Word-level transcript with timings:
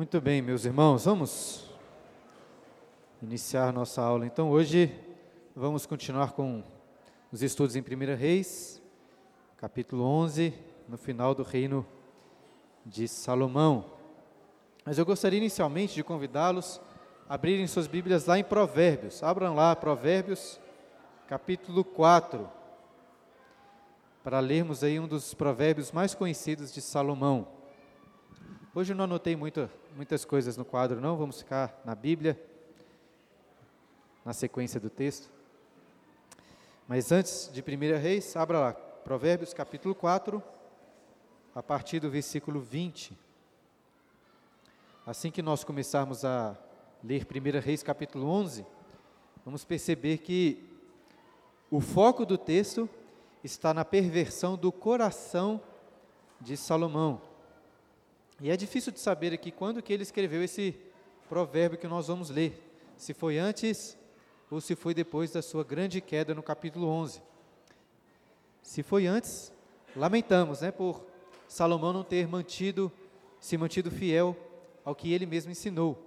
Muito 0.00 0.18
bem, 0.18 0.40
meus 0.40 0.64
irmãos, 0.64 1.04
vamos 1.04 1.68
iniciar 3.20 3.70
nossa 3.70 4.00
aula. 4.00 4.24
Então, 4.24 4.50
hoje 4.50 4.98
vamos 5.54 5.84
continuar 5.84 6.32
com 6.32 6.64
os 7.30 7.42
estudos 7.42 7.76
em 7.76 7.82
1 7.82 8.16
Reis, 8.16 8.80
capítulo 9.58 10.02
11, 10.02 10.54
no 10.88 10.96
final 10.96 11.34
do 11.34 11.42
reino 11.42 11.86
de 12.86 13.06
Salomão. 13.06 13.84
Mas 14.86 14.96
eu 14.96 15.04
gostaria 15.04 15.36
inicialmente 15.38 15.96
de 15.96 16.02
convidá-los 16.02 16.80
a 17.28 17.34
abrirem 17.34 17.66
suas 17.66 17.86
Bíblias 17.86 18.24
lá 18.24 18.38
em 18.38 18.42
Provérbios. 18.42 19.22
Abram 19.22 19.54
lá 19.54 19.76
Provérbios, 19.76 20.58
capítulo 21.28 21.84
4, 21.84 22.48
para 24.24 24.40
lermos 24.40 24.82
aí 24.82 24.98
um 24.98 25.06
dos 25.06 25.34
provérbios 25.34 25.92
mais 25.92 26.14
conhecidos 26.14 26.72
de 26.72 26.80
Salomão. 26.80 27.59
Hoje 28.72 28.92
eu 28.92 28.96
não 28.96 29.02
anotei 29.02 29.34
muito, 29.34 29.68
muitas 29.96 30.24
coisas 30.24 30.56
no 30.56 30.64
quadro, 30.64 31.00
não, 31.00 31.16
vamos 31.16 31.40
ficar 31.40 31.82
na 31.84 31.92
Bíblia, 31.92 32.40
na 34.24 34.32
sequência 34.32 34.78
do 34.78 34.88
texto. 34.88 35.28
Mas 36.86 37.10
antes 37.10 37.50
de 37.52 37.60
1 37.62 37.98
Reis, 38.00 38.36
abra 38.36 38.60
lá, 38.60 38.72
Provérbios 38.72 39.52
capítulo 39.52 39.92
4, 39.92 40.40
a 41.52 41.60
partir 41.60 41.98
do 41.98 42.08
versículo 42.08 42.60
20. 42.60 43.18
Assim 45.04 45.32
que 45.32 45.42
nós 45.42 45.64
começarmos 45.64 46.24
a 46.24 46.56
ler 47.02 47.26
1 47.26 47.58
Reis 47.58 47.82
capítulo 47.82 48.28
11, 48.28 48.64
vamos 49.44 49.64
perceber 49.64 50.18
que 50.18 50.64
o 51.72 51.80
foco 51.80 52.24
do 52.24 52.38
texto 52.38 52.88
está 53.42 53.74
na 53.74 53.84
perversão 53.84 54.56
do 54.56 54.70
coração 54.70 55.60
de 56.40 56.56
Salomão. 56.56 57.29
E 58.42 58.50
é 58.50 58.56
difícil 58.56 58.90
de 58.90 58.98
saber 58.98 59.34
aqui 59.34 59.50
quando 59.50 59.82
que 59.82 59.92
ele 59.92 60.02
escreveu 60.02 60.42
esse 60.42 60.74
provérbio 61.28 61.78
que 61.78 61.86
nós 61.86 62.06
vamos 62.06 62.30
ler, 62.30 62.58
se 62.96 63.12
foi 63.12 63.36
antes 63.36 63.98
ou 64.50 64.62
se 64.62 64.74
foi 64.74 64.94
depois 64.94 65.30
da 65.30 65.42
sua 65.42 65.62
grande 65.62 66.00
queda 66.00 66.34
no 66.34 66.42
capítulo 66.42 66.88
11. 66.88 67.22
Se 68.62 68.82
foi 68.82 69.06
antes, 69.06 69.52
lamentamos, 69.94 70.62
né, 70.62 70.70
por 70.70 71.04
Salomão 71.46 71.92
não 71.92 72.02
ter 72.02 72.26
mantido, 72.26 72.90
se 73.38 73.58
mantido 73.58 73.90
fiel 73.90 74.34
ao 74.86 74.94
que 74.94 75.12
ele 75.12 75.26
mesmo 75.26 75.52
ensinou. 75.52 76.02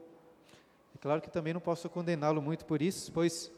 É 0.95 0.97
claro 0.97 1.21
que 1.21 1.29
também 1.29 1.53
não 1.53 1.61
posso 1.61 1.87
condená-lo 1.87 2.41
muito 2.41 2.65
por 2.65 2.81
isso, 2.81 3.11
pois 3.11 3.51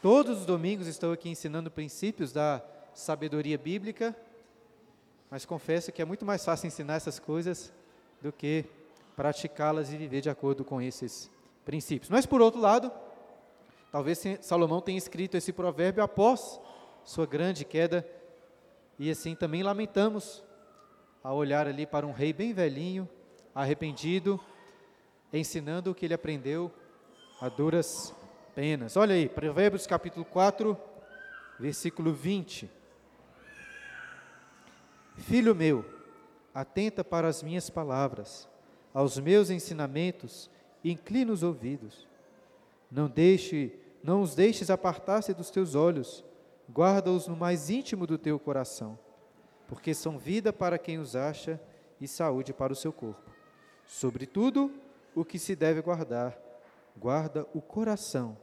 todos 0.00 0.40
os 0.40 0.46
domingos 0.46 0.86
estou 0.86 1.12
aqui 1.12 1.28
ensinando 1.28 1.70
princípios 1.70 2.32
da 2.32 2.64
sabedoria 2.94 3.58
bíblica, 3.58 4.16
mas 5.30 5.44
confesso 5.44 5.92
que 5.92 6.00
é 6.00 6.06
muito 6.06 6.24
mais 6.24 6.42
fácil 6.42 6.66
ensinar 6.66 6.94
essas 6.94 7.18
coisas 7.18 7.70
do 8.22 8.32
que 8.32 8.64
praticá-las 9.16 9.92
e 9.92 9.96
viver 9.96 10.20
de 10.20 10.30
acordo 10.30 10.64
com 10.64 10.80
esses 10.80 11.30
princípios. 11.64 12.08
Mas 12.08 12.24
por 12.24 12.40
outro 12.40 12.60
lado, 12.60 12.90
Talvez 13.92 14.24
Salomão 14.40 14.80
tenha 14.80 14.96
escrito 14.96 15.36
esse 15.36 15.52
provérbio 15.52 16.02
após 16.02 16.58
sua 17.04 17.26
grande 17.26 17.62
queda, 17.62 18.08
e 18.98 19.10
assim 19.10 19.34
também 19.34 19.62
lamentamos 19.62 20.42
a 21.22 21.30
olhar 21.30 21.68
ali 21.68 21.84
para 21.84 22.06
um 22.06 22.12
rei 22.12 22.32
bem 22.32 22.54
velhinho, 22.54 23.06
arrependido, 23.54 24.40
ensinando 25.30 25.90
o 25.90 25.94
que 25.94 26.06
ele 26.06 26.14
aprendeu 26.14 26.72
a 27.38 27.50
duras 27.50 28.14
penas. 28.54 28.96
Olha 28.96 29.14
aí, 29.14 29.28
Provérbios 29.28 29.86
capítulo 29.86 30.24
4, 30.24 30.74
versículo 31.60 32.14
20. 32.14 32.70
Filho 35.18 35.54
meu, 35.54 35.84
atenta 36.54 37.02
para 37.02 37.28
as 37.28 37.42
minhas 37.42 37.70
palavras, 37.70 38.48
aos 38.92 39.18
meus 39.18 39.50
ensinamentos, 39.50 40.50
inclina 40.84 41.32
os 41.32 41.42
ouvidos. 41.42 42.06
Não 42.90 43.08
deixe 43.08 43.78
não 44.02 44.20
os 44.20 44.34
deixes 44.34 44.68
apartar-se 44.68 45.32
dos 45.32 45.48
teus 45.48 45.74
olhos, 45.74 46.24
guarda-os 46.70 47.28
no 47.28 47.36
mais 47.36 47.70
íntimo 47.70 48.06
do 48.06 48.18
teu 48.18 48.38
coração, 48.38 48.98
porque 49.68 49.94
são 49.94 50.18
vida 50.18 50.52
para 50.52 50.76
quem 50.76 50.98
os 50.98 51.14
acha 51.14 51.60
e 52.00 52.08
saúde 52.08 52.52
para 52.52 52.72
o 52.72 52.76
seu 52.76 52.92
corpo. 52.92 53.30
Sobretudo, 53.86 54.72
o 55.14 55.24
que 55.24 55.38
se 55.38 55.54
deve 55.54 55.80
guardar, 55.80 56.36
guarda 56.96 57.46
o 57.54 57.60
coração, 57.60 58.36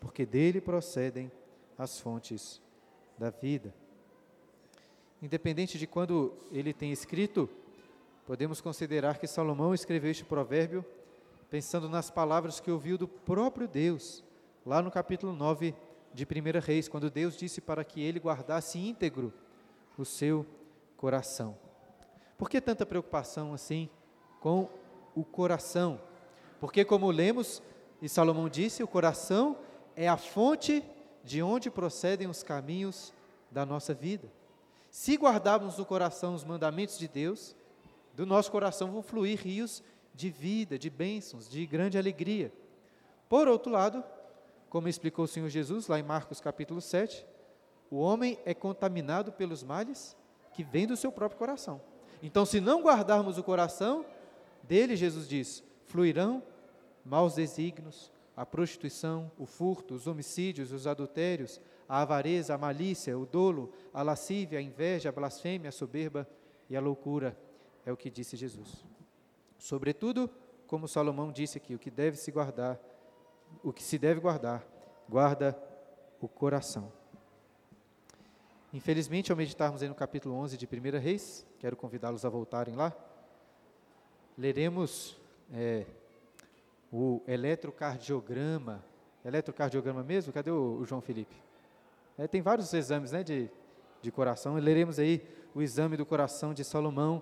porque 0.00 0.24
dele 0.24 0.60
procedem 0.60 1.30
as 1.76 2.00
fontes 2.00 2.60
da 3.18 3.28
vida. 3.28 3.74
Independente 5.22 5.78
de 5.78 5.86
quando 5.86 6.34
ele 6.50 6.72
tem 6.72 6.90
escrito, 6.90 7.48
podemos 8.26 8.60
considerar 8.60 9.18
que 9.18 9.28
Salomão 9.28 9.72
escreveu 9.72 10.10
este 10.10 10.24
provérbio 10.24 10.84
pensando 11.48 11.88
nas 11.88 12.10
palavras 12.10 12.58
que 12.58 12.72
ouviu 12.72 12.98
do 12.98 13.06
próprio 13.06 13.68
Deus 13.68 14.24
lá 14.66 14.82
no 14.82 14.90
capítulo 14.90 15.32
9 15.32 15.76
de 16.12 16.24
1 16.24 16.60
Reis, 16.60 16.88
quando 16.88 17.08
Deus 17.08 17.36
disse 17.36 17.60
para 17.60 17.84
que 17.84 18.02
ele 18.02 18.18
guardasse 18.18 18.80
íntegro 18.80 19.32
o 19.96 20.04
seu 20.04 20.44
coração. 20.96 21.56
Por 22.36 22.50
que 22.50 22.60
tanta 22.60 22.84
preocupação 22.84 23.54
assim 23.54 23.88
com 24.40 24.68
o 25.14 25.22
coração? 25.22 26.00
Porque, 26.58 26.84
como 26.84 27.08
lemos 27.12 27.62
e 28.00 28.08
Salomão 28.08 28.48
disse, 28.48 28.82
o 28.82 28.88
coração 28.88 29.56
é 29.94 30.08
a 30.08 30.16
fonte 30.16 30.82
de 31.22 31.40
onde 31.42 31.70
procedem 31.70 32.26
os 32.26 32.42
caminhos 32.42 33.14
da 33.52 33.64
nossa 33.64 33.94
vida. 33.94 34.28
Se 34.92 35.16
guardarmos 35.16 35.78
no 35.78 35.86
coração 35.86 36.34
os 36.34 36.44
mandamentos 36.44 36.98
de 36.98 37.08
Deus, 37.08 37.56
do 38.12 38.26
nosso 38.26 38.52
coração 38.52 38.92
vão 38.92 39.02
fluir 39.02 39.40
rios 39.40 39.82
de 40.14 40.28
vida, 40.28 40.78
de 40.78 40.90
bênçãos, 40.90 41.48
de 41.48 41.64
grande 41.64 41.96
alegria. 41.96 42.52
Por 43.26 43.48
outro 43.48 43.72
lado, 43.72 44.04
como 44.68 44.88
explicou 44.88 45.24
o 45.24 45.28
Senhor 45.28 45.48
Jesus 45.48 45.88
lá 45.88 45.98
em 45.98 46.02
Marcos 46.02 46.42
capítulo 46.42 46.82
7, 46.82 47.26
o 47.90 47.96
homem 47.96 48.38
é 48.44 48.52
contaminado 48.52 49.32
pelos 49.32 49.62
males 49.62 50.14
que 50.52 50.62
vêm 50.62 50.86
do 50.86 50.94
seu 50.94 51.10
próprio 51.10 51.38
coração. 51.38 51.80
Então, 52.22 52.44
se 52.44 52.60
não 52.60 52.82
guardarmos 52.82 53.38
o 53.38 53.42
coração, 53.42 54.04
dele, 54.62 54.94
Jesus 54.94 55.26
diz, 55.26 55.64
fluirão 55.86 56.42
maus 57.02 57.36
desígnios, 57.36 58.12
a 58.36 58.44
prostituição, 58.44 59.32
o 59.38 59.46
furto, 59.46 59.94
os 59.94 60.06
homicídios, 60.06 60.70
os 60.70 60.86
adultérios, 60.86 61.62
a 61.92 62.00
avareza, 62.00 62.54
a 62.54 62.58
malícia, 62.58 63.18
o 63.18 63.26
dolo, 63.26 63.70
a 63.92 64.00
lascívia, 64.00 64.58
a 64.58 64.62
inveja, 64.62 65.10
a 65.10 65.12
blasfêmia, 65.12 65.68
a 65.68 65.72
soberba 65.72 66.26
e 66.70 66.74
a 66.74 66.80
loucura, 66.80 67.36
é 67.84 67.92
o 67.92 67.96
que 67.98 68.08
disse 68.08 68.34
Jesus. 68.34 68.82
Sobretudo, 69.58 70.30
como 70.66 70.88
Salomão 70.88 71.30
disse 71.30 71.58
aqui, 71.58 71.74
o 71.74 71.78
que 71.78 71.90
deve 71.90 72.16
se 72.16 72.32
guardar 72.32 72.80
o 73.62 73.74
que 73.74 73.82
se 73.82 73.98
deve 73.98 74.20
guardar, 74.20 74.66
guarda 75.06 75.54
o 76.18 76.26
coração. 76.26 76.90
Infelizmente, 78.72 79.30
ao 79.30 79.36
meditarmos 79.36 79.82
aí 79.82 79.88
no 79.90 79.94
capítulo 79.94 80.34
11 80.36 80.56
de 80.56 80.64
1 80.66 80.98
Reis, 80.98 81.46
quero 81.58 81.76
convidá-los 81.76 82.24
a 82.24 82.30
voltarem 82.30 82.74
lá, 82.74 82.96
leremos 84.38 85.20
é, 85.52 85.84
o 86.90 87.20
eletrocardiograma. 87.28 88.82
Eletrocardiograma 89.22 90.02
mesmo? 90.02 90.32
Cadê 90.32 90.50
o, 90.50 90.78
o 90.80 90.86
João 90.86 91.02
Felipe? 91.02 91.51
É, 92.22 92.28
tem 92.28 92.40
vários 92.40 92.72
exames 92.72 93.10
né, 93.10 93.24
de, 93.24 93.50
de 94.00 94.12
coração. 94.12 94.54
Leremos 94.54 95.00
aí 95.00 95.26
o 95.52 95.60
exame 95.60 95.96
do 95.96 96.06
coração 96.06 96.54
de 96.54 96.62
Salomão, 96.62 97.20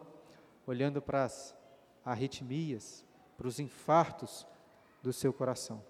olhando 0.66 1.00
para 1.00 1.24
as 1.24 1.56
arritmias, 2.04 3.02
para 3.38 3.48
os 3.48 3.58
infartos 3.58 4.46
do 5.02 5.10
seu 5.10 5.32
coração. 5.32 5.82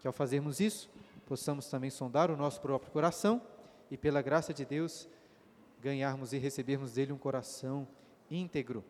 Que 0.00 0.06
ao 0.08 0.12
fazermos 0.12 0.58
isso, 0.58 0.90
possamos 1.26 1.70
também 1.70 1.90
sondar 1.90 2.28
o 2.28 2.36
nosso 2.36 2.60
próprio 2.60 2.90
coração 2.90 3.40
e, 3.88 3.96
pela 3.96 4.20
graça 4.20 4.52
de 4.52 4.64
Deus, 4.64 5.08
ganharmos 5.80 6.32
e 6.32 6.38
recebermos 6.38 6.94
dele 6.94 7.12
um 7.12 7.18
coração 7.18 7.86
íntegro 8.28 8.84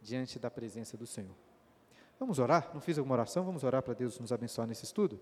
diante 0.00 0.38
da 0.38 0.50
presença 0.50 0.96
do 0.96 1.06
Senhor. 1.06 1.36
Vamos 2.18 2.38
orar? 2.38 2.70
Não 2.72 2.80
fiz 2.80 2.96
alguma 2.96 3.16
oração? 3.16 3.44
Vamos 3.44 3.64
orar 3.64 3.82
para 3.82 3.92
Deus 3.92 4.18
nos 4.18 4.32
abençoar 4.32 4.66
nesse 4.66 4.86
estudo? 4.86 5.20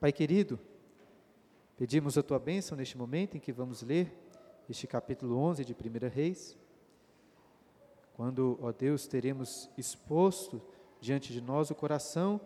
Pai 0.00 0.10
querido, 0.10 0.58
pedimos 1.76 2.16
a 2.16 2.22
tua 2.22 2.38
bênção 2.38 2.76
neste 2.76 2.96
momento 2.96 3.36
em 3.36 3.40
que 3.40 3.52
vamos 3.52 3.82
ler 3.82 4.12
este 4.68 4.86
capítulo 4.86 5.36
11 5.38 5.64
de 5.64 5.74
1 5.74 6.08
Reis, 6.08 6.56
quando, 8.14 8.58
ó 8.62 8.72
Deus, 8.72 9.06
teremos 9.06 9.70
exposto 9.76 10.60
diante 11.00 11.32
de 11.32 11.40
nós 11.40 11.70
o 11.70 11.74
coração 11.74 12.40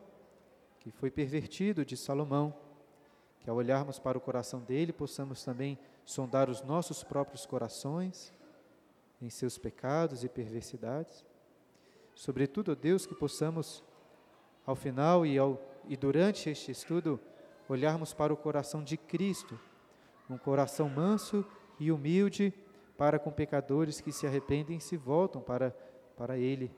que 0.81 0.91
foi 0.91 1.11
pervertido 1.11 1.85
de 1.85 1.97
Salomão, 1.97 2.53
que 3.39 3.49
ao 3.49 3.57
olharmos 3.57 3.99
para 3.99 4.19
o 4.19 4.21
coração 4.21 4.61
dele, 4.61 4.93
possamos 4.93 5.45
também 5.45 5.79
sondar 6.05 6.51
os 6.51 6.63
nossos 6.63 7.05
próprios 7.05 7.47
corações 7.47 8.33
em 9.23 9.31
seus 9.31 9.57
pecados 9.57 10.25
e 10.25 10.29
perversidades. 10.29 11.25
Sobretudo, 12.15 12.73
ó 12.73 12.75
Deus, 12.75 13.07
que 13.07 13.15
possamos, 13.15 13.83
ao 14.67 14.75
final 14.75 15.25
e, 15.25 15.39
ao, 15.39 15.61
e 15.87 15.97
durante 15.97 16.51
este 16.51 16.73
estudo, 16.73 17.21
olharmos 17.73 18.13
para 18.13 18.33
o 18.33 18.37
coração 18.37 18.83
de 18.83 18.97
Cristo, 18.97 19.59
um 20.29 20.37
coração 20.37 20.89
manso 20.89 21.45
e 21.79 21.93
humilde 21.93 22.53
para 22.97 23.19
com 23.19 23.31
pecadores 23.31 24.01
que 24.01 24.11
se 24.11 24.27
arrependem 24.27 24.79
e 24.79 24.81
se 24.81 24.97
voltam 24.97 25.41
para, 25.41 25.71
para 26.17 26.37
Ele. 26.37 26.71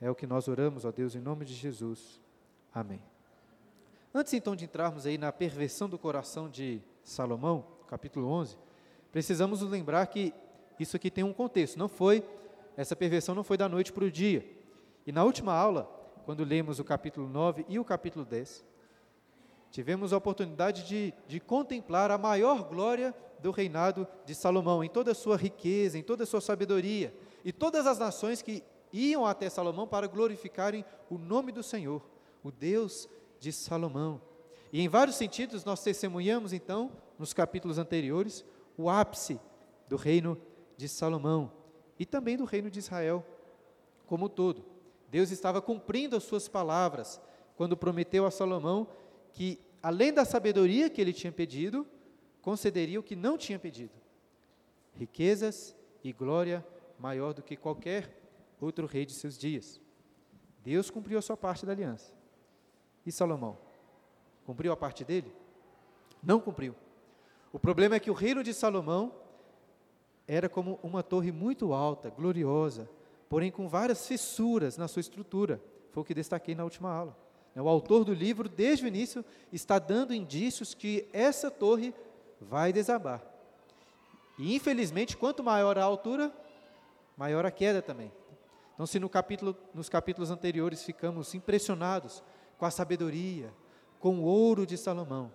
É 0.00 0.10
o 0.10 0.14
que 0.14 0.26
nós 0.26 0.48
oramos, 0.48 0.84
ó 0.84 0.90
Deus, 0.90 1.14
em 1.14 1.20
nome 1.20 1.44
de 1.44 1.54
Jesus. 1.54 2.20
Amém. 2.74 3.00
Antes 4.12 4.32
então 4.32 4.56
de 4.56 4.64
entrarmos 4.64 5.06
aí 5.06 5.16
na 5.16 5.30
perversão 5.30 5.88
do 5.88 5.98
coração 5.98 6.48
de 6.48 6.82
Salomão, 7.04 7.64
capítulo 7.86 8.26
11, 8.28 8.58
precisamos 9.12 9.62
nos 9.62 9.70
lembrar 9.70 10.04
que 10.08 10.34
isso 10.78 10.96
aqui 10.96 11.10
tem 11.10 11.22
um 11.22 11.32
contexto, 11.32 11.78
não 11.78 11.88
foi, 11.88 12.24
essa 12.76 12.96
perversão 12.96 13.34
não 13.34 13.44
foi 13.44 13.56
da 13.56 13.68
noite 13.68 13.92
para 13.92 14.04
o 14.04 14.10
dia. 14.10 14.44
E 15.06 15.12
na 15.12 15.22
última 15.22 15.54
aula, 15.54 15.84
quando 16.24 16.42
lemos 16.42 16.80
o 16.80 16.84
capítulo 16.84 17.28
9 17.28 17.64
e 17.68 17.78
o 17.78 17.84
capítulo 17.84 18.24
10, 18.24 18.69
tivemos 19.70 20.12
a 20.12 20.16
oportunidade 20.16 20.84
de, 20.84 21.14
de 21.26 21.40
contemplar 21.40 22.10
a 22.10 22.18
maior 22.18 22.64
glória 22.64 23.14
do 23.38 23.50
reinado 23.50 24.06
de 24.24 24.34
Salomão, 24.34 24.84
em 24.84 24.88
toda 24.88 25.12
a 25.12 25.14
sua 25.14 25.36
riqueza, 25.36 25.98
em 25.98 26.02
toda 26.02 26.24
a 26.24 26.26
sua 26.26 26.40
sabedoria, 26.40 27.14
e 27.44 27.52
todas 27.52 27.86
as 27.86 27.98
nações 27.98 28.42
que 28.42 28.62
iam 28.92 29.24
até 29.24 29.48
Salomão 29.48 29.86
para 29.86 30.06
glorificarem 30.06 30.84
o 31.08 31.16
nome 31.16 31.52
do 31.52 31.62
Senhor, 31.62 32.02
o 32.42 32.50
Deus 32.50 33.08
de 33.38 33.52
Salomão. 33.52 34.20
E 34.72 34.80
em 34.80 34.88
vários 34.88 35.16
sentidos 35.16 35.64
nós 35.64 35.82
testemunhamos 35.82 36.52
então, 36.52 36.92
nos 37.18 37.32
capítulos 37.32 37.78
anteriores, 37.78 38.44
o 38.76 38.88
ápice 38.88 39.40
do 39.88 39.96
reino 39.96 40.38
de 40.76 40.88
Salomão 40.88 41.52
e 41.98 42.06
também 42.06 42.36
do 42.36 42.44
reino 42.44 42.70
de 42.70 42.78
Israel 42.78 43.24
como 44.06 44.26
um 44.26 44.28
todo. 44.28 44.64
Deus 45.08 45.30
estava 45.30 45.60
cumprindo 45.60 46.16
as 46.16 46.24
suas 46.24 46.48
palavras 46.48 47.20
quando 47.56 47.76
prometeu 47.76 48.24
a 48.24 48.30
Salomão 48.30 48.88
que, 49.32 49.58
além 49.82 50.12
da 50.12 50.24
sabedoria 50.24 50.90
que 50.90 51.00
ele 51.00 51.12
tinha 51.12 51.32
pedido, 51.32 51.86
concederia 52.42 52.98
o 52.98 53.02
que 53.02 53.16
não 53.16 53.36
tinha 53.36 53.58
pedido: 53.58 53.92
riquezas 54.94 55.74
e 56.02 56.12
glória 56.12 56.66
maior 56.98 57.32
do 57.32 57.42
que 57.42 57.56
qualquer 57.56 58.20
outro 58.60 58.86
rei 58.86 59.06
de 59.06 59.12
seus 59.12 59.38
dias. 59.38 59.80
Deus 60.62 60.90
cumpriu 60.90 61.18
a 61.18 61.22
sua 61.22 61.36
parte 61.36 61.64
da 61.64 61.72
aliança. 61.72 62.12
E 63.06 63.10
Salomão? 63.10 63.56
Cumpriu 64.44 64.72
a 64.72 64.76
parte 64.76 65.04
dele? 65.04 65.32
Não 66.22 66.40
cumpriu. 66.40 66.74
O 67.52 67.58
problema 67.58 67.96
é 67.96 68.00
que 68.00 68.10
o 68.10 68.14
reino 68.14 68.42
de 68.42 68.52
Salomão 68.52 69.14
era 70.28 70.48
como 70.48 70.78
uma 70.82 71.02
torre 71.02 71.32
muito 71.32 71.72
alta, 71.72 72.10
gloriosa, 72.10 72.88
porém 73.28 73.50
com 73.50 73.68
várias 73.68 74.06
fissuras 74.06 74.76
na 74.76 74.86
sua 74.86 75.00
estrutura. 75.00 75.60
Foi 75.90 76.02
o 76.02 76.04
que 76.04 76.14
destaquei 76.14 76.54
na 76.54 76.62
última 76.62 76.92
aula. 76.92 77.16
O 77.56 77.68
autor 77.68 78.04
do 78.04 78.14
livro, 78.14 78.48
desde 78.48 78.84
o 78.84 78.88
início, 78.88 79.24
está 79.52 79.78
dando 79.78 80.14
indícios 80.14 80.72
que 80.72 81.08
essa 81.12 81.50
torre 81.50 81.92
vai 82.40 82.72
desabar. 82.72 83.22
E 84.38 84.54
infelizmente, 84.54 85.16
quanto 85.16 85.42
maior 85.42 85.76
a 85.78 85.84
altura, 85.84 86.32
maior 87.16 87.44
a 87.44 87.50
queda 87.50 87.82
também. 87.82 88.10
Então, 88.74 88.86
se 88.86 88.98
no 88.98 89.08
capítulo, 89.08 89.54
nos 89.74 89.88
capítulos 89.88 90.30
anteriores 90.30 90.82
ficamos 90.82 91.34
impressionados 91.34 92.22
com 92.56 92.64
a 92.64 92.70
sabedoria, 92.70 93.52
com 93.98 94.20
o 94.20 94.24
ouro 94.24 94.64
de 94.64 94.78
Salomão, 94.78 95.30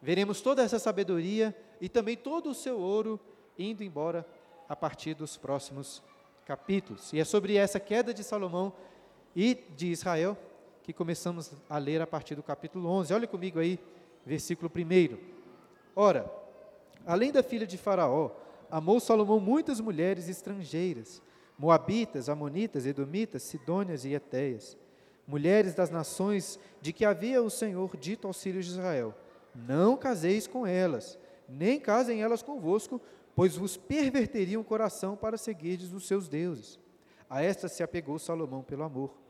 veremos 0.00 0.40
toda 0.40 0.62
essa 0.62 0.78
sabedoria 0.78 1.56
e 1.80 1.88
também 1.88 2.16
todo 2.16 2.50
o 2.50 2.54
seu 2.54 2.78
ouro 2.78 3.18
indo 3.58 3.82
embora 3.82 4.24
a 4.68 4.76
partir 4.76 5.14
dos 5.14 5.36
próximos 5.36 6.02
capítulos. 6.46 7.12
E 7.12 7.18
é 7.18 7.24
sobre 7.24 7.56
essa 7.56 7.80
queda 7.80 8.14
de 8.14 8.22
Salomão 8.22 8.72
e 9.34 9.54
de 9.76 9.88
Israel 9.88 10.38
que 10.84 10.92
começamos 10.92 11.50
a 11.66 11.78
ler 11.78 12.02
a 12.02 12.06
partir 12.06 12.34
do 12.34 12.42
capítulo 12.42 12.90
11. 12.90 13.14
Olha 13.14 13.26
comigo 13.26 13.58
aí, 13.58 13.80
versículo 14.24 14.70
1. 14.70 15.16
Ora, 15.96 16.30
além 17.06 17.32
da 17.32 17.42
filha 17.42 17.66
de 17.66 17.78
Faraó, 17.78 18.30
amou 18.70 19.00
Salomão 19.00 19.40
muitas 19.40 19.80
mulheres 19.80 20.28
estrangeiras, 20.28 21.22
moabitas, 21.58 22.28
amonitas, 22.28 22.84
edomitas, 22.84 23.42
sidônias 23.44 24.04
e 24.04 24.12
etéias, 24.12 24.76
mulheres 25.26 25.72
das 25.72 25.88
nações 25.88 26.60
de 26.82 26.92
que 26.92 27.06
havia 27.06 27.42
o 27.42 27.48
Senhor 27.48 27.96
dito 27.96 28.26
aos 28.26 28.42
filhos 28.42 28.66
de 28.66 28.72
Israel: 28.72 29.14
Não 29.54 29.96
caseis 29.96 30.46
com 30.46 30.66
elas, 30.66 31.18
nem 31.48 31.80
casem 31.80 32.20
elas 32.20 32.42
convosco, 32.42 33.00
pois 33.34 33.56
vos 33.56 33.74
perverteriam 33.74 34.60
o 34.60 34.64
coração 34.64 35.16
para 35.16 35.38
seguirdes 35.38 35.94
os 35.94 36.06
seus 36.06 36.28
deuses. 36.28 36.78
A 37.30 37.42
estas 37.42 37.72
se 37.72 37.82
apegou 37.82 38.18
Salomão 38.18 38.62
pelo 38.62 38.82
amor. 38.82 39.23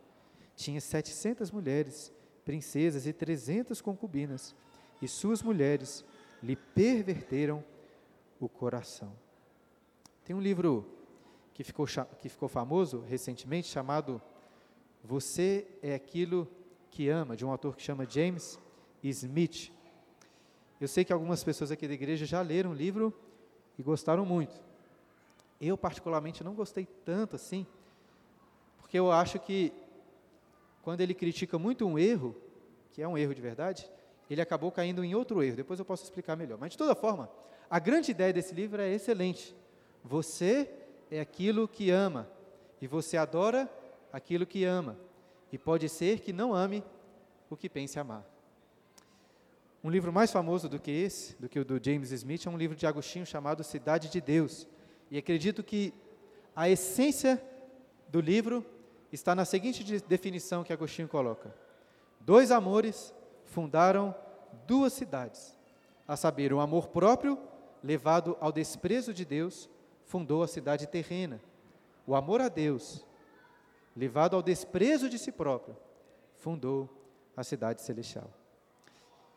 Tinha 0.57 0.81
setecentas 0.81 1.51
mulheres, 1.51 2.13
princesas 2.45 3.07
e 3.07 3.13
trezentas 3.13 3.81
concubinas, 3.81 4.55
e 5.01 5.09
suas 5.09 5.43
mulheres 5.43 6.05
lhe 6.43 6.57
perverteram 6.57 7.65
o 8.39 8.49
coração. 8.49 9.13
Tem 10.25 10.35
um 10.35 10.41
livro 10.41 10.87
que 11.53 11.63
ficou, 11.63 11.87
que 12.21 12.29
ficou 12.29 12.49
famoso 12.49 13.01
recentemente 13.01 13.69
chamado 13.69 14.21
Você 15.03 15.67
é 15.83 15.95
Aquilo 15.95 16.49
que 16.91 17.09
Ama, 17.09 17.37
de 17.37 17.45
um 17.45 17.51
autor 17.51 17.77
que 17.77 17.83
chama 17.83 18.09
James 18.09 18.59
Smith. 19.03 19.73
Eu 20.81 20.89
sei 20.89 21.05
que 21.05 21.13
algumas 21.13 21.43
pessoas 21.43 21.71
aqui 21.71 21.87
da 21.87 21.95
igreja 21.95 22.27
já 22.27 22.41
leram 22.41 22.71
o 22.71 22.75
livro 22.75 23.13
e 23.79 23.83
gostaram 23.83 24.25
muito. 24.25 24.61
Eu, 25.61 25.77
particularmente, 25.77 26.43
não 26.43 26.55
gostei 26.55 26.87
tanto 27.05 27.37
assim, 27.37 27.67
porque 28.79 28.99
eu 28.99 29.11
acho 29.11 29.39
que 29.39 29.73
quando 30.85 31.01
ele 31.01 31.15
critica 31.15 31.59
muito 31.59 31.87
um 31.87 31.99
erro, 31.99 32.37
que 32.93 33.01
é 33.01 33.09
um 33.09 33.17
erro 33.17 33.35
de 33.35 33.41
verdade, 33.41 33.91
ele 34.29 34.43
acabou 34.43 34.71
caindo 34.71 35.03
em 35.03 35.15
outro 35.15 35.43
erro. 35.43 35.57
Depois 35.57 35.79
eu 35.79 35.85
posso 35.85 36.05
explicar 36.05 36.37
melhor. 36.37 36.59
Mas, 36.61 36.73
de 36.73 36.79
toda 36.79 36.95
forma, 36.95 37.31
a 37.71 37.79
grande 37.79 38.11
ideia 38.11 38.35
desse 38.35 38.55
livro 38.55 38.83
é 38.83 38.93
excelente. 38.93 39.57
Você 40.05 40.71
é 41.11 41.21
aquilo 41.21 41.67
que 41.67 41.91
ama, 41.91 42.29
e 42.83 42.87
você 42.87 43.17
adora 43.17 43.69
aquilo 44.13 44.45
que 44.45 44.65
ama. 44.65 44.99
E 45.51 45.57
pode 45.57 45.89
ser 45.89 46.21
que 46.21 46.33
não 46.33 46.55
ame 46.55 46.85
o 47.49 47.57
que 47.57 47.69
pense 47.69 47.99
amar. 47.99 48.25
Um 49.83 49.89
livro 49.89 50.13
mais 50.13 50.31
famoso 50.31 50.69
do 50.69 50.79
que 50.79 50.91
esse, 50.91 51.35
do 51.41 51.49
que 51.49 51.59
o 51.59 51.65
do 51.65 51.83
James 51.83 52.11
Smith, 52.11 52.47
é 52.47 52.51
um 52.51 52.59
livro 52.59 52.77
de 52.77 52.87
Agostinho 52.87 53.25
chamado 53.25 53.65
Cidade 53.65 54.11
de 54.11 54.21
Deus. 54.21 54.67
E 55.11 55.17
acredito 55.17 55.63
que 55.63 55.95
a 56.55 56.69
essência 56.69 57.43
do 58.09 58.21
livro 58.21 58.65
está 59.15 59.35
na 59.35 59.45
seguinte 59.45 59.85
definição 60.01 60.65
que 60.65 60.73
Agostinho 60.73 61.09
coloca: 61.09 61.55
Dois 62.21 62.51
amores 62.51 63.15
fundaram 63.45 64.15
duas 64.67 64.93
cidades, 64.93 65.57
a 66.07 66.17
saber, 66.17 66.53
o 66.53 66.61
amor 66.61 66.89
próprio, 66.89 67.39
levado 67.83 68.37
ao 68.41 68.53
desprezo 68.53 69.13
de 69.13 69.25
Deus, 69.25 69.69
fundou 70.05 70.43
a 70.43 70.49
cidade 70.49 70.87
terrena. 70.87 71.41
O 72.07 72.15
amor 72.15 72.41
a 72.41 72.49
Deus, 72.49 73.05
levado 73.97 74.37
ao 74.37 74.43
desprezo 74.43 75.09
de 75.09 75.19
si 75.19 75.33
próprio, 75.33 75.77
fundou 76.37 76.89
a 77.37 77.43
cidade 77.43 77.83
celestial. 77.83 78.31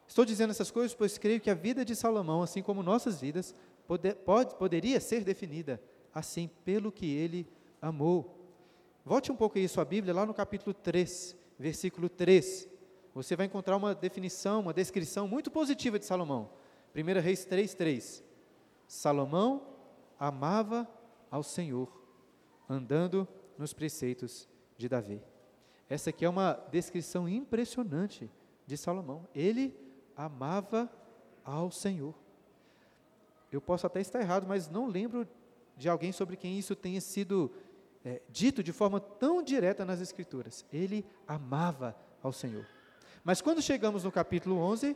Estou 0.07 0.25
dizendo 0.25 0.51
essas 0.51 0.71
coisas 0.71 0.93
pois 0.93 1.17
creio 1.17 1.41
que 1.41 1.49
a 1.49 1.53
vida 1.53 1.83
de 1.83 1.95
Salomão, 1.95 2.41
assim 2.41 2.61
como 2.61 2.81
nossas 2.83 3.19
vidas, 3.19 3.53
pode, 3.87 4.13
pode, 4.15 4.55
poderia 4.55 4.99
ser 4.99 5.23
definida 5.23 5.81
assim 6.13 6.49
pelo 6.65 6.91
que 6.91 7.05
ele 7.05 7.47
amou. 7.81 8.36
Volte 9.07 9.31
um 9.31 9.37
pouco 9.37 9.57
aí 9.57 9.65
sua 9.69 9.85
Bíblia, 9.85 10.13
lá 10.13 10.25
no 10.25 10.33
capítulo 10.33 10.73
3, 10.73 11.33
versículo 11.57 12.09
3 12.09 12.67
você 13.15 13.37
vai 13.37 13.45
encontrar 13.45 13.77
uma 13.77 13.95
definição, 13.95 14.59
uma 14.59 14.73
descrição 14.73 15.29
muito 15.29 15.49
positiva 15.49 15.97
de 15.97 16.05
Salomão. 16.05 16.49
1 16.93 17.21
Reis 17.21 17.47
3,3. 17.47 18.21
Salomão 18.85 19.65
amava 20.19 20.85
ao 21.31 21.41
Senhor, 21.41 21.89
andando 22.69 23.25
nos 23.57 23.73
preceitos 23.73 24.45
de 24.77 24.89
Davi. 24.89 25.23
Essa 25.89 26.09
aqui 26.09 26.25
é 26.25 26.29
uma 26.29 26.61
descrição 26.69 27.29
impressionante 27.29 28.29
de 28.65 28.75
Salomão. 28.75 29.25
Ele 29.33 29.73
amava 30.15 30.91
ao 31.45 31.71
Senhor. 31.71 32.13
Eu 33.53 33.61
posso 33.61 33.87
até 33.87 34.01
estar 34.01 34.19
errado, 34.19 34.45
mas 34.45 34.69
não 34.69 34.85
lembro 34.85 35.25
de 35.77 35.87
alguém 35.87 36.11
sobre 36.11 36.35
quem 36.35 36.59
isso 36.59 36.75
tenha 36.75 36.99
sido 36.99 37.53
é, 38.07 38.21
dito 38.29 38.63
de 38.63 38.71
forma 38.71 39.01
tão 39.01 39.43
direta 39.43 39.83
nas 39.83 39.99
Escrituras. 39.99 40.65
Ele 40.71 41.05
amava 41.27 41.93
ao 42.23 42.31
Senhor. 42.31 42.65
Mas 43.21 43.41
quando 43.41 43.61
chegamos 43.61 44.05
no 44.05 44.11
capítulo 44.11 44.55
11, 44.59 44.95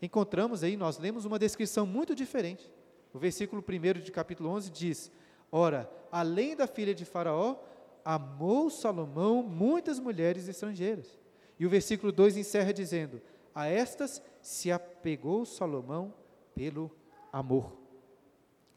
encontramos 0.00 0.62
aí, 0.62 0.76
nós 0.76 0.96
lemos 0.96 1.24
uma 1.24 1.40
descrição 1.40 1.84
muito 1.84 2.14
diferente. 2.14 2.70
O 3.12 3.18
versículo 3.18 3.64
1 3.68 4.00
de 4.00 4.12
capítulo 4.12 4.48
11 4.50 4.70
diz: 4.70 5.10
Ora, 5.50 5.90
além 6.12 6.54
da 6.54 6.68
filha 6.68 6.94
de 6.94 7.04
Faraó, 7.04 7.56
amou 8.04 8.70
Salomão 8.70 9.42
muitas 9.42 9.98
mulheres 9.98 10.46
estrangeiras. 10.46 11.18
E 11.58 11.66
o 11.66 11.70
versículo 11.70 12.12
2 12.12 12.36
encerra 12.36 12.72
dizendo: 12.72 13.20
A 13.52 13.66
estas 13.66 14.22
se 14.40 14.70
apegou 14.70 15.44
Salomão 15.44 16.14
pelo 16.54 16.92
amor. 17.32 17.76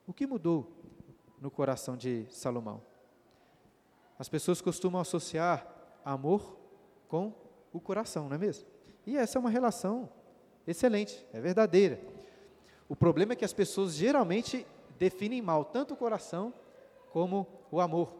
O 0.07 0.13
que 0.13 0.25
mudou 0.25 0.71
no 1.39 1.51
coração 1.51 1.95
de 1.95 2.25
Salomão? 2.31 2.94
As 4.17 4.29
pessoas 4.29 4.61
costumam 4.61 5.01
associar 5.01 5.67
amor 6.03 6.57
com 7.07 7.33
o 7.73 7.79
coração, 7.79 8.27
não 8.29 8.35
é 8.35 8.39
mesmo? 8.39 8.65
E 9.05 9.17
essa 9.17 9.37
é 9.37 9.39
uma 9.39 9.49
relação 9.49 10.09
excelente, 10.65 11.25
é 11.33 11.39
verdadeira. 11.39 11.99
O 12.87 12.95
problema 12.95 13.33
é 13.33 13.35
que 13.35 13.45
as 13.45 13.53
pessoas 13.53 13.93
geralmente 13.95 14.65
definem 14.97 15.41
mal 15.41 15.65
tanto 15.65 15.93
o 15.93 15.97
coração 15.97 16.53
como 17.11 17.47
o 17.71 17.81
amor. 17.81 18.13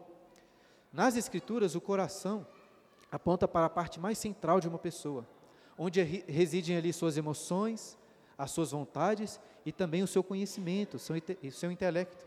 Nas 0.92 1.16
Escrituras, 1.16 1.74
o 1.74 1.80
coração 1.80 2.46
aponta 3.10 3.48
para 3.48 3.66
a 3.66 3.70
parte 3.70 3.98
mais 3.98 4.18
central 4.18 4.60
de 4.60 4.68
uma 4.68 4.78
pessoa, 4.78 5.26
onde 5.78 6.02
residem 6.02 6.76
ali 6.76 6.92
suas 6.92 7.16
emoções, 7.16 7.98
as 8.36 8.50
suas 8.50 8.72
vontades 8.72 9.40
e 9.64 9.72
também 9.72 10.02
o 10.02 10.06
seu 10.06 10.22
conhecimento, 10.22 10.96
o 10.96 11.50
seu 11.50 11.70
intelecto. 11.70 12.26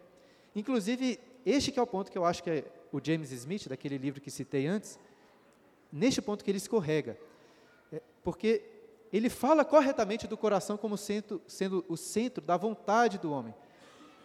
Inclusive, 0.56 1.20
este 1.46 1.72
que 1.72 1.80
é 1.80 1.82
o 1.82 1.88
ponto 1.88 2.12
que 2.12 2.18
eu 2.18 2.26
acho 2.26 2.44
que 2.44 2.50
é 2.50 2.66
o 2.92 3.00
James 3.04 3.32
Smith, 3.32 3.68
daquele 3.68 3.98
livro 3.98 4.22
que 4.22 4.32
citei 4.32 4.68
antes, 4.68 5.00
neste 5.92 6.22
ponto 6.22 6.44
que 6.44 6.52
ele 6.52 6.58
escorrega. 6.58 7.18
É, 7.92 8.02
porque 8.24 8.64
ele 9.12 9.30
fala 9.30 9.66
corretamente 9.66 10.28
do 10.28 10.38
coração 10.38 10.78
como 10.78 10.98
sendo, 10.98 11.42
sendo 11.48 11.84
o 11.88 11.98
centro 11.98 12.44
da 12.44 12.58
vontade 12.58 13.18
do 13.18 13.32
homem. 13.32 13.54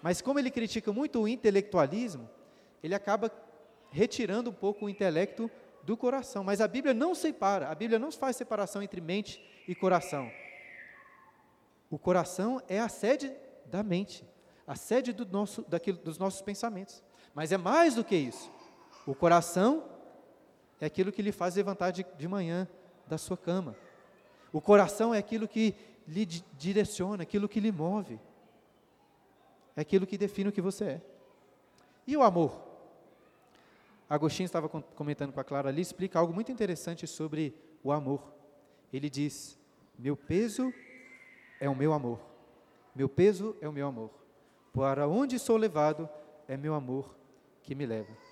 Mas 0.03 0.21
como 0.21 0.39
ele 0.39 0.51
critica 0.51 0.93
muito 0.93 1.21
o 1.21 1.29
intelectualismo, 1.29 2.29
ele 2.83 2.95
acaba 2.95 3.33
retirando 3.91 4.51
um 4.51 4.53
pouco 4.53 4.85
o 4.85 4.89
intelecto 4.89 5.51
do 5.83 5.97
coração. 5.97 6.45
Mas 6.45 6.61
a 6.61 6.69
Bíblia 6.69 6.93
não 6.93 7.15
separa, 7.15 7.69
a 7.69 7.75
Bíblia 7.75 7.99
não 7.99 8.13
faz 8.13 8.37
separação 8.37 8.83
entre 8.83 9.01
mente 9.01 9.43
e 9.67 9.75
coração. 9.75 10.31
O 11.91 11.99
coração 11.99 12.61
é 12.69 12.81
a 12.81 12.89
sede 12.89 13.33
da 13.67 13.83
mente, 13.83 14.25
a 14.67 14.75
sede 14.75 15.13
do 15.13 15.25
nosso, 15.25 15.63
daquilo, 15.69 15.99
dos 15.99 16.19
nossos 16.19 16.43
pensamentos. 16.43 17.03
Mas 17.35 17.53
é 17.53 17.57
mais 17.57 17.95
do 17.95 18.05
que 18.05 18.17
isso. 18.17 18.51
O 19.07 19.15
coração 19.15 19.85
é 20.81 20.87
aquilo 20.87 21.13
que 21.13 21.23
lhe 21.23 21.33
faz 21.33 21.57
levantar 21.57 21.91
de, 21.91 22.05
de 22.17 22.29
manhã 22.29 22.69
da 23.07 23.19
sua 23.19 23.37
cama. 23.37 23.77
O 24.53 24.61
coração 24.61 25.15
é 25.15 25.19
aquilo 25.19 25.49
que 25.49 25.75
lhe 26.07 26.25
direciona, 26.25 27.23
aquilo 27.23 27.49
que 27.49 27.61
lhe 27.61 27.73
move. 27.73 28.21
É 29.77 29.81
aquilo 29.81 30.07
que 30.07 30.17
define 30.17 30.49
o 30.49 30.53
que 30.53 30.61
você 30.61 30.85
é. 30.85 31.01
E 32.07 32.17
o 32.17 32.23
amor? 32.23 32.63
Agostinho 34.09 34.47
estava 34.47 34.69
comentando 34.69 35.33
com 35.33 35.41
a 35.41 35.45
Clara 35.45 35.71
ali, 35.71 35.81
explica 35.81 36.19
algo 36.19 36.33
muito 36.33 36.53
interessante 36.53 37.07
sobre 37.07 37.55
o 37.83 37.91
amor. 37.91 38.33
Ele 38.93 39.11
diz: 39.11 39.59
Meu 39.99 40.17
peso 40.17 40.73
é 41.59 41.69
o 41.69 41.75
meu 41.75 41.93
amor. 41.93 42.21
Meu 42.95 43.09
peso 43.09 43.57
é 43.61 43.69
o 43.69 43.73
meu 43.73 43.87
amor. 43.87 44.11
Para 44.73 45.09
onde 45.09 45.39
sou 45.39 45.57
levado 45.57 46.09
é 46.47 46.57
meu 46.57 46.75
amor 46.75 47.17
que 47.63 47.75
me 47.75 47.87
leva. 47.87 48.24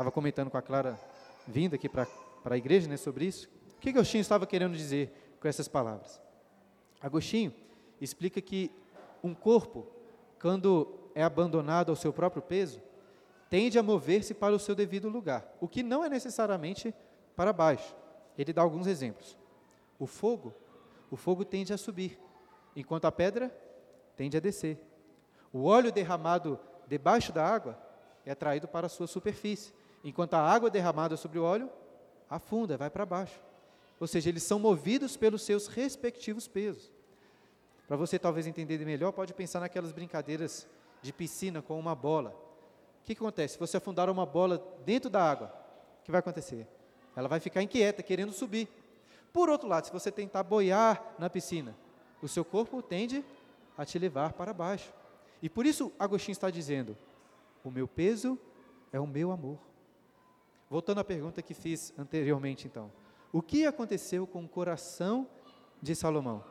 Estava 0.00 0.10
comentando 0.10 0.48
com 0.48 0.56
a 0.56 0.62
Clara, 0.62 0.98
vindo 1.46 1.74
aqui 1.74 1.86
para 1.86 2.08
a 2.42 2.56
igreja, 2.56 2.88
né, 2.88 2.96
sobre 2.96 3.26
isso. 3.26 3.50
O 3.76 3.80
que 3.80 3.90
Agostinho 3.90 4.22
estava 4.22 4.46
querendo 4.46 4.74
dizer 4.74 5.36
com 5.38 5.46
essas 5.46 5.68
palavras? 5.68 6.22
Agostinho 7.02 7.52
explica 8.00 8.40
que 8.40 8.70
um 9.22 9.34
corpo, 9.34 9.86
quando 10.40 10.88
é 11.14 11.22
abandonado 11.22 11.90
ao 11.90 11.96
seu 11.96 12.14
próprio 12.14 12.40
peso, 12.40 12.80
tende 13.50 13.78
a 13.78 13.82
mover-se 13.82 14.32
para 14.32 14.54
o 14.54 14.58
seu 14.58 14.74
devido 14.74 15.10
lugar, 15.10 15.54
o 15.60 15.68
que 15.68 15.82
não 15.82 16.02
é 16.02 16.08
necessariamente 16.08 16.94
para 17.36 17.52
baixo. 17.52 17.94
Ele 18.38 18.54
dá 18.54 18.62
alguns 18.62 18.86
exemplos. 18.86 19.36
O 19.98 20.06
fogo, 20.06 20.54
o 21.10 21.16
fogo 21.16 21.44
tende 21.44 21.74
a 21.74 21.76
subir, 21.76 22.18
enquanto 22.74 23.04
a 23.04 23.12
pedra 23.12 23.54
tende 24.16 24.34
a 24.34 24.40
descer. 24.40 24.82
O 25.52 25.64
óleo 25.64 25.92
derramado 25.92 26.58
debaixo 26.88 27.34
da 27.34 27.46
água 27.46 27.78
é 28.24 28.30
atraído 28.30 28.66
para 28.66 28.86
a 28.86 28.88
sua 28.88 29.06
superfície, 29.06 29.78
enquanto 30.02 30.34
a 30.34 30.40
água 30.40 30.70
derramada 30.70 31.16
sobre 31.16 31.38
o 31.38 31.44
óleo 31.44 31.70
afunda, 32.28 32.76
vai 32.76 32.90
para 32.90 33.04
baixo. 33.04 33.40
Ou 33.98 34.06
seja, 34.06 34.28
eles 34.28 34.42
são 34.42 34.58
movidos 34.58 35.16
pelos 35.16 35.42
seus 35.42 35.66
respectivos 35.66 36.48
pesos. 36.48 36.90
Para 37.86 37.96
você 37.96 38.18
talvez 38.18 38.46
entender 38.46 38.78
melhor, 38.84 39.12
pode 39.12 39.34
pensar 39.34 39.60
naquelas 39.60 39.92
brincadeiras 39.92 40.66
de 41.02 41.12
piscina 41.12 41.60
com 41.60 41.78
uma 41.78 41.94
bola. 41.94 42.30
O 43.02 43.04
que, 43.04 43.14
que 43.14 43.22
acontece? 43.22 43.54
Se 43.54 43.60
você 43.60 43.76
afundar 43.76 44.08
uma 44.08 44.24
bola 44.24 44.64
dentro 44.84 45.10
da 45.10 45.22
água, 45.22 45.52
o 46.00 46.04
que 46.04 46.10
vai 46.10 46.20
acontecer? 46.20 46.66
Ela 47.16 47.28
vai 47.28 47.40
ficar 47.40 47.62
inquieta, 47.62 48.02
querendo 48.02 48.32
subir. 48.32 48.68
Por 49.32 49.48
outro 49.48 49.68
lado, 49.68 49.86
se 49.86 49.92
você 49.92 50.10
tentar 50.10 50.42
boiar 50.42 51.14
na 51.18 51.28
piscina, 51.28 51.74
o 52.22 52.28
seu 52.28 52.44
corpo 52.44 52.82
tende 52.82 53.24
a 53.76 53.84
te 53.84 53.98
levar 53.98 54.32
para 54.32 54.52
baixo. 54.52 54.92
E 55.42 55.48
por 55.48 55.66
isso 55.66 55.92
Agostinho 55.98 56.32
está 56.32 56.50
dizendo: 56.50 56.96
o 57.64 57.70
meu 57.70 57.88
peso 57.88 58.38
é 58.92 59.00
o 59.00 59.06
meu 59.06 59.30
amor. 59.32 59.58
Voltando 60.70 61.00
à 61.00 61.04
pergunta 61.04 61.42
que 61.42 61.52
fiz 61.52 61.92
anteriormente, 61.98 62.68
então. 62.68 62.92
O 63.32 63.42
que 63.42 63.66
aconteceu 63.66 64.24
com 64.24 64.44
o 64.44 64.48
coração 64.48 65.26
de 65.82 65.96
Salomão? 65.96 66.44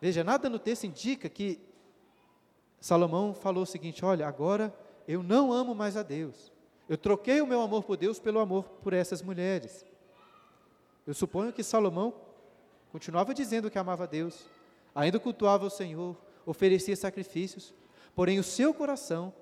Veja, 0.00 0.24
nada 0.24 0.50
no 0.50 0.58
texto 0.58 0.84
indica 0.84 1.28
que 1.28 1.60
Salomão 2.80 3.32
falou 3.32 3.62
o 3.62 3.66
seguinte: 3.66 4.04
olha, 4.04 4.26
agora 4.26 4.74
eu 5.06 5.22
não 5.22 5.52
amo 5.52 5.76
mais 5.76 5.96
a 5.96 6.02
Deus. 6.02 6.52
Eu 6.88 6.98
troquei 6.98 7.40
o 7.40 7.46
meu 7.46 7.60
amor 7.60 7.84
por 7.84 7.96
Deus 7.96 8.18
pelo 8.18 8.40
amor 8.40 8.64
por 8.82 8.92
essas 8.92 9.22
mulheres. 9.22 9.86
Eu 11.06 11.14
suponho 11.14 11.52
que 11.52 11.62
Salomão 11.62 12.12
continuava 12.90 13.32
dizendo 13.32 13.70
que 13.70 13.78
amava 13.78 14.04
a 14.04 14.06
Deus, 14.06 14.46
ainda 14.92 15.20
cultuava 15.20 15.64
o 15.64 15.70
Senhor, 15.70 16.16
oferecia 16.44 16.96
sacrifícios, 16.96 17.72
porém 18.14 18.40
o 18.40 18.44
seu 18.44 18.74
coração 18.74 19.32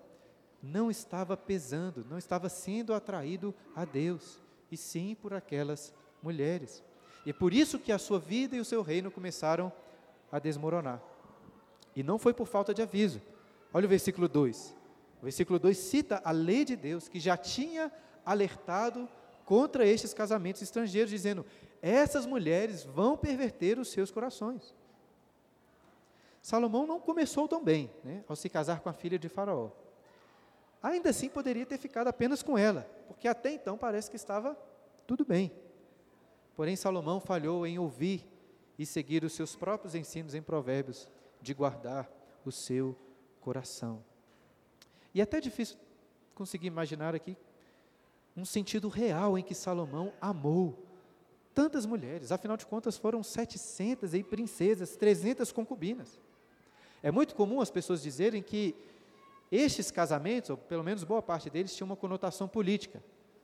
não 0.67 0.91
estava 0.91 1.37
pesando, 1.37 2.05
não 2.09 2.19
estava 2.19 2.49
sendo 2.49 2.93
atraído 2.93 3.55
a 3.75 3.85
Deus, 3.85 4.41
e 4.71 4.77
sim 4.77 5.15
por 5.15 5.33
aquelas 5.33 5.95
mulheres. 6.23 6.83
E 7.25 7.33
por 7.33 7.53
isso 7.53 7.79
que 7.79 7.93
a 7.93 7.99
sua 7.99 8.19
vida 8.19 8.57
e 8.57 8.61
o 8.61 8.65
seu 8.65 8.83
reino 8.83 9.11
começaram 9.11 9.73
a 10.31 10.39
desmoronar. 10.39 11.01
E 11.95 12.03
não 12.03 12.19
foi 12.19 12.35
por 12.35 12.47
falta 12.47 12.75
de 12.75 12.83
aviso. 12.83 13.23
Olha 13.73 13.87
o 13.87 13.89
versículo 13.89 14.29
2. 14.29 14.77
O 15.21 15.25
versículo 15.25 15.59
2 15.59 15.77
cita 15.77 16.21
a 16.25 16.31
lei 16.31 16.65
de 16.65 16.77
Deus, 16.77 17.09
que 17.09 17.19
já 17.19 17.37
tinha 17.37 17.91
alertado 18.25 19.09
contra 19.45 19.87
estes 19.87 20.13
casamentos 20.13 20.61
estrangeiros, 20.63 21.11
dizendo: 21.11 21.47
essas 21.81 22.27
mulheres 22.27 22.85
vão 22.85 23.17
perverter 23.17 23.79
os 23.79 23.89
seus 23.89 24.11
corações. 24.11 24.75
Salomão 26.43 26.87
não 26.87 27.01
começou 27.01 27.49
tão 27.49 27.63
bem, 27.63 27.91
né, 28.05 28.25
ao 28.29 28.37
se 28.37 28.49
casar 28.49 28.81
com 28.81 28.89
a 28.89 28.93
filha 28.93 29.19
de 29.19 29.29
Faraó. 29.29 29.71
Ainda 30.83 31.11
assim, 31.11 31.29
poderia 31.29 31.67
ter 31.67 31.79
ficado 31.79 32.09
apenas 32.09 32.43
com 32.43 32.57
ela, 32.57 32.89
porque 33.09 33.27
até 33.27 33.53
então 33.53 33.77
parece 33.77 34.11
que 34.11 34.17
estava 34.17 34.57
tudo 35.07 35.25
bem. 35.25 35.53
Porém, 36.55 36.77
Salomão 36.77 37.21
falhou 37.21 37.67
em 37.67 37.79
ouvir 37.79 38.27
e 38.79 38.87
seguir 38.87 39.25
os 39.25 39.33
seus 39.33 39.57
próprios 39.57 39.95
ensinos 39.95 40.35
em 40.35 40.43
Provérbios, 40.43 41.09
de 41.41 41.55
guardar 41.55 42.11
o 42.45 42.51
seu 42.51 42.97
coração. 43.41 44.03
E 45.15 45.21
é 45.21 45.23
até 45.23 45.41
difícil 45.41 45.77
conseguir 46.35 46.67
imaginar 46.67 47.15
aqui 47.15 47.37
um 48.37 48.45
sentido 48.45 48.89
real 48.89 49.39
em 49.39 49.43
que 49.43 49.55
Salomão 49.55 50.13
amou 50.21 50.87
tantas 51.55 51.87
mulheres, 51.87 52.31
afinal 52.31 52.57
de 52.57 52.67
contas 52.67 52.99
foram 52.99 53.23
700 53.23 54.13
aí 54.13 54.23
princesas, 54.23 54.95
300 54.95 55.51
concubinas. 55.53 56.21
É 57.03 57.11
muito 57.11 57.35
comum 57.35 57.63
as 57.63 57.71
pessoas 57.71 58.03
dizerem 58.03 58.43
que 58.43 58.75
estes 59.51 59.91
casamentos, 59.91 60.51
ou 60.51 60.57
pelo 60.57 60.83
menos 60.83 61.05
boa 61.05 61.23
parte 61.23 61.49
deles, 61.49 61.75
tinham 61.75 61.87
uma 61.87 61.97
conotação 61.97 62.49
política, 62.49 63.03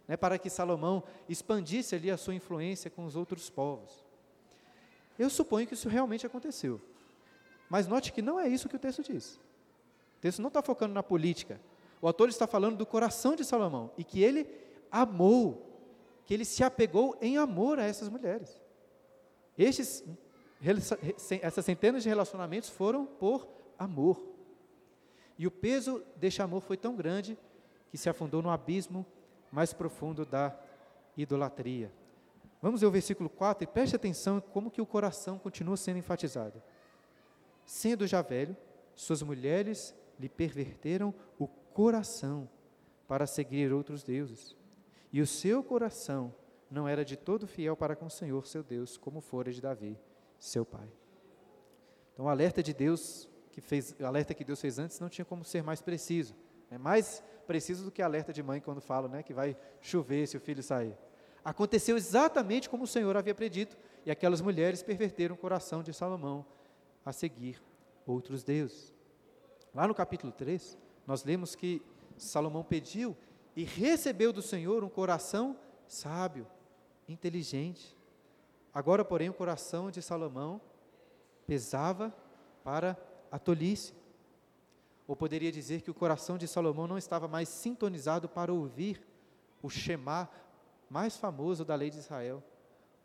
né, 0.08 0.16
para 0.16 0.38
que 0.38 0.50
Salomão 0.50 1.02
expandisse 1.28 1.94
ali 1.94 2.10
a 2.10 2.16
sua 2.16 2.34
influência 2.34 2.90
com 2.90 3.04
os 3.04 3.16
outros 3.16 3.48
povos. 3.48 4.04
Eu 5.18 5.30
suponho 5.30 5.66
que 5.66 5.74
isso 5.74 5.88
realmente 5.88 6.26
aconteceu. 6.26 6.80
Mas 7.68 7.86
note 7.86 8.12
que 8.12 8.20
não 8.20 8.38
é 8.38 8.48
isso 8.48 8.68
que 8.68 8.76
o 8.76 8.78
texto 8.78 9.02
diz. 9.02 9.36
O 10.18 10.20
texto 10.20 10.42
não 10.42 10.48
está 10.48 10.62
focando 10.62 10.92
na 10.92 11.02
política. 11.02 11.60
O 12.00 12.06
autor 12.06 12.28
está 12.28 12.46
falando 12.46 12.76
do 12.76 12.84
coração 12.84 13.36
de 13.36 13.44
Salomão 13.44 13.90
e 13.96 14.04
que 14.04 14.22
ele 14.22 14.46
amou, 14.90 15.80
que 16.24 16.34
ele 16.34 16.44
se 16.44 16.64
apegou 16.64 17.16
em 17.20 17.36
amor 17.38 17.78
a 17.78 17.84
essas 17.84 18.08
mulheres. 18.08 18.60
Estes, 19.56 20.04
essas 21.40 21.64
centenas 21.64 22.02
de 22.02 22.08
relacionamentos 22.08 22.68
foram 22.68 23.06
por 23.06 23.46
amor. 23.78 24.31
E 25.42 25.46
o 25.48 25.50
peso 25.50 26.04
deste 26.14 26.40
amor 26.40 26.60
foi 26.60 26.76
tão 26.76 26.94
grande 26.94 27.36
que 27.90 27.98
se 27.98 28.08
afundou 28.08 28.40
no 28.40 28.48
abismo 28.48 29.04
mais 29.50 29.72
profundo 29.72 30.24
da 30.24 30.56
idolatria. 31.16 31.92
Vamos 32.62 32.80
ver 32.80 32.86
o 32.86 32.92
versículo 32.92 33.28
4 33.28 33.64
e 33.64 33.66
preste 33.66 33.96
atenção 33.96 34.40
como 34.40 34.70
que 34.70 34.80
o 34.80 34.86
coração 34.86 35.40
continua 35.40 35.76
sendo 35.76 35.98
enfatizado. 35.98 36.62
Sendo 37.66 38.06
já 38.06 38.22
velho, 38.22 38.56
suas 38.94 39.20
mulheres 39.20 39.92
lhe 40.16 40.28
perverteram 40.28 41.12
o 41.36 41.48
coração 41.48 42.48
para 43.08 43.26
seguir 43.26 43.72
outros 43.72 44.04
deuses. 44.04 44.56
E 45.12 45.20
o 45.20 45.26
seu 45.26 45.60
coração 45.64 46.32
não 46.70 46.86
era 46.86 47.04
de 47.04 47.16
todo 47.16 47.48
fiel 47.48 47.76
para 47.76 47.96
com 47.96 48.06
o 48.06 48.10
Senhor 48.10 48.46
seu 48.46 48.62
Deus, 48.62 48.96
como 48.96 49.20
fora 49.20 49.50
de 49.50 49.60
Davi, 49.60 49.98
seu 50.38 50.64
pai. 50.64 50.88
Então, 52.12 52.26
o 52.26 52.28
alerta 52.28 52.62
de 52.62 52.72
Deus 52.72 53.28
que 53.52 53.60
fez, 53.60 53.94
o 54.00 54.04
alerta 54.04 54.34
que 54.34 54.44
Deus 54.44 54.60
fez 54.60 54.78
antes 54.78 54.98
não 54.98 55.08
tinha 55.08 55.24
como 55.24 55.44
ser 55.44 55.62
mais 55.62 55.80
preciso. 55.80 56.34
É 56.70 56.78
mais 56.78 57.22
preciso 57.46 57.84
do 57.84 57.90
que 57.90 58.00
alerta 58.00 58.32
de 58.32 58.42
mãe 58.42 58.60
quando 58.60 58.80
fala, 58.80 59.06
né, 59.06 59.22
que 59.22 59.34
vai 59.34 59.56
chover 59.80 60.26
se 60.26 60.36
o 60.36 60.40
filho 60.40 60.62
sair. 60.62 60.96
Aconteceu 61.44 61.96
exatamente 61.96 62.68
como 62.68 62.84
o 62.84 62.86
Senhor 62.86 63.16
havia 63.16 63.34
predito, 63.34 63.76
e 64.06 64.10
aquelas 64.10 64.40
mulheres 64.40 64.82
perverteram 64.82 65.34
o 65.34 65.38
coração 65.38 65.82
de 65.82 65.92
Salomão 65.92 66.46
a 67.04 67.12
seguir 67.12 67.62
outros 68.06 68.42
deuses. 68.42 68.94
Lá 69.74 69.86
no 69.86 69.94
capítulo 69.94 70.32
3, 70.32 70.78
nós 71.06 71.24
lemos 71.24 71.54
que 71.54 71.82
Salomão 72.16 72.64
pediu 72.64 73.16
e 73.54 73.64
recebeu 73.64 74.32
do 74.32 74.40
Senhor 74.40 74.82
um 74.82 74.88
coração 74.88 75.56
sábio, 75.86 76.46
inteligente. 77.08 77.96
Agora, 78.72 79.04
porém, 79.04 79.28
o 79.28 79.34
coração 79.34 79.90
de 79.90 80.00
Salomão 80.00 80.60
pesava 81.46 82.14
para 82.64 82.96
a 83.32 83.38
tolice. 83.38 83.94
Ou 85.08 85.16
poderia 85.16 85.50
dizer 85.50 85.80
que 85.80 85.90
o 85.90 85.94
coração 85.94 86.36
de 86.38 86.46
Salomão 86.46 86.86
não 86.86 86.98
estava 86.98 87.26
mais 87.26 87.48
sintonizado 87.48 88.28
para 88.28 88.52
ouvir 88.52 89.02
o 89.62 89.70
Shema 89.70 90.28
mais 90.88 91.16
famoso 91.16 91.64
da 91.64 91.74
lei 91.74 91.88
de 91.88 91.98
Israel. 91.98 92.42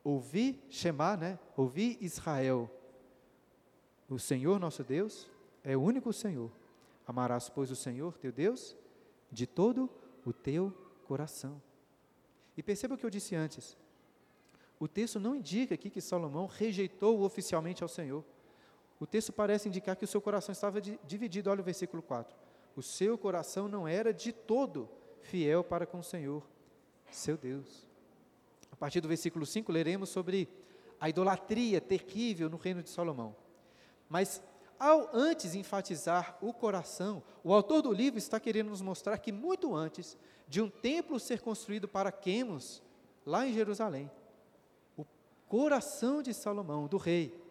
Ouvir 0.03 0.61
Shema, 0.69 1.15
né? 1.15 1.39
Ouvir 1.55 1.97
Israel. 2.01 2.69
O 4.09 4.19
Senhor 4.19 4.59
nosso 4.59 4.83
Deus 4.83 5.27
é 5.63 5.75
o 5.75 5.81
único 5.81 6.11
Senhor. 6.11 6.51
Amarás, 7.07 7.49
pois, 7.49 7.71
o 7.71 7.75
Senhor 7.75 8.17
teu 8.17 8.31
Deus 8.31 8.75
de 9.31 9.47
todo 9.47 9.89
o 10.25 10.33
teu 10.33 10.71
coração. 11.07 11.61
E 12.55 12.63
perceba 12.63 12.95
o 12.95 12.97
que 12.97 13.05
eu 13.05 13.09
disse 13.09 13.35
antes. 13.35 13.77
O 14.79 14.87
texto 14.87 15.19
não 15.19 15.35
indica 15.35 15.73
aqui 15.73 15.89
que 15.89 16.01
Salomão 16.01 16.45
rejeitou 16.45 17.21
oficialmente 17.21 17.81
ao 17.81 17.89
Senhor. 17.89 18.23
O 18.99 19.05
texto 19.05 19.31
parece 19.31 19.67
indicar 19.67 19.95
que 19.95 20.05
o 20.05 20.07
seu 20.07 20.19
coração 20.19 20.51
estava 20.51 20.81
dividido. 20.81 21.49
Olha 21.49 21.61
o 21.61 21.63
versículo 21.63 22.01
4. 22.01 22.35
O 22.75 22.81
seu 22.81 23.17
coração 23.17 23.67
não 23.67 23.87
era 23.87 24.13
de 24.13 24.31
todo 24.31 24.89
fiel 25.21 25.63
para 25.63 25.85
com 25.85 25.99
o 25.99 26.03
Senhor, 26.03 26.43
seu 27.11 27.37
Deus. 27.37 27.85
A 28.71 28.75
partir 28.75 29.01
do 29.01 29.07
versículo 29.07 29.45
5, 29.45 29.71
leremos 29.71 30.09
sobre 30.09 30.49
a 30.99 31.09
idolatria 31.09 31.79
terrível 31.79 32.49
no 32.49 32.57
reino 32.57 32.81
de 32.81 32.89
Salomão. 32.89 33.35
Mas, 34.09 34.41
ao 34.79 35.09
antes 35.13 35.53
enfatizar 35.53 36.37
o 36.41 36.53
coração, 36.53 37.23
o 37.43 37.53
autor 37.53 37.81
do 37.81 37.91
livro 37.91 38.17
está 38.17 38.39
querendo 38.39 38.69
nos 38.69 38.81
mostrar 38.81 39.17
que, 39.17 39.31
muito 39.31 39.75
antes 39.75 40.17
de 40.47 40.61
um 40.61 40.69
templo 40.69 41.19
ser 41.19 41.41
construído 41.41 41.87
para 41.87 42.11
Quemos, 42.11 42.81
lá 43.25 43.47
em 43.47 43.53
Jerusalém, 43.53 44.09
o 44.95 45.05
coração 45.47 46.21
de 46.21 46.33
Salomão, 46.33 46.87
do 46.87 46.97
rei, 46.97 47.46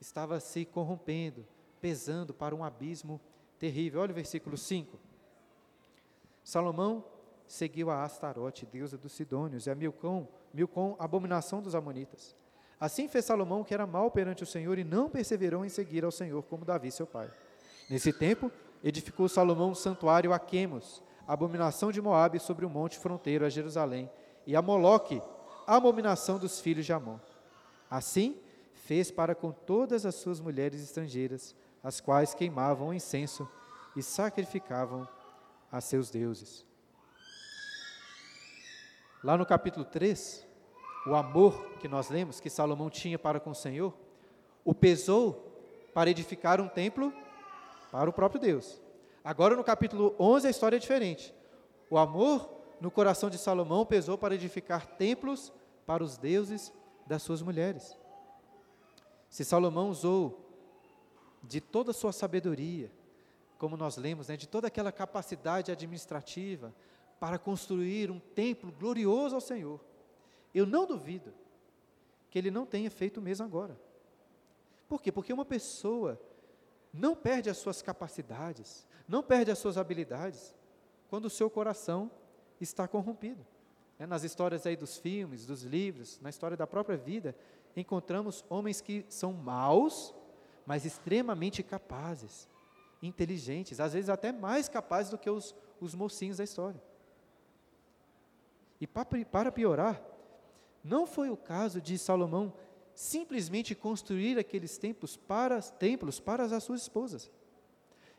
estava 0.00 0.40
se 0.40 0.64
corrompendo, 0.64 1.46
pesando 1.80 2.32
para 2.32 2.54
um 2.54 2.64
abismo 2.64 3.20
terrível. 3.58 4.00
Olha 4.00 4.12
o 4.12 4.14
versículo 4.14 4.56
5. 4.56 4.98
Salomão 6.42 7.04
seguiu 7.46 7.90
a 7.90 8.04
Astarote, 8.04 8.64
deusa 8.64 8.96
dos 8.96 9.12
Sidônios, 9.12 9.66
e 9.66 9.70
a 9.70 9.74
Milcom, 9.74 10.26
Milcom, 10.54 10.96
abominação 10.98 11.60
dos 11.60 11.74
Amonitas. 11.74 12.34
Assim 12.78 13.08
fez 13.08 13.26
Salomão, 13.26 13.62
que 13.62 13.74
era 13.74 13.86
mau 13.86 14.10
perante 14.10 14.42
o 14.42 14.46
Senhor, 14.46 14.78
e 14.78 14.84
não 14.84 15.10
perseverou 15.10 15.64
em 15.64 15.68
seguir 15.68 16.04
ao 16.04 16.10
Senhor, 16.10 16.42
como 16.44 16.64
Davi, 16.64 16.90
seu 16.90 17.06
pai. 17.06 17.30
Nesse 17.90 18.12
tempo, 18.12 18.50
edificou 18.82 19.28
Salomão 19.28 19.70
um 19.70 19.74
santuário 19.74 20.32
a 20.32 20.38
Quemos, 20.38 21.02
abominação 21.26 21.92
de 21.92 22.00
Moabe, 22.00 22.40
sobre 22.40 22.64
o 22.64 22.70
monte 22.70 22.98
fronteiro 22.98 23.44
a 23.44 23.50
Jerusalém, 23.50 24.10
e 24.46 24.56
a 24.56 24.62
Moloque, 24.62 25.20
abominação 25.66 26.38
dos 26.38 26.60
filhos 26.60 26.86
de 26.86 26.92
Amon. 26.92 27.18
Assim, 27.90 28.38
fez 28.90 29.08
para 29.08 29.36
com 29.36 29.52
todas 29.52 30.04
as 30.04 30.16
suas 30.16 30.40
mulheres 30.40 30.82
estrangeiras, 30.82 31.54
as 31.80 32.00
quais 32.00 32.34
queimavam 32.34 32.92
incenso 32.92 33.48
e 33.94 34.02
sacrificavam 34.02 35.08
a 35.70 35.80
seus 35.80 36.10
deuses. 36.10 36.66
Lá 39.22 39.38
no 39.38 39.46
capítulo 39.46 39.84
3, 39.84 40.44
o 41.06 41.14
amor 41.14 41.76
que 41.78 41.86
nós 41.86 42.10
lemos 42.10 42.40
que 42.40 42.50
Salomão 42.50 42.90
tinha 42.90 43.16
para 43.16 43.38
com 43.38 43.50
o 43.50 43.54
Senhor, 43.54 43.94
o 44.64 44.74
pesou 44.74 45.54
para 45.94 46.10
edificar 46.10 46.60
um 46.60 46.66
templo 46.66 47.14
para 47.92 48.10
o 48.10 48.12
próprio 48.12 48.40
Deus. 48.40 48.82
Agora 49.22 49.54
no 49.54 49.62
capítulo 49.62 50.16
11 50.18 50.48
a 50.48 50.50
história 50.50 50.74
é 50.74 50.80
diferente. 50.80 51.32
O 51.88 51.96
amor 51.96 52.50
no 52.80 52.90
coração 52.90 53.30
de 53.30 53.38
Salomão 53.38 53.86
pesou 53.86 54.18
para 54.18 54.34
edificar 54.34 54.84
templos 54.84 55.52
para 55.86 56.02
os 56.02 56.18
deuses 56.18 56.72
das 57.06 57.22
suas 57.22 57.40
mulheres. 57.40 57.99
Se 59.30 59.44
Salomão 59.44 59.88
usou 59.88 60.44
de 61.42 61.60
toda 61.60 61.92
a 61.92 61.94
sua 61.94 62.12
sabedoria, 62.12 62.92
como 63.56 63.76
nós 63.76 63.96
lemos, 63.96 64.28
né, 64.28 64.36
de 64.36 64.48
toda 64.48 64.66
aquela 64.66 64.90
capacidade 64.90 65.70
administrativa 65.70 66.74
para 67.20 67.38
construir 67.38 68.10
um 68.10 68.18
templo 68.18 68.72
glorioso 68.72 69.36
ao 69.36 69.40
Senhor, 69.40 69.80
eu 70.52 70.66
não 70.66 70.84
duvido 70.84 71.32
que 72.28 72.38
ele 72.38 72.50
não 72.50 72.66
tenha 72.66 72.90
feito 72.90 73.18
o 73.18 73.22
mesmo 73.22 73.46
agora. 73.46 73.78
Por 74.88 75.00
quê? 75.00 75.12
Porque 75.12 75.32
uma 75.32 75.44
pessoa 75.44 76.20
não 76.92 77.14
perde 77.14 77.48
as 77.48 77.58
suas 77.58 77.80
capacidades, 77.80 78.84
não 79.06 79.22
perde 79.22 79.50
as 79.50 79.58
suas 79.58 79.78
habilidades, 79.78 80.54
quando 81.08 81.26
o 81.26 81.30
seu 81.30 81.48
coração 81.48 82.10
está 82.60 82.88
corrompido. 82.88 83.46
É, 83.98 84.06
nas 84.06 84.24
histórias 84.24 84.64
aí 84.66 84.76
dos 84.76 84.96
filmes, 84.96 85.44
dos 85.44 85.62
livros, 85.62 86.18
na 86.20 86.30
história 86.30 86.56
da 86.56 86.66
própria 86.66 86.96
vida, 86.96 87.36
encontramos 87.76 88.44
homens 88.48 88.80
que 88.80 89.04
são 89.08 89.32
maus, 89.32 90.14
mas 90.66 90.84
extremamente 90.84 91.62
capazes, 91.62 92.48
inteligentes, 93.02 93.80
às 93.80 93.92
vezes 93.92 94.08
até 94.08 94.32
mais 94.32 94.68
capazes 94.68 95.10
do 95.10 95.18
que 95.18 95.30
os, 95.30 95.54
os 95.80 95.94
mocinhos 95.94 96.36
da 96.36 96.44
história. 96.44 96.80
E 98.80 98.86
para 98.86 99.52
piorar, 99.52 100.02
não 100.82 101.06
foi 101.06 101.28
o 101.30 101.36
caso 101.36 101.80
de 101.80 101.98
Salomão 101.98 102.52
simplesmente 102.94 103.74
construir 103.74 104.38
aqueles 104.38 104.78
templos 104.78 105.16
para, 105.16 105.60
templos 105.60 106.18
para 106.20 106.44
as 106.44 106.62
suas 106.62 106.82
esposas. 106.82 107.30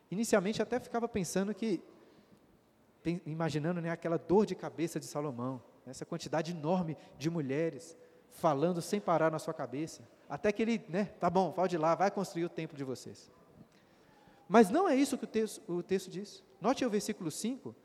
Inicialmente 0.09 0.61
até 0.61 0.79
ficava 0.79 1.07
pensando 1.07 1.53
que, 1.53 1.81
imaginando 3.25 3.81
né, 3.81 3.89
aquela 3.89 4.17
dor 4.17 4.45
de 4.45 4.55
cabeça 4.55 4.99
de 4.99 5.05
Salomão, 5.05 5.61
essa 5.85 6.05
quantidade 6.05 6.51
enorme 6.51 6.97
de 7.17 7.29
mulheres, 7.29 7.97
falando 8.31 8.81
sem 8.81 8.99
parar 8.99 9.31
na 9.31 9.39
sua 9.39 9.53
cabeça, 9.53 10.07
até 10.27 10.51
que 10.51 10.61
ele, 10.61 10.83
né, 10.87 11.05
tá 11.19 11.29
bom, 11.29 11.51
pode 11.51 11.75
ir 11.75 11.79
lá, 11.79 11.93
vai 11.93 12.09
construir 12.09 12.45
o 12.45 12.49
templo 12.49 12.77
de 12.77 12.83
vocês. 12.83 13.31
Mas 14.47 14.69
não 14.69 14.87
é 14.87 14.95
isso 14.95 15.17
que 15.17 15.23
o 15.23 15.27
texto, 15.27 15.61
o 15.71 15.83
texto 15.83 16.09
diz. 16.09 16.43
Note 16.59 16.85
o 16.85 16.89
versículo 16.89 17.31
5, 17.31 17.75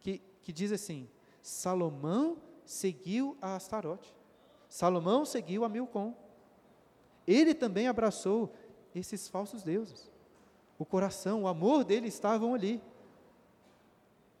que, 0.00 0.20
que 0.42 0.52
diz 0.52 0.72
assim: 0.72 1.08
Salomão 1.42 2.38
seguiu 2.64 3.36
a 3.40 3.56
Astarote, 3.56 4.14
Salomão 4.68 5.24
seguiu 5.24 5.64
a 5.64 5.68
Milcom. 5.68 6.14
Ele 7.26 7.54
também 7.54 7.88
abraçou 7.88 8.54
esses 8.94 9.28
falsos 9.28 9.62
deuses. 9.62 10.10
O 10.78 10.84
coração, 10.84 11.42
o 11.42 11.48
amor 11.48 11.84
dele 11.84 12.08
estavam 12.08 12.54
ali. 12.54 12.82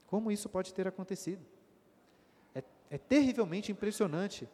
Como 0.06 0.32
isso 0.32 0.48
pode 0.48 0.74
ter 0.74 0.88
acontecido? 0.88 1.44
É, 2.54 2.62
é 2.90 2.98
terrivelmente 2.98 3.70
impressionante 3.70 4.48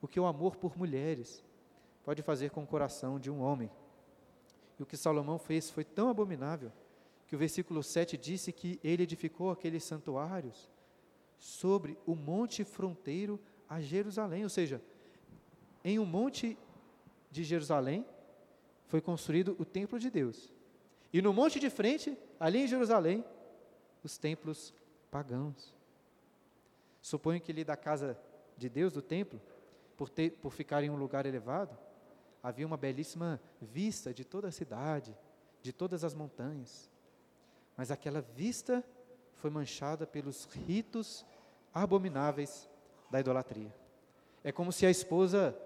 o 0.00 0.08
que 0.08 0.20
o 0.20 0.26
amor 0.26 0.56
por 0.56 0.76
mulheres 0.76 1.44
pode 2.04 2.22
fazer 2.22 2.50
com 2.50 2.62
o 2.62 2.66
coração 2.66 3.18
de 3.18 3.30
um 3.30 3.40
homem. 3.40 3.70
E 4.78 4.82
o 4.82 4.86
que 4.86 4.96
Salomão 4.96 5.38
fez 5.38 5.70
foi 5.70 5.84
tão 5.84 6.08
abominável 6.08 6.72
que 7.26 7.34
o 7.36 7.38
versículo 7.38 7.82
7 7.82 8.16
disse 8.16 8.52
que 8.52 8.80
ele 8.82 9.02
edificou 9.02 9.50
aqueles 9.50 9.84
santuários 9.84 10.70
sobre 11.36 11.98
o 12.06 12.14
monte 12.14 12.64
fronteiro 12.64 13.38
a 13.68 13.80
Jerusalém, 13.80 14.44
ou 14.44 14.48
seja, 14.48 14.80
em 15.84 15.98
um 15.98 16.06
monte 16.06 16.56
de 17.30 17.44
Jerusalém 17.44 18.04
foi 18.86 19.00
construído 19.00 19.54
o 19.58 19.64
templo 19.64 19.98
de 19.98 20.10
Deus. 20.10 20.52
E 21.12 21.20
no 21.20 21.32
monte 21.32 21.60
de 21.60 21.68
frente, 21.68 22.16
ali 22.40 22.60
em 22.60 22.66
Jerusalém, 22.66 23.24
os 24.02 24.16
templos 24.16 24.74
pagãos. 25.10 25.74
Suponho 27.00 27.40
que 27.40 27.52
ali 27.52 27.64
da 27.64 27.76
casa 27.76 28.18
de 28.56 28.68
Deus, 28.68 28.92
do 28.92 29.02
templo, 29.02 29.40
por, 29.98 30.08
ter, 30.08 30.30
por 30.30 30.52
ficar 30.52 30.84
em 30.84 30.88
um 30.88 30.96
lugar 30.96 31.26
elevado, 31.26 31.76
havia 32.40 32.64
uma 32.64 32.76
belíssima 32.76 33.40
vista 33.60 34.14
de 34.14 34.24
toda 34.24 34.46
a 34.46 34.52
cidade, 34.52 35.14
de 35.60 35.72
todas 35.72 36.04
as 36.04 36.14
montanhas. 36.14 36.88
Mas 37.76 37.90
aquela 37.90 38.20
vista 38.20 38.82
foi 39.34 39.50
manchada 39.50 40.06
pelos 40.06 40.44
ritos 40.44 41.26
abomináveis 41.74 42.70
da 43.10 43.18
idolatria. 43.18 43.74
É 44.44 44.52
como 44.52 44.70
se 44.72 44.86
a 44.86 44.90
esposa 44.90 45.56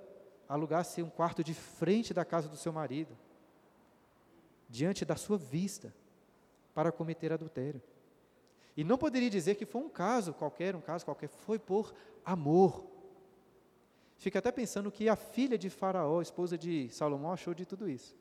alugasse 0.48 1.02
um 1.02 1.10
quarto 1.10 1.44
de 1.44 1.52
frente 1.52 2.14
da 2.14 2.24
casa 2.24 2.48
do 2.48 2.56
seu 2.56 2.72
marido, 2.72 3.16
diante 4.68 5.04
da 5.04 5.14
sua 5.14 5.36
vista, 5.36 5.94
para 6.74 6.90
cometer 6.90 7.34
adultério. 7.34 7.82
E 8.74 8.82
não 8.82 8.96
poderia 8.96 9.28
dizer 9.28 9.56
que 9.56 9.66
foi 9.66 9.82
um 9.82 9.90
caso 9.90 10.32
qualquer, 10.32 10.74
um 10.74 10.80
caso 10.80 11.04
qualquer, 11.04 11.28
foi 11.28 11.58
por 11.58 11.92
amor. 12.24 12.91
Fica 14.16 14.38
até 14.38 14.52
pensando 14.52 14.90
que 14.90 15.08
a 15.08 15.16
filha 15.16 15.58
de 15.58 15.68
Faraó, 15.68 16.20
esposa 16.20 16.56
de 16.56 16.88
Salomão, 16.90 17.32
achou 17.32 17.54
de 17.54 17.66
tudo 17.66 17.88
isso. 17.88 18.16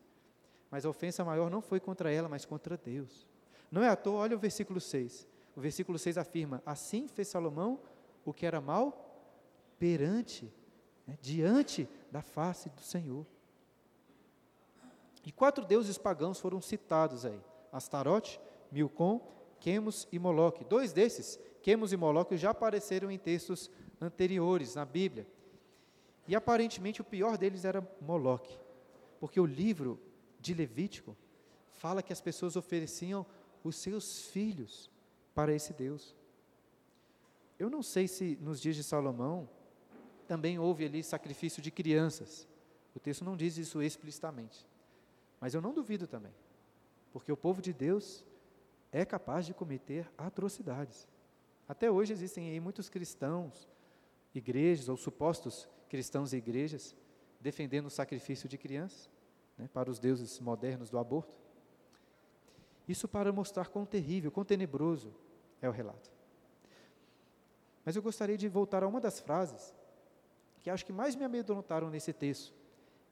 Mas 0.69 0.85
a 0.85 0.89
ofensa 0.89 1.23
maior 1.23 1.49
não 1.49 1.61
foi 1.61 1.79
contra 1.79 2.11
ela, 2.11 2.29
mas 2.29 2.45
contra 2.45 2.77
Deus. 2.77 3.27
Não 3.69 3.83
é 3.83 3.89
à 3.89 3.95
toa, 3.95 4.21
olha 4.21 4.35
o 4.35 4.39
versículo 4.39 4.79
6. 4.79 5.27
O 5.55 5.61
versículo 5.61 5.99
6 5.99 6.17
afirma: 6.17 6.61
Assim 6.65 7.07
fez 7.07 7.27
Salomão 7.27 7.79
o 8.25 8.33
que 8.33 8.45
era 8.45 8.61
mal 8.61 9.09
perante, 9.77 10.51
né, 11.05 11.17
diante 11.21 11.87
da 12.11 12.21
face 12.21 12.69
do 12.69 12.81
Senhor. 12.81 13.25
E 15.25 15.31
quatro 15.31 15.65
deuses 15.65 15.97
pagãos 15.97 16.39
foram 16.39 16.61
citados 16.61 17.25
aí: 17.25 17.39
Astarote, 17.71 18.39
Milcom, 18.71 19.21
Quemos 19.59 20.07
e 20.11 20.17
Moloque. 20.17 20.63
Dois 20.63 20.93
desses, 20.93 21.39
Quemos 21.61 21.93
e 21.93 21.97
Moloque, 21.97 22.37
já 22.37 22.51
apareceram 22.51 23.11
em 23.11 23.17
textos 23.17 23.69
anteriores 23.99 24.75
na 24.75 24.85
Bíblia. 24.85 25.27
E 26.31 26.35
aparentemente 26.35 27.01
o 27.01 27.03
pior 27.03 27.37
deles 27.37 27.65
era 27.65 27.85
Moloque, 27.99 28.57
porque 29.19 29.37
o 29.37 29.45
livro 29.45 29.99
de 30.39 30.53
Levítico 30.53 31.17
fala 31.71 32.01
que 32.01 32.13
as 32.13 32.21
pessoas 32.21 32.55
ofereciam 32.55 33.25
os 33.65 33.75
seus 33.75 34.27
filhos 34.27 34.89
para 35.35 35.53
esse 35.53 35.73
Deus. 35.73 36.15
Eu 37.59 37.69
não 37.69 37.83
sei 37.83 38.07
se 38.07 38.37
nos 38.39 38.61
dias 38.61 38.77
de 38.77 38.83
Salomão 38.85 39.49
também 40.25 40.57
houve 40.57 40.85
ali 40.85 41.03
sacrifício 41.03 41.61
de 41.61 41.69
crianças. 41.69 42.47
O 42.95 42.99
texto 43.01 43.25
não 43.25 43.35
diz 43.35 43.57
isso 43.57 43.81
explicitamente. 43.81 44.65
Mas 45.37 45.53
eu 45.53 45.59
não 45.59 45.73
duvido 45.73 46.07
também. 46.07 46.33
Porque 47.11 47.29
o 47.29 47.35
povo 47.35 47.61
de 47.61 47.73
Deus 47.73 48.23
é 48.89 49.03
capaz 49.03 49.45
de 49.45 49.53
cometer 49.53 50.09
atrocidades. 50.17 51.09
Até 51.67 51.91
hoje 51.91 52.13
existem 52.13 52.51
aí 52.51 52.59
muitos 52.61 52.87
cristãos, 52.87 53.67
igrejas 54.33 54.87
ou 54.87 54.95
supostos 54.95 55.67
cristãos 55.91 56.31
e 56.31 56.37
igrejas 56.37 56.95
defendendo 57.37 57.87
o 57.87 57.89
sacrifício 57.89 58.47
de 58.47 58.57
crianças 58.57 59.09
né, 59.57 59.69
para 59.73 59.91
os 59.91 59.99
deuses 59.99 60.39
modernos 60.39 60.89
do 60.89 60.97
aborto. 60.97 61.37
Isso 62.87 63.09
para 63.09 63.33
mostrar 63.33 63.67
quão 63.67 63.85
terrível, 63.85 64.31
quão 64.31 64.45
tenebroso 64.45 65.13
é 65.61 65.67
o 65.67 65.71
relato. 65.71 66.09
Mas 67.83 67.97
eu 67.97 68.01
gostaria 68.01 68.37
de 68.37 68.47
voltar 68.47 68.83
a 68.83 68.87
uma 68.87 69.01
das 69.01 69.19
frases 69.19 69.75
que 70.61 70.69
acho 70.69 70.85
que 70.85 70.93
mais 70.93 71.13
me 71.13 71.25
amedrontaram 71.25 71.89
nesse 71.89 72.13
texto. 72.13 72.53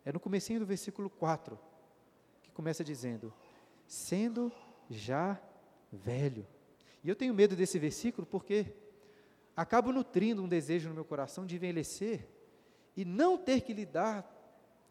É 0.06 0.14
no 0.14 0.20
comecinho 0.20 0.62
do 0.62 0.66
versículo 0.66 1.10
4, 1.10 1.60
que 2.42 2.52
começa 2.52 2.82
dizendo: 2.82 3.34
"Sendo 3.86 4.50
já 4.90 5.38
velho". 5.92 6.48
E 7.04 7.10
eu 7.10 7.16
tenho 7.16 7.34
medo 7.34 7.58
desse 7.58 7.78
versículo 7.78 8.26
porque 8.26 8.74
acabo 9.54 9.92
nutrindo 9.92 10.42
um 10.42 10.48
desejo 10.48 10.88
no 10.88 10.96
meu 10.96 11.04
coração 11.04 11.46
de 11.46 11.58
envelhecer 11.58 12.39
e 13.00 13.06
não 13.06 13.38
ter 13.38 13.62
que 13.62 13.72
lidar 13.72 14.30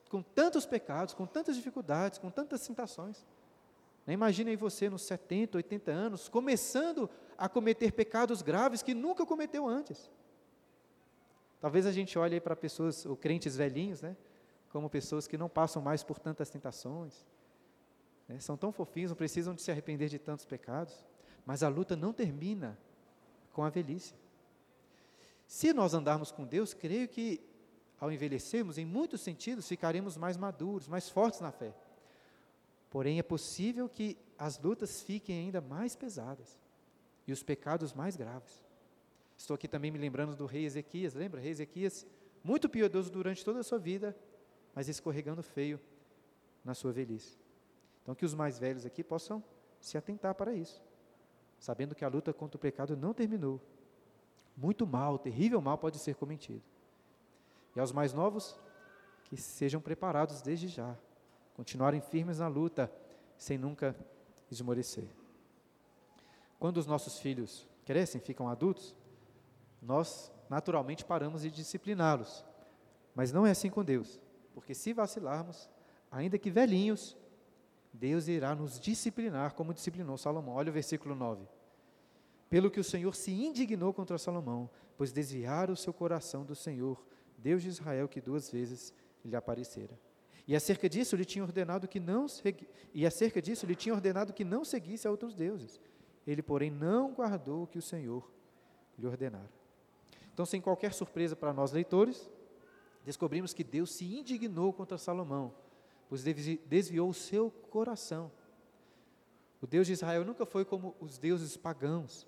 com 0.08 0.22
tantos 0.22 0.64
pecados, 0.64 1.12
com 1.12 1.26
tantas 1.26 1.54
dificuldades, 1.54 2.18
com 2.18 2.30
tantas 2.30 2.66
tentações. 2.66 3.26
Né, 4.06 4.14
imagine 4.14 4.48
aí 4.48 4.56
você 4.56 4.88
nos 4.88 5.02
70, 5.02 5.58
80 5.58 5.90
anos, 5.90 6.26
começando 6.26 7.10
a 7.36 7.50
cometer 7.50 7.92
pecados 7.92 8.40
graves 8.40 8.82
que 8.82 8.94
nunca 8.94 9.26
cometeu 9.26 9.68
antes. 9.68 10.10
Talvez 11.60 11.84
a 11.84 11.92
gente 11.92 12.18
olhe 12.18 12.40
para 12.40 12.56
pessoas, 12.56 13.04
ou 13.04 13.14
crentes 13.14 13.54
velhinhos, 13.54 14.00
né, 14.00 14.16
como 14.70 14.88
pessoas 14.88 15.26
que 15.26 15.36
não 15.36 15.50
passam 15.50 15.82
mais 15.82 16.02
por 16.02 16.18
tantas 16.18 16.48
tentações, 16.48 17.26
né, 18.26 18.40
são 18.40 18.56
tão 18.56 18.72
fofinhos, 18.72 19.10
não 19.10 19.16
precisam 19.18 19.54
de 19.54 19.60
se 19.60 19.70
arrepender 19.70 20.08
de 20.08 20.18
tantos 20.18 20.46
pecados, 20.46 21.04
mas 21.44 21.62
a 21.62 21.68
luta 21.68 21.94
não 21.94 22.14
termina 22.14 22.78
com 23.52 23.62
a 23.62 23.68
velhice. 23.68 24.14
Se 25.46 25.74
nós 25.74 25.92
andarmos 25.92 26.32
com 26.32 26.46
Deus, 26.46 26.72
creio 26.72 27.06
que 27.06 27.46
ao 28.00 28.12
envelhecermos, 28.12 28.78
em 28.78 28.84
muitos 28.84 29.20
sentidos, 29.20 29.66
ficaremos 29.66 30.16
mais 30.16 30.36
maduros, 30.36 30.86
mais 30.86 31.08
fortes 31.08 31.40
na 31.40 31.50
fé. 31.50 31.74
Porém, 32.90 33.18
é 33.18 33.22
possível 33.22 33.88
que 33.88 34.16
as 34.38 34.58
lutas 34.58 35.02
fiquem 35.02 35.38
ainda 35.40 35.60
mais 35.60 35.96
pesadas 35.96 36.58
e 37.26 37.32
os 37.32 37.42
pecados 37.42 37.92
mais 37.92 38.16
graves. 38.16 38.64
Estou 39.36 39.54
aqui 39.54 39.68
também 39.68 39.90
me 39.90 39.98
lembrando 39.98 40.34
do 40.34 40.46
rei 40.46 40.64
Ezequias, 40.64 41.14
lembra? 41.14 41.40
Rei 41.40 41.50
Ezequias, 41.50 42.06
muito 42.42 42.68
piedoso 42.68 43.10
durante 43.10 43.44
toda 43.44 43.60
a 43.60 43.64
sua 43.64 43.78
vida, 43.78 44.16
mas 44.74 44.88
escorregando 44.88 45.42
feio 45.42 45.80
na 46.64 46.74
sua 46.74 46.92
velhice. 46.92 47.38
Então, 48.02 48.14
que 48.14 48.24
os 48.24 48.34
mais 48.34 48.58
velhos 48.58 48.86
aqui 48.86 49.04
possam 49.04 49.42
se 49.80 49.98
atentar 49.98 50.34
para 50.34 50.54
isso, 50.54 50.82
sabendo 51.58 51.94
que 51.94 52.04
a 52.04 52.08
luta 52.08 52.32
contra 52.32 52.56
o 52.56 52.60
pecado 52.60 52.96
não 52.96 53.12
terminou. 53.12 53.60
Muito 54.56 54.86
mal, 54.86 55.18
terrível 55.18 55.60
mal 55.60 55.78
pode 55.78 55.98
ser 55.98 56.14
cometido. 56.14 56.62
E 57.74 57.80
aos 57.80 57.92
mais 57.92 58.12
novos, 58.12 58.58
que 59.24 59.36
sejam 59.36 59.80
preparados 59.80 60.42
desde 60.42 60.68
já 60.68 60.96
continuarem 61.58 62.00
firmes 62.00 62.38
na 62.38 62.46
luta, 62.46 62.88
sem 63.36 63.58
nunca 63.58 63.92
esmorecer. 64.48 65.08
Quando 66.56 66.76
os 66.76 66.86
nossos 66.86 67.18
filhos 67.18 67.66
crescem, 67.84 68.20
ficam 68.20 68.48
adultos, 68.48 68.94
nós 69.82 70.30
naturalmente 70.48 71.04
paramos 71.04 71.42
de 71.42 71.50
discipliná-los. 71.50 72.44
Mas 73.12 73.32
não 73.32 73.44
é 73.44 73.50
assim 73.50 73.68
com 73.68 73.82
Deus, 73.82 74.20
porque 74.54 74.72
se 74.72 74.92
vacilarmos, 74.92 75.68
ainda 76.12 76.38
que 76.38 76.48
velhinhos, 76.48 77.16
Deus 77.92 78.28
irá 78.28 78.54
nos 78.54 78.78
disciplinar 78.78 79.54
como 79.54 79.74
disciplinou 79.74 80.16
Salomão. 80.16 80.54
Olha 80.54 80.70
o 80.70 80.72
versículo 80.72 81.16
9. 81.16 81.44
Pelo 82.48 82.70
que 82.70 82.78
o 82.78 82.84
Senhor 82.84 83.16
se 83.16 83.32
indignou 83.32 83.92
contra 83.92 84.16
Salomão, 84.16 84.70
pois 84.96 85.10
desviara 85.10 85.72
o 85.72 85.76
seu 85.76 85.92
coração 85.92 86.44
do 86.44 86.54
Senhor, 86.54 87.04
Deus 87.38 87.62
de 87.62 87.68
Israel, 87.68 88.08
que 88.08 88.20
duas 88.20 88.50
vezes 88.50 88.92
lhe 89.24 89.36
aparecera. 89.36 89.98
E 90.46 90.56
acerca 90.56 90.88
disso 90.88 91.14
lhe 91.14 91.24
tinha 91.24 91.44
ordenado 91.44 91.86
que 91.86 92.00
não 92.00 92.26
e 92.94 93.06
acerca 93.06 93.40
disso 93.40 93.66
lhe 93.66 93.74
tinha 93.74 93.94
ordenado 93.94 94.32
que 94.32 94.44
não 94.44 94.64
seguisse 94.64 95.06
a 95.06 95.10
outros 95.10 95.34
deuses. 95.34 95.78
Ele, 96.26 96.42
porém, 96.42 96.70
não 96.70 97.12
guardou 97.12 97.62
o 97.62 97.66
que 97.66 97.78
o 97.78 97.82
Senhor 97.82 98.30
lhe 98.98 99.06
ordenara. 99.06 99.50
Então, 100.32 100.46
sem 100.46 100.60
qualquer 100.60 100.92
surpresa 100.94 101.36
para 101.36 101.52
nós 101.52 101.72
leitores, 101.72 102.30
descobrimos 103.04 103.52
que 103.52 103.62
Deus 103.62 103.92
se 103.92 104.04
indignou 104.04 104.72
contra 104.72 104.96
Salomão, 104.96 105.54
pois 106.08 106.22
desviou 106.22 107.10
o 107.10 107.14
seu 107.14 107.50
coração. 107.50 108.30
O 109.60 109.66
Deus 109.66 109.86
de 109.86 109.92
Israel 109.92 110.24
nunca 110.24 110.46
foi 110.46 110.64
como 110.64 110.94
os 111.00 111.18
deuses 111.18 111.56
pagãos, 111.56 112.26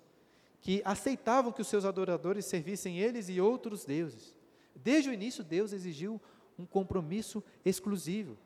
que 0.59 0.81
aceitavam 0.85 1.51
que 1.51 1.61
os 1.61 1.67
seus 1.67 1.85
adoradores 1.85 2.45
servissem 2.45 2.99
eles 2.99 3.29
e 3.29 3.41
outros 3.41 3.83
deuses. 3.83 4.35
Desde 4.75 5.09
o 5.09 5.13
início, 5.13 5.43
Deus 5.43 5.73
exigiu 5.73 6.19
um 6.57 6.65
compromisso 6.65 7.43
exclusivo. 7.63 8.37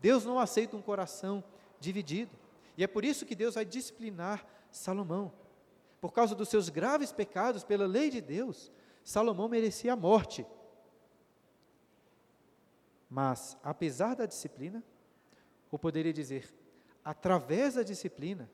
Deus 0.00 0.24
não 0.24 0.38
aceita 0.38 0.76
um 0.76 0.82
coração 0.82 1.42
dividido. 1.78 2.30
E 2.76 2.84
é 2.84 2.86
por 2.86 3.04
isso 3.04 3.26
que 3.26 3.34
Deus 3.34 3.54
vai 3.54 3.64
disciplinar 3.64 4.46
Salomão. 4.70 5.32
Por 6.00 6.12
causa 6.12 6.34
dos 6.34 6.48
seus 6.48 6.68
graves 6.68 7.12
pecados, 7.12 7.62
pela 7.62 7.86
lei 7.86 8.10
de 8.10 8.20
Deus, 8.20 8.72
Salomão 9.04 9.48
merecia 9.48 9.92
a 9.92 9.96
morte. 9.96 10.46
Mas, 13.08 13.56
apesar 13.62 14.16
da 14.16 14.26
disciplina, 14.26 14.82
ou 15.70 15.78
poderia 15.78 16.12
dizer, 16.12 16.52
através 17.04 17.74
da 17.74 17.82
disciplina, 17.82 18.50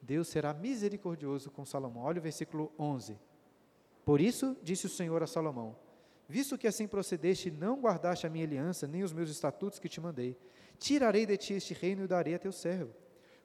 Deus 0.00 0.28
será 0.28 0.54
misericordioso 0.54 1.50
com 1.50 1.64
Salomão. 1.64 2.04
Olha 2.04 2.18
o 2.18 2.22
versículo 2.22 2.72
11. 2.78 3.18
Por 4.04 4.20
isso, 4.20 4.56
disse 4.62 4.86
o 4.86 4.90
Senhor 4.90 5.22
a 5.22 5.26
Salomão: 5.26 5.74
Visto 6.28 6.58
que 6.58 6.66
assim 6.66 6.86
procedeste, 6.86 7.50
não 7.50 7.80
guardaste 7.80 8.26
a 8.26 8.30
minha 8.30 8.44
aliança, 8.44 8.86
nem 8.86 9.02
os 9.02 9.14
meus 9.14 9.30
estatutos 9.30 9.78
que 9.78 9.88
te 9.88 9.98
mandei, 9.98 10.36
tirarei 10.78 11.24
de 11.24 11.36
ti 11.38 11.54
este 11.54 11.72
reino 11.72 12.02
e 12.02 12.04
o 12.04 12.08
darei 12.08 12.34
a 12.34 12.38
teu 12.38 12.52
servo. 12.52 12.92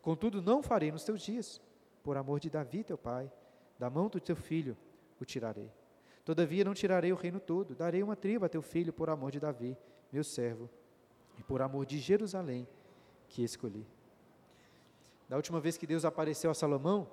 Contudo, 0.01 0.41
não 0.41 0.61
farei 0.61 0.91
nos 0.91 1.05
teus 1.05 1.21
dias, 1.21 1.61
por 2.03 2.17
amor 2.17 2.41
de 2.41 2.49
Davi, 2.49 2.83
teu 2.83 2.97
pai, 2.97 3.31
da 3.79 3.89
mão 3.89 4.09
do 4.09 4.19
teu 4.19 4.35
filho 4.35 4.75
o 5.17 5.23
tirarei. 5.23 5.71
Todavia, 6.25 6.65
não 6.65 6.73
tirarei 6.73 7.13
o 7.13 7.15
reino 7.15 7.39
todo, 7.39 7.73
darei 7.73 8.03
uma 8.03 8.17
tribo 8.17 8.43
a 8.43 8.49
teu 8.49 8.61
filho, 8.61 8.91
por 8.91 9.09
amor 9.09 9.31
de 9.31 9.39
Davi, 9.39 9.77
meu 10.11 10.23
servo, 10.23 10.69
e 11.39 11.43
por 11.43 11.61
amor 11.61 11.85
de 11.85 11.99
Jerusalém, 11.99 12.67
que 13.29 13.43
escolhi. 13.43 13.87
Da 15.29 15.37
última 15.37 15.61
vez 15.61 15.77
que 15.77 15.87
Deus 15.87 16.03
apareceu 16.03 16.51
a 16.51 16.53
Salomão, 16.53 17.09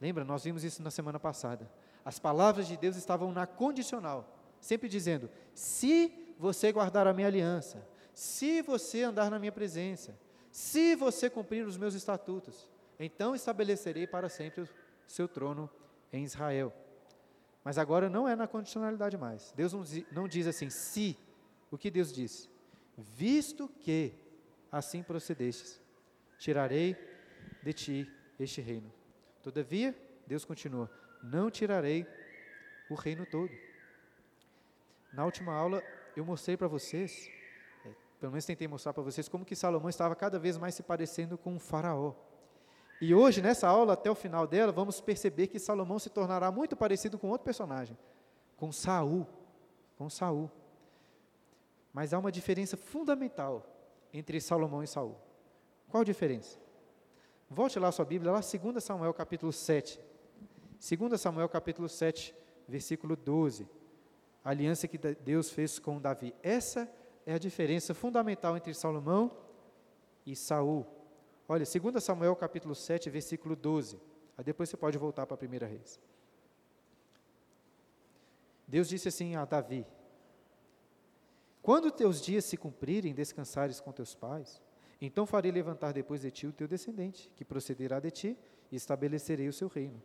lembra, 0.00 0.24
nós 0.24 0.44
vimos 0.44 0.62
isso 0.62 0.82
na 0.84 0.90
semana 0.90 1.18
passada. 1.18 1.68
As 2.04 2.20
palavras 2.20 2.68
de 2.68 2.76
Deus 2.76 2.96
estavam 2.96 3.32
na 3.32 3.44
condicional 3.44 4.37
sempre 4.60 4.88
dizendo: 4.88 5.30
se 5.54 6.34
você 6.38 6.72
guardar 6.72 7.06
a 7.06 7.12
minha 7.12 7.26
aliança, 7.26 7.86
se 8.14 8.62
você 8.62 9.02
andar 9.02 9.30
na 9.30 9.38
minha 9.38 9.52
presença, 9.52 10.18
se 10.50 10.94
você 10.96 11.30
cumprir 11.30 11.66
os 11.66 11.76
meus 11.76 11.94
estatutos, 11.94 12.68
então 12.98 13.34
estabelecerei 13.34 14.06
para 14.06 14.28
sempre 14.28 14.62
o 14.62 14.68
seu 15.06 15.28
trono 15.28 15.70
em 16.12 16.24
Israel. 16.24 16.72
Mas 17.62 17.78
agora 17.78 18.08
não 18.08 18.28
é 18.28 18.34
na 18.34 18.46
condicionalidade 18.46 19.16
mais. 19.16 19.52
Deus 19.54 19.72
não, 19.72 19.84
não 20.10 20.28
diz 20.28 20.46
assim, 20.46 20.70
se. 20.70 21.16
O 21.70 21.76
que 21.76 21.90
Deus 21.90 22.12
diz? 22.12 22.48
Visto 22.96 23.68
que 23.80 24.14
assim 24.72 25.02
procedestes, 25.02 25.80
tirarei 26.38 26.96
de 27.62 27.72
ti 27.72 28.12
este 28.38 28.60
reino. 28.60 28.92
Todavia, 29.42 29.94
Deus 30.26 30.44
continua: 30.44 30.90
não 31.22 31.50
tirarei 31.50 32.06
o 32.88 32.94
reino 32.94 33.26
todo. 33.26 33.52
Na 35.12 35.24
última 35.24 35.52
aula, 35.52 35.82
eu 36.14 36.24
mostrei 36.24 36.56
para 36.56 36.68
vocês, 36.68 37.30
é, 37.84 37.90
pelo 38.20 38.32
menos 38.32 38.44
tentei 38.44 38.68
mostrar 38.68 38.92
para 38.92 39.02
vocês, 39.02 39.28
como 39.28 39.44
que 39.44 39.56
Salomão 39.56 39.88
estava 39.88 40.14
cada 40.14 40.38
vez 40.38 40.58
mais 40.58 40.74
se 40.74 40.82
parecendo 40.82 41.38
com 41.38 41.54
um 41.54 41.58
faraó. 41.58 42.14
E 43.00 43.14
hoje, 43.14 43.40
nessa 43.40 43.68
aula, 43.68 43.94
até 43.94 44.10
o 44.10 44.14
final 44.14 44.46
dela, 44.46 44.72
vamos 44.72 45.00
perceber 45.00 45.46
que 45.46 45.58
Salomão 45.58 45.98
se 45.98 46.10
tornará 46.10 46.50
muito 46.50 46.76
parecido 46.76 47.18
com 47.18 47.28
outro 47.28 47.44
personagem, 47.44 47.96
com 48.56 48.70
Saul, 48.72 49.26
com 49.96 50.10
Saul. 50.10 50.50
Mas 51.92 52.12
há 52.12 52.18
uma 52.18 52.32
diferença 52.32 52.76
fundamental 52.76 53.64
entre 54.12 54.40
Salomão 54.40 54.82
e 54.82 54.86
Saul. 54.86 55.16
Qual 55.88 56.02
a 56.02 56.04
diferença? 56.04 56.58
Volte 57.48 57.78
lá 57.78 57.88
a 57.88 57.92
sua 57.92 58.04
Bíblia, 58.04 58.30
lá 58.30 58.40
2 58.40 58.84
Samuel 58.84 59.14
capítulo 59.14 59.52
7. 59.52 59.98
2 60.78 61.20
Samuel 61.20 61.48
capítulo 61.48 61.88
7, 61.88 62.34
versículo 62.68 63.16
12 63.16 63.78
a 64.48 64.50
aliança 64.50 64.88
que 64.88 64.96
Deus 64.96 65.50
fez 65.50 65.78
com 65.78 66.00
Davi. 66.00 66.34
Essa 66.42 66.90
é 67.26 67.34
a 67.34 67.38
diferença 67.38 67.92
fundamental 67.92 68.56
entre 68.56 68.72
Salomão 68.72 69.30
e 70.24 70.34
Saul. 70.34 70.86
Olha, 71.46 71.66
2 71.66 72.02
Samuel 72.02 72.34
capítulo 72.34 72.74
7, 72.74 73.10
versículo 73.10 73.54
12. 73.54 74.00
Aí 74.38 74.42
depois 74.42 74.70
você 74.70 74.76
pode 74.78 74.96
voltar 74.96 75.26
para 75.26 75.34
a 75.34 75.36
primeira 75.36 75.66
reis. 75.66 76.00
Deus 78.66 78.88
disse 78.88 79.08
assim 79.08 79.36
a 79.36 79.44
Davi: 79.44 79.86
Quando 81.60 81.90
teus 81.90 82.18
dias 82.18 82.46
se 82.46 82.56
cumprirem, 82.56 83.12
descansares 83.12 83.80
com 83.80 83.92
teus 83.92 84.14
pais, 84.14 84.62
então 84.98 85.26
farei 85.26 85.52
levantar 85.52 85.92
depois 85.92 86.22
de 86.22 86.30
ti 86.30 86.46
o 86.46 86.54
teu 86.54 86.66
descendente, 86.66 87.30
que 87.36 87.44
procederá 87.44 88.00
de 88.00 88.10
ti, 88.10 88.38
e 88.72 88.76
estabelecerei 88.76 89.46
o 89.46 89.52
seu 89.52 89.68
reino. 89.68 90.02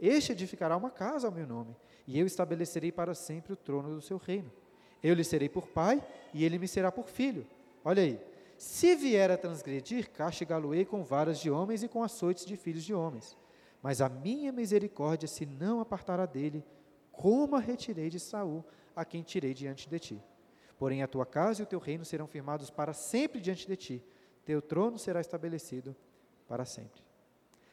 Este 0.00 0.32
edificará 0.32 0.76
uma 0.76 0.90
casa 0.90 1.26
ao 1.26 1.32
meu 1.32 1.46
nome, 1.46 1.76
e 2.06 2.18
eu 2.18 2.26
estabelecerei 2.26 2.90
para 2.90 3.14
sempre 3.14 3.52
o 3.52 3.56
trono 3.56 3.94
do 3.94 4.00
seu 4.00 4.16
reino. 4.16 4.50
Eu 5.02 5.14
lhe 5.14 5.24
serei 5.24 5.48
por 5.48 5.66
pai, 5.68 6.02
e 6.32 6.44
ele 6.44 6.58
me 6.58 6.66
será 6.66 6.90
por 6.90 7.08
filho. 7.08 7.46
Olha 7.84 8.02
aí. 8.02 8.20
Se 8.56 8.94
vier 8.94 9.30
a 9.30 9.38
transgredir, 9.38 10.10
castigá-lo-ei 10.10 10.84
com 10.84 11.02
varas 11.02 11.38
de 11.38 11.50
homens 11.50 11.82
e 11.82 11.88
com 11.88 12.02
açoites 12.02 12.44
de 12.44 12.56
filhos 12.56 12.84
de 12.84 12.92
homens. 12.92 13.36
Mas 13.82 14.02
a 14.02 14.08
minha 14.08 14.52
misericórdia 14.52 15.26
se 15.26 15.46
não 15.46 15.80
apartará 15.80 16.26
dele, 16.26 16.62
como 17.10 17.56
a 17.56 17.60
retirei 17.60 18.10
de 18.10 18.20
Saul, 18.20 18.64
a 18.94 19.04
quem 19.04 19.22
tirei 19.22 19.54
diante 19.54 19.88
de 19.88 19.98
ti. 19.98 20.22
Porém 20.78 21.02
a 21.02 21.08
tua 21.08 21.24
casa 21.24 21.60
e 21.60 21.64
o 21.64 21.66
teu 21.66 21.78
reino 21.78 22.04
serão 22.04 22.26
firmados 22.26 22.70
para 22.70 22.92
sempre 22.92 23.40
diante 23.40 23.66
de 23.66 23.76
ti. 23.76 24.04
Teu 24.44 24.60
trono 24.60 24.98
será 24.98 25.20
estabelecido 25.20 25.96
para 26.46 26.64
sempre. 26.64 27.02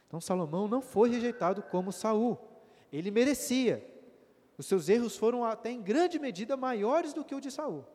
Então 0.07 0.21
Salomão 0.21 0.67
não 0.67 0.81
foi 0.81 1.09
rejeitado 1.09 1.61
como 1.61 1.91
Saul. 1.91 2.37
Ele 2.91 3.11
merecia. 3.11 3.85
Os 4.57 4.65
seus 4.65 4.89
erros 4.89 5.15
foram 5.15 5.43
até 5.43 5.69
em 5.69 5.81
grande 5.81 6.17
medida 6.17 6.57
maiores 6.57 7.13
do 7.13 7.23
que 7.23 7.35
o 7.35 7.41
de 7.41 7.51
Saul. 7.51 7.85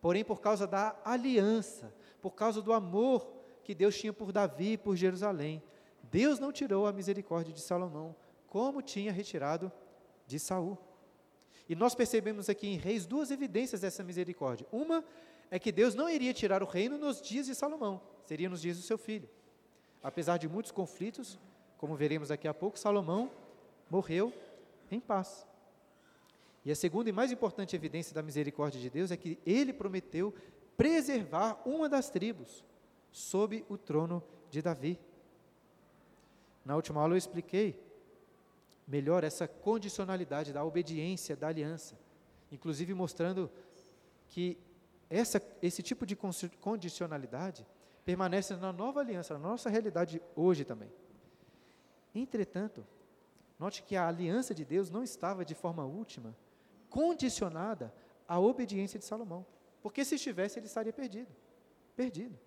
Porém, 0.00 0.22
por 0.22 0.40
causa 0.40 0.66
da 0.66 0.94
aliança, 1.04 1.92
por 2.20 2.32
causa 2.32 2.60
do 2.60 2.72
amor 2.72 3.26
que 3.64 3.74
Deus 3.74 3.98
tinha 3.98 4.12
por 4.12 4.30
Davi 4.30 4.72
e 4.72 4.78
por 4.78 4.94
Jerusalém, 4.94 5.62
Deus 6.02 6.38
não 6.38 6.52
tirou 6.52 6.86
a 6.86 6.92
misericórdia 6.92 7.52
de 7.52 7.60
Salomão, 7.60 8.14
como 8.46 8.82
tinha 8.82 9.10
retirado 9.10 9.72
de 10.26 10.38
Saul. 10.38 10.78
E 11.68 11.74
nós 11.74 11.94
percebemos 11.94 12.48
aqui 12.50 12.68
em 12.68 12.76
Reis 12.76 13.06
duas 13.06 13.30
evidências 13.30 13.80
dessa 13.80 14.04
misericórdia. 14.04 14.66
Uma 14.70 15.02
é 15.50 15.58
que 15.58 15.72
Deus 15.72 15.94
não 15.94 16.08
iria 16.08 16.34
tirar 16.34 16.62
o 16.62 16.66
reino 16.66 16.98
nos 16.98 17.20
dias 17.20 17.46
de 17.46 17.54
Salomão, 17.54 18.02
seria 18.26 18.48
nos 18.48 18.60
dias 18.60 18.76
do 18.76 18.82
seu 18.82 18.98
filho. 18.98 19.28
Apesar 20.02 20.36
de 20.36 20.48
muitos 20.48 20.70
conflitos, 20.70 21.38
como 21.84 21.96
veremos 21.96 22.30
daqui 22.30 22.48
a 22.48 22.54
pouco, 22.54 22.78
Salomão 22.78 23.30
morreu 23.90 24.32
em 24.90 24.98
paz. 24.98 25.46
E 26.64 26.72
a 26.72 26.74
segunda 26.74 27.10
e 27.10 27.12
mais 27.12 27.30
importante 27.30 27.76
evidência 27.76 28.14
da 28.14 28.22
misericórdia 28.22 28.80
de 28.80 28.88
Deus 28.88 29.10
é 29.10 29.18
que 29.18 29.38
ele 29.44 29.70
prometeu 29.70 30.32
preservar 30.78 31.60
uma 31.66 31.86
das 31.86 32.08
tribos 32.08 32.64
sob 33.12 33.62
o 33.68 33.76
trono 33.76 34.24
de 34.50 34.62
Davi. 34.62 34.98
Na 36.64 36.74
última 36.74 37.02
aula 37.02 37.12
eu 37.12 37.18
expliquei 37.18 37.78
melhor 38.88 39.22
essa 39.22 39.46
condicionalidade 39.46 40.54
da 40.54 40.64
obediência 40.64 41.36
da 41.36 41.48
aliança, 41.48 41.98
inclusive 42.50 42.94
mostrando 42.94 43.50
que 44.30 44.56
essa, 45.10 45.38
esse 45.60 45.82
tipo 45.82 46.06
de 46.06 46.16
condicionalidade 46.16 47.66
permanece 48.06 48.56
na 48.56 48.72
nova 48.72 49.00
aliança, 49.00 49.34
na 49.34 49.40
nossa 49.40 49.68
realidade 49.68 50.22
hoje 50.34 50.64
também. 50.64 50.90
Entretanto, 52.14 52.86
note 53.58 53.82
que 53.82 53.96
a 53.96 54.06
aliança 54.06 54.54
de 54.54 54.64
Deus 54.64 54.90
não 54.90 55.02
estava 55.02 55.44
de 55.44 55.54
forma 55.54 55.84
última 55.84 56.36
condicionada 56.88 57.92
à 58.28 58.38
obediência 58.38 58.98
de 58.98 59.04
Salomão, 59.04 59.44
porque 59.82 60.04
se 60.04 60.14
estivesse 60.14 60.58
ele 60.58 60.66
estaria 60.66 60.92
perdido. 60.92 61.34
Perdido. 61.96 62.38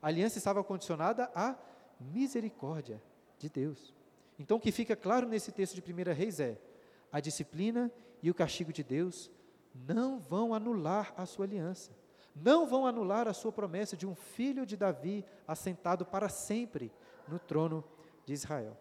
A 0.00 0.06
aliança 0.06 0.38
estava 0.38 0.62
condicionada 0.62 1.30
à 1.34 1.56
misericórdia 2.00 3.02
de 3.38 3.48
Deus. 3.48 3.92
Então, 4.38 4.56
o 4.56 4.60
que 4.60 4.70
fica 4.70 4.94
claro 4.94 5.26
nesse 5.26 5.50
texto 5.50 5.74
de 5.74 5.92
1 5.92 6.14
Reis 6.14 6.38
é: 6.38 6.56
a 7.10 7.18
disciplina 7.18 7.90
e 8.22 8.30
o 8.30 8.34
castigo 8.34 8.72
de 8.72 8.84
Deus 8.84 9.30
não 9.74 10.18
vão 10.18 10.54
anular 10.54 11.12
a 11.16 11.26
sua 11.26 11.44
aliança, 11.44 11.90
não 12.34 12.66
vão 12.66 12.86
anular 12.86 13.26
a 13.26 13.34
sua 13.34 13.50
promessa 13.50 13.96
de 13.96 14.06
um 14.06 14.14
filho 14.14 14.64
de 14.64 14.76
Davi 14.76 15.24
assentado 15.46 16.06
para 16.06 16.28
sempre 16.28 16.92
no 17.26 17.38
trono 17.38 17.84
de 18.24 18.32
Israel. 18.32 18.76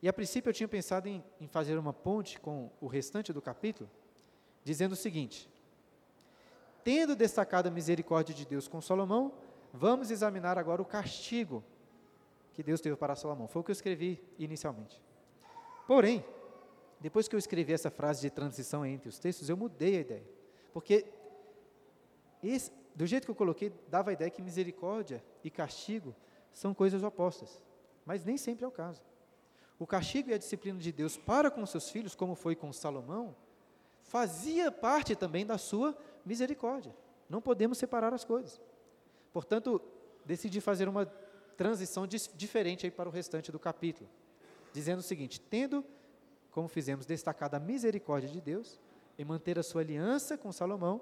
E 0.00 0.08
a 0.08 0.12
princípio 0.12 0.50
eu 0.50 0.54
tinha 0.54 0.68
pensado 0.68 1.08
em, 1.08 1.24
em 1.40 1.48
fazer 1.48 1.76
uma 1.76 1.92
ponte 1.92 2.38
com 2.38 2.70
o 2.80 2.86
restante 2.86 3.32
do 3.32 3.42
capítulo, 3.42 3.90
dizendo 4.62 4.92
o 4.92 4.96
seguinte: 4.96 5.50
Tendo 6.84 7.16
destacado 7.16 7.68
a 7.68 7.70
misericórdia 7.70 8.34
de 8.34 8.46
Deus 8.46 8.68
com 8.68 8.80
Salomão, 8.80 9.32
vamos 9.72 10.10
examinar 10.10 10.56
agora 10.56 10.80
o 10.80 10.84
castigo 10.84 11.64
que 12.52 12.62
Deus 12.62 12.80
teve 12.80 12.96
para 12.96 13.14
Salomão. 13.14 13.48
Foi 13.48 13.60
o 13.60 13.64
que 13.64 13.70
eu 13.70 13.74
escrevi 13.74 14.22
inicialmente. 14.38 15.02
Porém, 15.86 16.24
depois 17.00 17.28
que 17.28 17.34
eu 17.34 17.38
escrevi 17.38 17.72
essa 17.72 17.90
frase 17.90 18.20
de 18.20 18.30
transição 18.30 18.84
entre 18.84 19.08
os 19.08 19.18
textos, 19.18 19.48
eu 19.48 19.56
mudei 19.56 19.98
a 19.98 20.00
ideia. 20.00 20.26
Porque 20.72 21.06
esse, 22.42 22.72
do 22.94 23.06
jeito 23.06 23.24
que 23.24 23.30
eu 23.30 23.34
coloquei, 23.34 23.72
dava 23.88 24.10
a 24.10 24.12
ideia 24.12 24.30
que 24.30 24.42
misericórdia 24.42 25.22
e 25.42 25.50
castigo 25.50 26.14
são 26.52 26.72
coisas 26.74 27.02
opostas. 27.02 27.62
Mas 28.04 28.24
nem 28.24 28.36
sempre 28.36 28.64
é 28.64 28.68
o 28.68 28.70
caso. 28.70 29.02
O 29.78 29.86
castigo 29.86 30.30
e 30.30 30.34
a 30.34 30.38
disciplina 30.38 30.78
de 30.78 30.90
Deus 30.90 31.16
para 31.16 31.50
com 31.50 31.64
seus 31.64 31.88
filhos, 31.88 32.14
como 32.14 32.34
foi 32.34 32.56
com 32.56 32.72
Salomão, 32.72 33.34
fazia 34.02 34.72
parte 34.72 35.14
também 35.14 35.46
da 35.46 35.56
sua 35.56 35.96
misericórdia. 36.24 36.94
Não 37.28 37.40
podemos 37.40 37.78
separar 37.78 38.12
as 38.12 38.24
coisas. 38.24 38.60
Portanto, 39.32 39.80
decidi 40.24 40.60
fazer 40.60 40.88
uma 40.88 41.06
transição 41.56 42.06
diferente 42.06 42.86
aí 42.86 42.90
para 42.90 43.08
o 43.08 43.12
restante 43.12 43.52
do 43.52 43.58
capítulo, 43.58 44.08
dizendo 44.72 45.00
o 45.00 45.02
seguinte: 45.02 45.40
tendo, 45.40 45.84
como 46.50 46.68
fizemos, 46.68 47.06
destacado 47.06 47.54
a 47.54 47.60
misericórdia 47.60 48.28
de 48.28 48.40
Deus 48.40 48.80
e 49.16 49.24
manter 49.24 49.58
a 49.58 49.62
sua 49.62 49.82
aliança 49.82 50.36
com 50.36 50.50
Salomão, 50.50 51.00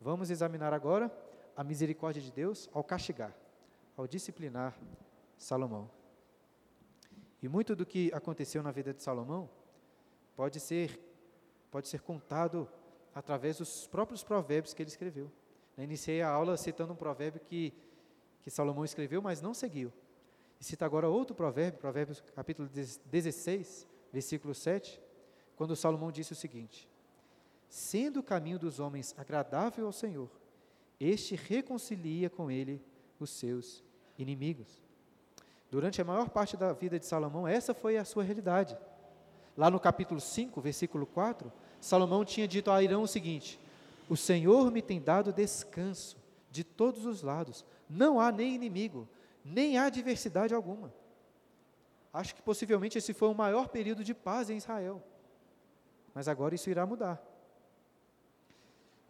vamos 0.00 0.30
examinar 0.30 0.72
agora 0.72 1.12
a 1.56 1.62
misericórdia 1.62 2.22
de 2.22 2.32
Deus 2.32 2.70
ao 2.72 2.82
castigar, 2.82 3.36
ao 3.96 4.06
disciplinar 4.06 4.76
Salomão. 5.36 5.99
E 7.42 7.48
muito 7.48 7.74
do 7.74 7.86
que 7.86 8.12
aconteceu 8.12 8.62
na 8.62 8.70
vida 8.70 8.92
de 8.92 9.02
Salomão 9.02 9.48
pode 10.36 10.60
ser, 10.60 11.00
pode 11.70 11.88
ser 11.88 12.00
contado 12.00 12.68
através 13.14 13.58
dos 13.58 13.86
próprios 13.86 14.22
provérbios 14.22 14.74
que 14.74 14.82
ele 14.82 14.90
escreveu. 14.90 15.30
Eu 15.76 15.84
iniciei 15.84 16.20
a 16.22 16.28
aula 16.28 16.56
citando 16.56 16.92
um 16.92 16.96
provérbio 16.96 17.40
que, 17.40 17.72
que 18.42 18.50
Salomão 18.50 18.84
escreveu, 18.84 19.22
mas 19.22 19.40
não 19.40 19.54
seguiu. 19.54 19.92
E 20.60 20.64
cita 20.64 20.84
agora 20.84 21.08
outro 21.08 21.34
provérbio, 21.34 21.80
Provérbios 21.80 22.20
capítulo 22.34 22.68
16, 22.68 23.86
versículo 24.12 24.54
7, 24.54 25.00
quando 25.56 25.74
Salomão 25.74 26.12
disse 26.12 26.32
o 26.32 26.36
seguinte: 26.36 26.86
Sendo 27.66 28.20
o 28.20 28.22
caminho 28.22 28.58
dos 28.58 28.78
homens 28.78 29.14
agradável 29.16 29.86
ao 29.86 29.92
Senhor, 29.92 30.30
este 30.98 31.34
reconcilia 31.34 32.28
com 32.28 32.50
ele 32.50 32.82
os 33.18 33.30
seus 33.30 33.82
inimigos. 34.18 34.89
Durante 35.70 36.02
a 36.02 36.04
maior 36.04 36.28
parte 36.28 36.56
da 36.56 36.72
vida 36.72 36.98
de 36.98 37.06
Salomão, 37.06 37.46
essa 37.46 37.72
foi 37.72 37.96
a 37.96 38.04
sua 38.04 38.24
realidade. 38.24 38.76
Lá 39.56 39.70
no 39.70 39.78
capítulo 39.78 40.20
5, 40.20 40.60
versículo 40.60 41.06
4, 41.06 41.52
Salomão 41.80 42.24
tinha 42.24 42.48
dito 42.48 42.70
a 42.70 42.82
Irão 42.82 43.02
o 43.02 43.08
seguinte: 43.08 43.58
O 44.08 44.16
Senhor 44.16 44.70
me 44.70 44.82
tem 44.82 45.00
dado 45.00 45.32
descanso 45.32 46.16
de 46.50 46.64
todos 46.64 47.06
os 47.06 47.22
lados, 47.22 47.64
não 47.88 48.20
há 48.20 48.32
nem 48.32 48.54
inimigo, 48.54 49.08
nem 49.44 49.78
há 49.78 49.84
adversidade 49.84 50.52
alguma. 50.52 50.92
Acho 52.12 52.34
que 52.34 52.42
possivelmente 52.42 52.98
esse 52.98 53.14
foi 53.14 53.28
o 53.28 53.34
maior 53.34 53.68
período 53.68 54.02
de 54.02 54.12
paz 54.12 54.50
em 54.50 54.56
Israel. 54.56 55.00
Mas 56.12 56.26
agora 56.26 56.56
isso 56.56 56.68
irá 56.68 56.84
mudar. 56.84 57.22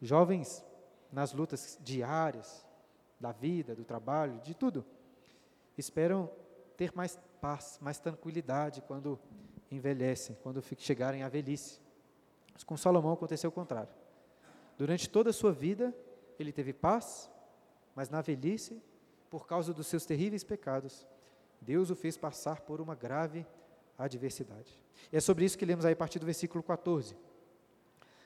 Jovens 0.03 0.63
nas 1.11 1.33
lutas 1.33 1.79
diárias 1.81 2.67
da 3.19 3.33
vida, 3.33 3.75
do 3.75 3.85
trabalho, 3.85 4.39
de 4.41 4.55
tudo, 4.55 4.85
esperam 5.77 6.31
ter 6.81 6.97
mais 6.97 7.19
paz, 7.43 7.79
mais 7.79 7.99
tranquilidade 7.99 8.81
quando 8.81 9.21
envelhecem, 9.71 10.35
quando 10.43 10.65
chegarem 10.79 11.23
à 11.23 11.29
velhice. 11.29 11.79
Mas 12.55 12.65
com 12.65 12.75
Salomão 12.75 13.13
aconteceu 13.13 13.51
o 13.51 13.53
contrário. 13.53 13.93
Durante 14.79 15.07
toda 15.07 15.29
a 15.29 15.33
sua 15.33 15.53
vida, 15.53 15.95
ele 16.39 16.51
teve 16.51 16.73
paz, 16.73 17.31
mas 17.95 18.09
na 18.09 18.23
velhice, 18.23 18.83
por 19.29 19.47
causa 19.47 19.75
dos 19.75 19.89
seus 19.89 20.07
terríveis 20.07 20.43
pecados, 20.43 21.07
Deus 21.61 21.91
o 21.91 21.95
fez 21.95 22.17
passar 22.17 22.63
por 22.63 22.81
uma 22.81 22.95
grave 22.95 23.47
adversidade. 23.99 24.81
E 25.13 25.19
é 25.19 25.21
sobre 25.21 25.45
isso 25.45 25.59
que 25.59 25.67
lemos 25.67 25.85
aí 25.85 25.93
a 25.93 25.97
partir 25.97 26.19
do 26.19 26.25
versículo 26.25 26.65
14. 26.65 27.15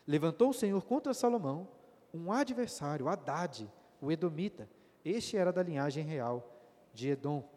Levantou 0.07 0.51
o 0.51 0.55
Senhor 0.55 0.85
contra 0.85 1.13
Salomão 1.13 1.67
um 2.13 2.31
adversário, 2.31 3.09
Haddad, 3.09 3.69
o 4.01 4.13
Edomita. 4.13 4.71
Este 5.05 5.37
era 5.37 5.53
da 5.53 5.61
linhagem 5.61 6.05
real 6.05 6.57
de 6.93 7.09
Edom. 7.09 7.53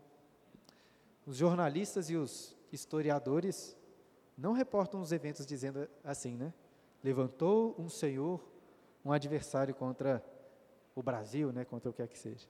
Os 1.28 1.36
jornalistas 1.36 2.10
e 2.10 2.16
os 2.16 2.56
historiadores 2.72 3.78
não 4.38 4.54
reportam 4.54 5.02
os 5.02 5.12
eventos 5.12 5.46
dizendo 5.46 5.88
assim, 6.04 6.36
né? 6.36 6.54
levantou 7.04 7.76
um 7.78 7.90
senhor, 7.90 8.42
um 9.04 9.12
adversário 9.12 9.76
contra 9.76 10.24
o 10.96 11.04
Brasil, 11.04 11.52
né, 11.52 11.63
contra 11.63 11.90
o 11.90 11.94
que 11.94 11.98
quer 11.98 12.08
que 12.08 12.18
seja. 12.18 12.48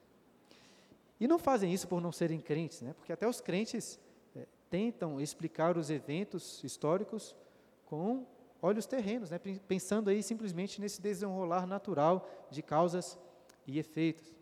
E 1.20 1.26
não 1.26 1.38
fazem 1.38 1.72
isso 1.72 1.88
por 1.88 2.00
não 2.00 2.12
serem 2.12 2.40
crentes, 2.40 2.80
né, 2.80 2.92
porque 2.94 3.12
até 3.12 3.28
os 3.28 3.40
crentes 3.40 4.00
é, 4.34 4.46
tentam 4.70 5.20
explicar 5.20 5.76
os 5.76 5.90
eventos 5.90 6.62
históricos 6.62 7.36
com 7.84 8.26
olhos 8.62 8.86
terrenos, 8.86 9.30
né, 9.30 9.40
pensando 9.66 10.08
aí 10.08 10.22
simplesmente 10.22 10.80
nesse 10.80 11.02
desenrolar 11.02 11.66
natural 11.66 12.28
de 12.50 12.62
causas 12.62 13.18
e 13.66 13.78
efeitos. 13.78 14.32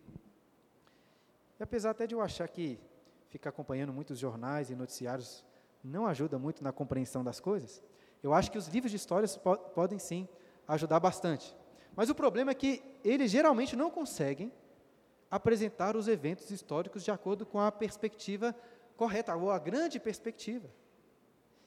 E 1.58 1.62
apesar 1.62 1.90
até 1.90 2.06
de 2.06 2.14
eu 2.14 2.20
achar 2.20 2.46
que 2.48 2.78
ficar 3.28 3.50
acompanhando 3.50 3.92
muitos 3.92 4.18
jornais 4.18 4.70
e 4.70 4.74
noticiários 4.74 5.44
não 5.82 6.06
ajuda 6.06 6.38
muito 6.38 6.62
na 6.64 6.72
compreensão 6.72 7.22
das 7.22 7.38
coisas, 7.38 7.82
eu 8.22 8.34
acho 8.34 8.50
que 8.50 8.58
os 8.58 8.66
livros 8.68 8.90
de 8.90 8.96
histórias 8.96 9.36
po 9.36 9.56
podem 9.56 9.98
sim 9.98 10.28
ajudar 10.66 10.98
bastante. 10.98 11.54
Mas 11.94 12.10
o 12.10 12.14
problema 12.14 12.50
é 12.50 12.54
que 12.54 12.82
eles 13.04 13.30
geralmente 13.30 13.76
não 13.76 13.90
conseguem 13.90 14.52
apresentar 15.30 15.96
os 15.96 16.08
eventos 16.08 16.50
históricos 16.50 17.04
de 17.04 17.10
acordo 17.10 17.46
com 17.46 17.58
a 17.58 17.70
perspectiva 17.70 18.54
correta, 18.96 19.34
ou 19.36 19.50
a 19.50 19.58
grande 19.58 20.00
perspectiva. 20.00 20.68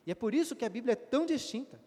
E 0.05 0.11
é 0.11 0.15
por 0.15 0.33
isso 0.33 0.55
que 0.55 0.65
a 0.65 0.69
Bíblia 0.69 0.93
é 0.93 0.95
tão 0.95 1.25
distinta. 1.25 1.79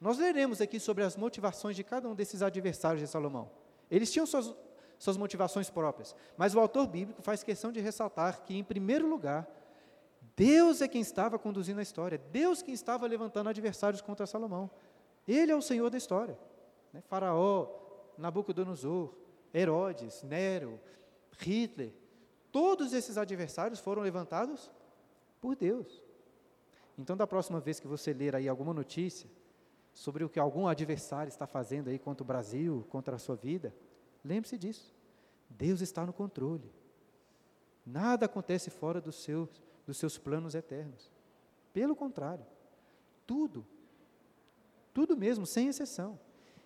Nós 0.00 0.18
leremos 0.18 0.60
aqui 0.60 0.78
sobre 0.78 1.04
as 1.04 1.16
motivações 1.16 1.76
de 1.76 1.84
cada 1.84 2.08
um 2.08 2.14
desses 2.14 2.42
adversários 2.42 3.00
de 3.00 3.06
Salomão. 3.06 3.50
Eles 3.90 4.10
tinham 4.10 4.26
suas, 4.26 4.54
suas 5.00 5.16
motivações 5.16 5.70
próprias, 5.70 6.14
mas 6.36 6.54
o 6.54 6.60
autor 6.60 6.86
bíblico 6.86 7.22
faz 7.22 7.42
questão 7.42 7.72
de 7.72 7.80
ressaltar 7.80 8.42
que, 8.42 8.54
em 8.54 8.62
primeiro 8.62 9.08
lugar, 9.08 9.48
Deus 10.36 10.82
é 10.82 10.86
quem 10.86 11.00
estava 11.00 11.38
conduzindo 11.38 11.80
a 11.80 11.82
história, 11.82 12.20
Deus 12.30 12.60
quem 12.60 12.74
estava 12.74 13.06
levantando 13.06 13.48
adversários 13.48 14.02
contra 14.02 14.26
Salomão. 14.26 14.70
Ele 15.26 15.50
é 15.50 15.56
o 15.56 15.62
Senhor 15.62 15.88
da 15.88 15.96
história. 15.96 16.38
Né? 16.92 17.00
Faraó, 17.00 17.66
Nabucodonosor, 18.18 19.14
Herodes, 19.54 20.22
Nero, 20.22 20.78
Hitler, 21.38 21.94
todos 22.52 22.92
esses 22.92 23.16
adversários 23.16 23.80
foram 23.80 24.02
levantados 24.02 24.70
por 25.40 25.56
Deus. 25.56 26.02
Então, 26.98 27.16
da 27.16 27.26
próxima 27.26 27.58
vez 27.58 27.80
que 27.80 27.88
você 27.88 28.12
ler 28.12 28.36
aí 28.36 28.50
alguma 28.50 28.74
notícia 28.74 29.30
sobre 29.94 30.24
o 30.24 30.28
que 30.28 30.38
algum 30.38 30.66
adversário 30.66 31.30
está 31.30 31.46
fazendo 31.46 31.88
aí 31.88 31.98
contra 31.98 32.22
o 32.22 32.26
Brasil, 32.26 32.86
contra 32.90 33.16
a 33.16 33.18
sua 33.18 33.34
vida, 33.34 33.74
lembre-se 34.24 34.58
disso. 34.58 34.94
Deus 35.48 35.80
está 35.80 36.06
no 36.06 36.12
controle. 36.12 36.70
Nada 37.84 38.26
acontece 38.26 38.70
fora 38.70 39.00
dos 39.00 39.16
seus, 39.16 39.62
dos 39.86 39.96
seus 39.96 40.16
planos 40.16 40.54
eternos. 40.54 41.10
Pelo 41.72 41.96
contrário, 41.96 42.46
tudo, 43.26 43.66
tudo 44.92 45.16
mesmo, 45.16 45.46
sem 45.46 45.68
exceção, 45.68 46.18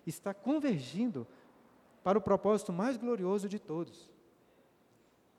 está 0.05 0.33
convergindo 0.33 1.27
para 2.03 2.17
o 2.17 2.21
propósito 2.21 2.71
mais 2.71 2.97
glorioso 2.97 3.49
de 3.49 3.59
todos, 3.59 4.11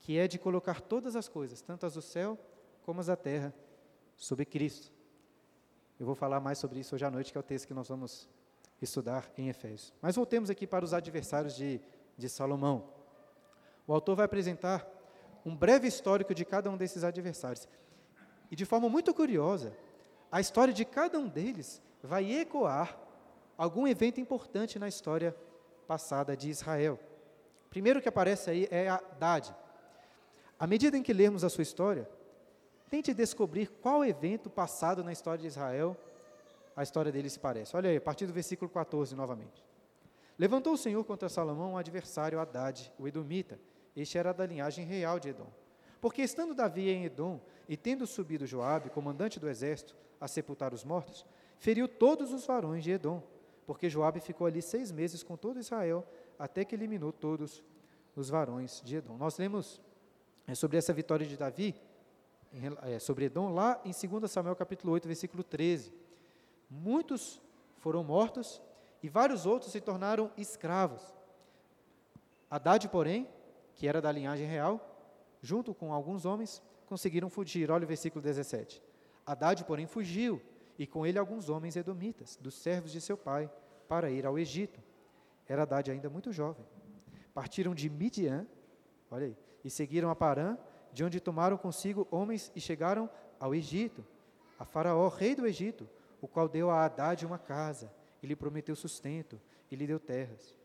que 0.01 0.17
é 0.17 0.27
de 0.27 0.37
colocar 0.37 0.81
todas 0.81 1.15
as 1.15 1.29
coisas, 1.29 1.61
tanto 1.61 1.85
as 1.85 1.93
do 1.93 2.01
céu 2.01 2.37
como 2.83 2.99
as 2.99 3.07
da 3.07 3.15
terra, 3.15 3.53
sobre 4.15 4.45
Cristo. 4.45 4.91
Eu 5.99 6.05
vou 6.05 6.15
falar 6.15 6.39
mais 6.39 6.57
sobre 6.57 6.79
isso 6.79 6.95
hoje 6.95 7.05
à 7.05 7.11
noite, 7.11 7.31
que 7.31 7.37
é 7.37 7.41
o 7.41 7.43
texto 7.43 7.67
que 7.67 7.73
nós 7.73 7.87
vamos 7.87 8.29
estudar 8.81 9.31
em 9.37 9.49
Efésios. 9.49 9.93
Mas 10.01 10.15
voltemos 10.15 10.49
aqui 10.49 10.67
para 10.67 10.85
os 10.85 10.93
adversários 10.93 11.55
de, 11.55 11.81
de 12.17 12.27
Salomão. 12.27 12.89
O 13.85 13.93
autor 13.93 14.15
vai 14.15 14.25
apresentar 14.25 14.87
um 15.45 15.55
breve 15.55 15.87
histórico 15.87 16.33
de 16.33 16.43
cada 16.43 16.69
um 16.69 16.77
desses 16.77 17.03
adversários. 17.03 17.67
E 18.51 18.55
de 18.55 18.65
forma 18.65 18.89
muito 18.89 19.13
curiosa, 19.13 19.75
a 20.31 20.41
história 20.41 20.73
de 20.73 20.83
cada 20.83 21.19
um 21.19 21.27
deles 21.27 21.81
vai 22.03 22.31
ecoar 22.33 22.97
algum 23.57 23.87
evento 23.87 24.19
importante 24.19 24.77
na 24.77 24.87
história 24.87 25.35
passada 25.87 26.35
de 26.35 26.49
Israel. 26.49 26.99
Primeiro 27.69 28.01
que 28.01 28.09
aparece 28.09 28.49
aí 28.49 28.67
é 28.71 28.89
a 28.89 29.01
Dade. 29.19 29.55
À 30.59 30.65
medida 30.65 30.97
em 30.97 31.03
que 31.03 31.13
lermos 31.13 31.43
a 31.43 31.49
sua 31.49 31.61
história, 31.61 32.09
Tente 32.89 33.13
descobrir 33.13 33.67
qual 33.81 34.05
evento 34.05 34.49
passado 34.49 35.03
na 35.03 35.11
história 35.11 35.41
de 35.41 35.47
Israel 35.47 35.95
a 36.75 36.83
história 36.83 37.11
dele 37.11 37.29
se 37.29 37.39
parece. 37.39 37.75
Olha 37.75 37.89
aí, 37.89 37.97
a 37.97 38.01
partir 38.01 38.25
do 38.25 38.33
versículo 38.33 38.69
14 38.69 39.15
novamente. 39.15 39.65
Levantou 40.37 40.73
o 40.73 40.77
Senhor 40.77 41.03
contra 41.03 41.29
Salomão 41.29 41.73
um 41.73 41.77
adversário, 41.77 42.39
Haddad, 42.39 42.91
o 42.99 43.07
Edomita. 43.07 43.59
Este 43.95 44.17
era 44.17 44.31
da 44.31 44.45
linhagem 44.45 44.85
real 44.85 45.19
de 45.19 45.29
Edom. 45.29 45.47
Porque 45.99 46.21
estando 46.21 46.53
Davi 46.53 46.89
em 46.89 47.05
Edom 47.05 47.39
e 47.67 47.75
tendo 47.75 48.05
subido 48.05 48.45
Joabe, 48.45 48.89
comandante 48.89 49.39
do 49.39 49.49
exército, 49.49 49.95
a 50.21 50.27
sepultar 50.27 50.73
os 50.73 50.83
mortos, 50.83 51.25
feriu 51.57 51.87
todos 51.87 52.31
os 52.31 52.45
varões 52.45 52.83
de 52.83 52.91
Edom, 52.91 53.23
porque 53.65 53.89
Joabe 53.89 54.19
ficou 54.19 54.45
ali 54.47 54.61
seis 54.61 54.91
meses 54.91 55.23
com 55.23 55.35
todo 55.35 55.59
Israel, 55.59 56.05
até 56.37 56.63
que 56.63 56.75
eliminou 56.75 57.11
todos 57.11 57.63
os 58.15 58.29
varões 58.29 58.81
de 58.83 58.97
Edom. 58.97 59.17
Nós 59.17 59.37
lemos 59.37 59.81
é, 60.47 60.53
sobre 60.55 60.77
essa 60.77 60.93
vitória 60.93 61.25
de 61.25 61.35
Davi 61.35 61.75
é, 62.83 62.99
sobre 62.99 63.25
Edom, 63.25 63.53
lá 63.53 63.81
em 63.83 63.91
2 63.91 64.31
Samuel 64.31 64.55
capítulo 64.55 64.93
8, 64.93 65.07
versículo 65.07 65.43
13. 65.43 65.93
Muitos 66.69 67.41
foram 67.77 68.03
mortos 68.03 68.61
e 69.01 69.09
vários 69.09 69.45
outros 69.45 69.71
se 69.71 69.81
tornaram 69.81 70.31
escravos. 70.37 71.01
Haddad, 72.49 72.87
porém, 72.89 73.27
que 73.75 73.87
era 73.87 74.01
da 74.01 74.11
linhagem 74.11 74.47
real, 74.47 74.79
junto 75.41 75.73
com 75.73 75.93
alguns 75.93 76.25
homens, 76.25 76.61
conseguiram 76.85 77.29
fugir. 77.29 77.69
Olha 77.69 77.83
o 77.83 77.87
versículo 77.87 78.21
17. 78.21 78.81
Haddad, 79.25 79.63
porém, 79.65 79.85
fugiu, 79.85 80.41
e 80.79 80.87
com 80.87 81.05
ele 81.05 81.19
alguns 81.19 81.49
homens 81.49 81.75
edomitas, 81.75 82.37
dos 82.37 82.55
servos 82.55 82.91
de 82.91 83.01
seu 83.01 83.17
pai, 83.17 83.51
para 83.87 84.09
ir 84.09 84.25
ao 84.25 84.39
Egito. 84.39 84.81
Era 85.47 85.63
Haddad 85.63 85.91
ainda 85.91 86.09
muito 86.09 86.31
jovem. 86.31 86.65
Partiram 87.33 87.75
de 87.75 87.89
Midian, 87.89 88.47
olha 89.11 89.27
aí, 89.27 89.37
e 89.63 89.69
seguiram 89.69 90.09
a 90.09 90.15
Parã, 90.15 90.57
de 90.91 91.03
onde 91.03 91.19
tomaram 91.19 91.57
consigo 91.57 92.07
homens 92.09 92.51
e 92.55 92.61
chegaram 92.61 93.09
ao 93.39 93.53
Egito, 93.53 94.03
a 94.57 94.65
Faraó, 94.65 95.07
rei 95.09 95.35
do 95.35 95.45
Egito, 95.45 95.87
o 96.21 96.27
qual 96.27 96.49
deu 96.49 96.71
a 96.71 96.83
Haddad 96.83 97.25
uma 97.25 97.37
casa, 97.37 97.91
e 98.21 98.27
lhe 98.27 98.35
prometeu 98.35 98.75
sustento, 98.75 99.39
e 99.69 99.75
lhe 99.75 99.87
deu 99.87 99.99
terras. 99.99 100.55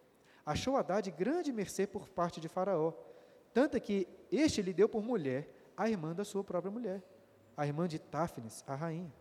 Achou 0.44 0.76
Haddad 0.76 1.10
grande 1.10 1.52
mercê 1.52 1.86
por 1.86 2.08
parte 2.08 2.40
de 2.40 2.48
Faraó, 2.48 2.92
tanto 3.52 3.80
que 3.80 4.08
este 4.30 4.62
lhe 4.62 4.72
deu 4.72 4.88
por 4.88 5.02
mulher 5.02 5.48
a 5.76 5.88
irmã 5.88 6.14
da 6.14 6.24
sua 6.24 6.42
própria 6.42 6.70
mulher, 6.70 7.02
a 7.56 7.66
irmã 7.66 7.86
de 7.86 7.98
Táfnis, 7.98 8.64
a 8.66 8.74
rainha. 8.74 9.12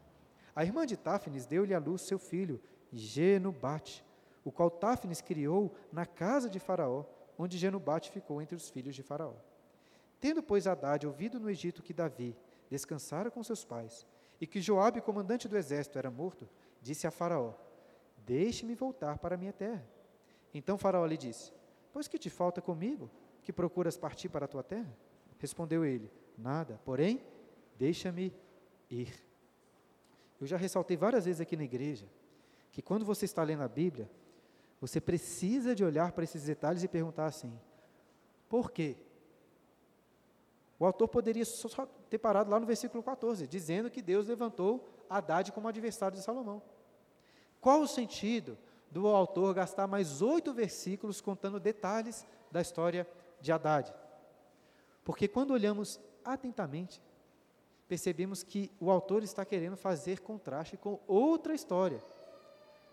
A 0.55 0.63
irmã 0.63 0.85
de 0.85 0.97
Táfnis 0.97 1.45
deu-lhe 1.45 1.73
à 1.73 1.79
luz 1.79 2.01
seu 2.01 2.19
filho, 2.19 2.61
Genubate, 2.91 4.03
o 4.43 4.51
qual 4.51 4.69
Táfnis 4.69 5.21
criou 5.21 5.73
na 5.91 6.05
casa 6.05 6.49
de 6.49 6.59
Faraó, 6.59 7.05
onde 7.37 7.57
Genubate 7.57 8.11
ficou 8.11 8.41
entre 8.41 8.55
os 8.55 8.69
filhos 8.69 8.95
de 8.95 9.03
Faraó. 9.03 9.33
Tendo, 10.19 10.43
pois, 10.43 10.67
Haddad 10.67 11.07
ouvido 11.07 11.39
no 11.39 11.49
Egito 11.49 11.81
que 11.81 11.93
Davi 11.93 12.35
descansara 12.69 13.31
com 13.31 13.43
seus 13.43 13.63
pais, 13.63 14.05
e 14.39 14.47
que 14.47 14.61
Joabe, 14.61 15.01
comandante 15.01 15.47
do 15.47 15.57
exército, 15.57 15.97
era 15.97 16.09
morto, 16.11 16.47
disse 16.81 17.07
a 17.07 17.11
Faraó: 17.11 17.53
Deixe-me 18.25 18.75
voltar 18.75 19.17
para 19.17 19.35
a 19.35 19.37
minha 19.37 19.53
terra. 19.53 19.85
Então 20.53 20.77
Faraó 20.77 21.05
lhe 21.05 21.17
disse: 21.17 21.51
Pois 21.91 22.07
que 22.07 22.17
te 22.17 22.29
falta 22.29 22.61
comigo, 22.61 23.09
que 23.41 23.51
procuras 23.51 23.97
partir 23.97 24.29
para 24.29 24.45
a 24.45 24.47
tua 24.47 24.63
terra? 24.63 24.95
Respondeu 25.39 25.83
ele: 25.83 26.11
Nada, 26.37 26.79
porém, 26.85 27.21
deixa-me 27.77 28.33
ir. 28.89 29.13
Eu 30.39 30.47
já 30.47 30.57
ressaltei 30.57 30.97
várias 30.97 31.25
vezes 31.25 31.41
aqui 31.41 31.55
na 31.55 31.63
igreja 31.63 32.07
que 32.71 32.81
quando 32.81 33.05
você 33.05 33.25
está 33.25 33.43
lendo 33.43 33.63
a 33.63 33.67
Bíblia, 33.67 34.09
você 34.79 34.99
precisa 34.99 35.75
de 35.75 35.83
olhar 35.83 36.11
para 36.11 36.23
esses 36.23 36.43
detalhes 36.43 36.83
e 36.83 36.87
perguntar 36.87 37.25
assim: 37.25 37.53
por 38.49 38.71
quê? 38.71 38.97
O 40.79 40.85
autor 40.85 41.07
poderia 41.07 41.45
só 41.45 41.85
ter 42.09 42.17
parado 42.17 42.49
lá 42.49 42.59
no 42.59 42.65
versículo 42.65 43.03
14, 43.03 43.47
dizendo 43.47 43.89
que 43.89 44.01
Deus 44.01 44.27
levantou 44.27 44.89
Haddad 45.07 45.51
como 45.51 45.67
adversário 45.67 46.17
de 46.17 46.23
Salomão. 46.23 46.61
Qual 47.61 47.81
o 47.81 47.87
sentido 47.87 48.57
do 48.89 49.07
autor 49.07 49.53
gastar 49.53 49.87
mais 49.87 50.21
oito 50.21 50.51
versículos 50.51 51.21
contando 51.21 51.59
detalhes 51.59 52.25
da 52.51 52.59
história 52.59 53.07
de 53.39 53.51
Haddad? 53.51 53.93
Porque 55.05 55.27
quando 55.27 55.51
olhamos 55.51 55.99
atentamente, 56.25 57.01
percebemos 57.87 58.41
que 58.41 58.71
o 58.79 58.89
autor 58.89 59.23
está 59.23 59.45
querendo 59.45 59.77
fazer 59.77 60.19
contraste 60.19 60.75
com 60.75 60.99
outra 61.07 61.53
história. 61.53 62.01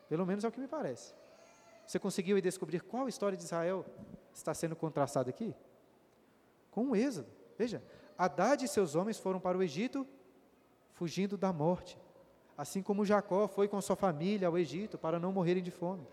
Pelo 0.08 0.26
menos 0.26 0.44
é 0.44 0.48
o 0.48 0.52
que 0.52 0.60
me 0.60 0.68
parece. 0.68 1.14
Você 1.86 1.98
conseguiu 1.98 2.38
descobrir 2.40 2.82
qual 2.82 3.08
história 3.08 3.36
de 3.36 3.44
Israel 3.44 3.84
está 4.34 4.52
sendo 4.52 4.76
contrastada 4.76 5.30
aqui? 5.30 5.54
Com 6.70 6.90
o 6.90 6.96
Êxodo. 6.96 7.28
Veja, 7.56 7.82
Haddad 8.16 8.64
e 8.64 8.68
seus 8.68 8.94
homens 8.94 9.18
foram 9.18 9.40
para 9.40 9.56
o 9.56 9.62
Egito 9.62 10.06
fugindo 10.92 11.38
da 11.38 11.52
morte, 11.52 11.98
assim 12.58 12.82
como 12.82 13.06
Jacó 13.06 13.46
foi 13.46 13.68
com 13.68 13.80
sua 13.80 13.94
família 13.94 14.48
ao 14.48 14.58
Egito 14.58 14.98
para 14.98 15.20
não 15.20 15.30
morrerem 15.30 15.62
de 15.62 15.70
fome. 15.70 16.04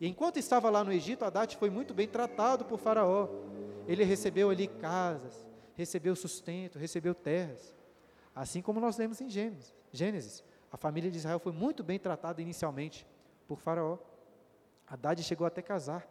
E 0.00 0.08
enquanto 0.08 0.38
estava 0.38 0.70
lá 0.70 0.82
no 0.82 0.90
Egito, 0.90 1.26
Haddad 1.26 1.54
foi 1.58 1.68
muito 1.68 1.92
bem 1.92 2.08
tratado 2.08 2.64
por 2.64 2.78
Faraó. 2.78 3.28
Ele 3.86 4.02
recebeu 4.02 4.48
ali 4.48 4.66
casas, 4.66 5.46
recebeu 5.76 6.16
sustento, 6.16 6.78
recebeu 6.78 7.14
terras. 7.14 7.74
Assim 8.34 8.62
como 8.62 8.80
nós 8.80 8.96
lemos 8.96 9.20
em 9.20 9.28
Gênesis. 9.28 10.42
A 10.72 10.78
família 10.78 11.10
de 11.10 11.18
Israel 11.18 11.38
foi 11.38 11.52
muito 11.52 11.84
bem 11.84 11.98
tratada 11.98 12.40
inicialmente 12.40 13.06
por 13.46 13.60
Faraó. 13.60 13.98
Haddad 14.86 15.22
chegou 15.22 15.46
até 15.46 15.60
casar 15.60 16.08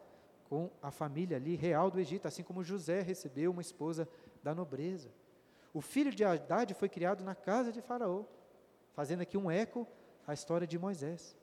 com 0.47 0.69
a 0.83 0.91
família 0.91 1.35
ali 1.35 1.55
real 1.55 1.89
do 1.89 1.99
Egito, 1.99 2.27
assim 2.27 2.43
como 2.43 2.63
José 2.63 3.01
recebeu 3.01 3.49
uma 3.49 3.61
esposa 3.61 4.07
da 4.43 4.53
nobreza. 4.53 5.09
O 5.73 5.81
filho 5.81 6.11
de 6.11 6.23
Haddad 6.23 6.71
foi 6.75 6.87
criado 6.87 7.23
na 7.23 7.33
casa 7.33 7.71
de 7.71 7.81
Faraó, 7.81 8.23
fazendo 8.93 9.21
aqui 9.21 9.37
um 9.37 9.51
eco 9.51 9.87
à 10.25 10.33
história 10.33 10.65
de 10.65 10.79
Moisés. 10.79 11.35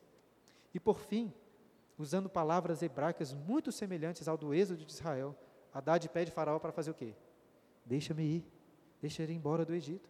E 0.73 0.79
por 0.79 0.99
fim, 0.99 1.33
usando 1.97 2.29
palavras 2.29 2.81
hebraicas 2.81 3.33
muito 3.33 3.71
semelhantes 3.71 4.27
ao 4.27 4.37
do 4.37 4.53
êxodo 4.53 4.83
de 4.85 4.91
Israel, 4.91 5.35
Haddad 5.73 6.07
pede 6.09 6.31
Faraó 6.31 6.59
para 6.59 6.71
fazer 6.71 6.91
o 6.91 6.95
quê? 6.95 7.13
Deixa-me 7.85 8.23
ir, 8.23 8.45
deixa 9.01 9.23
ele 9.23 9.33
ir 9.33 9.35
embora 9.35 9.65
do 9.65 9.73
Egito. 9.73 10.09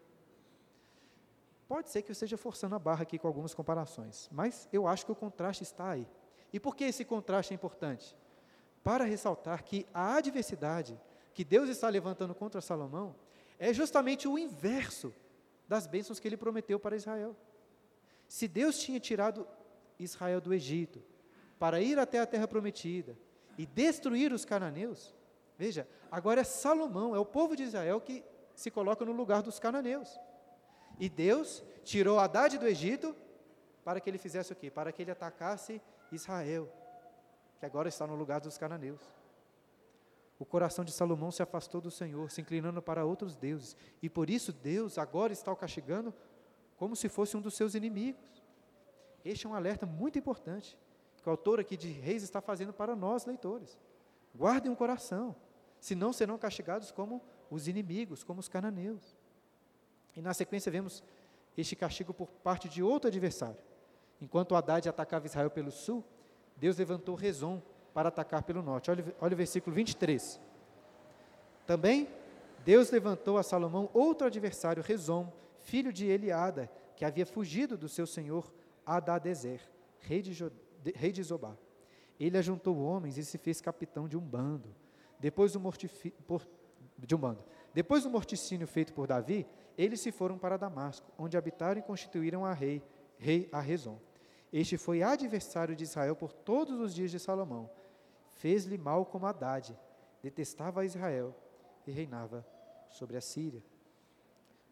Pode 1.67 1.89
ser 1.89 2.01
que 2.01 2.11
eu 2.11 2.13
esteja 2.13 2.37
forçando 2.37 2.75
a 2.75 2.79
barra 2.79 3.03
aqui 3.03 3.17
com 3.17 3.27
algumas 3.27 3.53
comparações, 3.53 4.29
mas 4.31 4.67
eu 4.73 4.87
acho 4.87 5.05
que 5.05 5.11
o 5.11 5.15
contraste 5.15 5.63
está 5.63 5.89
aí. 5.89 6.07
E 6.51 6.59
por 6.59 6.75
que 6.75 6.83
esse 6.83 7.05
contraste 7.05 7.53
é 7.53 7.55
importante? 7.55 8.15
Para 8.83 9.05
ressaltar 9.05 9.63
que 9.63 9.85
a 9.93 10.15
adversidade 10.15 10.99
que 11.33 11.45
Deus 11.45 11.69
está 11.69 11.87
levantando 11.87 12.35
contra 12.35 12.59
Salomão 12.59 13.15
é 13.57 13.73
justamente 13.73 14.27
o 14.27 14.37
inverso 14.37 15.13
das 15.71 15.87
bênçãos 15.87 16.19
que 16.19 16.27
ele 16.27 16.35
prometeu 16.35 16.77
para 16.77 16.97
Israel. 16.97 17.33
Se 18.27 18.45
Deus 18.45 18.77
tinha 18.77 18.99
tirado 18.99 19.47
Israel 19.97 20.41
do 20.41 20.53
Egito 20.53 21.01
para 21.57 21.79
ir 21.79 21.97
até 21.97 22.19
a 22.19 22.25
terra 22.25 22.45
prometida 22.45 23.17
e 23.57 23.65
destruir 23.65 24.33
os 24.33 24.43
cananeus, 24.43 25.15
veja, 25.57 25.87
agora 26.11 26.41
é 26.41 26.43
Salomão, 26.43 27.15
é 27.15 27.19
o 27.19 27.25
povo 27.25 27.55
de 27.55 27.63
Israel 27.63 28.01
que 28.01 28.21
se 28.53 28.69
coloca 28.69 29.05
no 29.05 29.13
lugar 29.13 29.41
dos 29.41 29.59
cananeus. 29.59 30.19
E 30.99 31.07
Deus 31.07 31.63
tirou 31.85 32.19
Haddad 32.19 32.57
do 32.57 32.67
Egito 32.67 33.15
para 33.85 34.01
que 34.01 34.09
ele 34.09 34.17
fizesse 34.17 34.51
o 34.51 34.55
quê? 34.57 34.69
Para 34.69 34.91
que 34.91 35.01
ele 35.01 35.11
atacasse 35.11 35.81
Israel, 36.11 36.69
que 37.61 37.65
agora 37.65 37.87
está 37.87 38.05
no 38.05 38.15
lugar 38.15 38.41
dos 38.41 38.57
cananeus. 38.57 39.20
O 40.41 40.45
coração 40.45 40.83
de 40.83 40.91
Salomão 40.91 41.29
se 41.29 41.43
afastou 41.43 41.79
do 41.79 41.91
Senhor, 41.91 42.31
se 42.31 42.41
inclinando 42.41 42.81
para 42.81 43.05
outros 43.05 43.35
deuses, 43.35 43.77
e 44.01 44.09
por 44.09 44.27
isso 44.27 44.51
Deus 44.51 44.97
agora 44.97 45.31
está 45.31 45.51
o 45.51 45.55
castigando 45.55 46.11
como 46.77 46.95
se 46.95 47.07
fosse 47.07 47.37
um 47.37 47.41
dos 47.41 47.53
seus 47.53 47.75
inimigos. 47.75 48.41
Este 49.23 49.45
é 49.45 49.49
um 49.51 49.53
alerta 49.53 49.85
muito 49.85 50.17
importante 50.17 50.75
que 51.21 51.29
o 51.29 51.31
autor 51.31 51.59
aqui 51.59 51.77
de 51.77 51.91
Reis 51.91 52.23
está 52.23 52.41
fazendo 52.41 52.73
para 52.73 52.95
nós, 52.95 53.23
leitores. 53.23 53.77
Guardem 54.35 54.71
o 54.71 54.75
coração, 54.75 55.35
senão 55.79 56.11
serão 56.11 56.39
castigados 56.39 56.89
como 56.89 57.21
os 57.47 57.67
inimigos, 57.67 58.23
como 58.23 58.39
os 58.39 58.49
cananeus. 58.49 59.15
E 60.15 60.23
na 60.23 60.33
sequência 60.33 60.71
vemos 60.71 61.03
este 61.55 61.75
castigo 61.75 62.15
por 62.15 62.27
parte 62.27 62.67
de 62.67 62.81
outro 62.81 63.09
adversário. 63.09 63.61
Enquanto 64.19 64.55
Haddad 64.55 64.89
atacava 64.89 65.27
Israel 65.27 65.51
pelo 65.51 65.69
sul, 65.69 66.03
Deus 66.57 66.77
levantou 66.79 67.13
Rezon 67.13 67.61
para 67.93 68.09
atacar 68.09 68.43
pelo 68.43 68.61
norte. 68.61 68.89
Olha, 68.89 69.15
olha 69.19 69.33
o 69.33 69.37
versículo 69.37 69.75
23. 69.75 70.39
Também 71.65 72.07
Deus 72.63 72.91
levantou 72.91 73.37
a 73.37 73.43
Salomão 73.43 73.89
outro 73.93 74.27
adversário, 74.27 74.83
Rezon, 74.83 75.31
filho 75.61 75.91
de 75.91 76.05
Eliada, 76.05 76.69
que 76.95 77.05
havia 77.05 77.25
fugido 77.25 77.77
do 77.77 77.89
seu 77.89 78.05
senhor 78.05 78.51
Adadezer, 78.85 79.61
rei 79.99 80.21
de, 80.21 80.51
rei 80.95 81.11
de 81.11 81.23
Zobá. 81.23 81.55
Ele 82.19 82.37
ajuntou 82.37 82.77
homens 82.77 83.17
e 83.17 83.25
se 83.25 83.37
fez 83.37 83.61
capitão 83.61 84.07
de 84.07 84.15
um 84.15 84.21
bando. 84.21 84.75
Depois 85.19 85.53
do 85.53 85.59
por, 86.27 86.47
de 86.97 87.15
um 87.15 87.17
bando. 87.17 87.43
Depois 87.73 88.03
do 88.03 88.09
morticínio 88.09 88.67
feito 88.67 88.93
por 88.93 89.07
Davi, 89.07 89.47
eles 89.77 90.01
se 90.01 90.11
foram 90.11 90.37
para 90.37 90.57
Damasco, 90.57 91.11
onde 91.17 91.37
habitaram 91.37 91.79
e 91.79 91.83
constituíram 91.83 92.45
a 92.45 92.53
rei, 92.53 92.83
rei 93.17 93.49
Arrezon. 93.51 93.97
Este 94.51 94.77
foi 94.77 95.01
adversário 95.01 95.75
de 95.75 95.83
Israel 95.83 96.15
por 96.15 96.33
todos 96.33 96.79
os 96.79 96.93
dias 96.93 97.09
de 97.09 97.17
Salomão. 97.17 97.69
Fez-lhe 98.41 98.75
mal 98.75 99.05
como 99.05 99.27
Haddad, 99.27 99.77
detestava 100.19 100.83
Israel 100.83 101.35
e 101.85 101.91
reinava 101.91 102.43
sobre 102.89 103.15
a 103.15 103.21
Síria. 103.21 103.63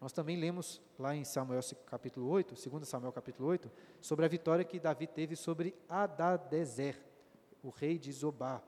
Nós 0.00 0.12
também 0.12 0.36
lemos 0.36 0.82
lá 0.98 1.14
em 1.14 1.22
Samuel 1.22 1.60
capítulo 1.86 2.28
8, 2.30 2.68
2 2.68 2.88
Samuel 2.88 3.12
capítulo 3.12 3.48
8, 3.48 3.70
sobre 4.00 4.24
a 4.24 4.28
vitória 4.28 4.64
que 4.64 4.80
Davi 4.80 5.06
teve 5.06 5.36
sobre 5.36 5.72
Adadezer, 5.88 7.00
o 7.62 7.68
rei 7.68 7.96
de 7.96 8.10
Zobá. 8.10 8.60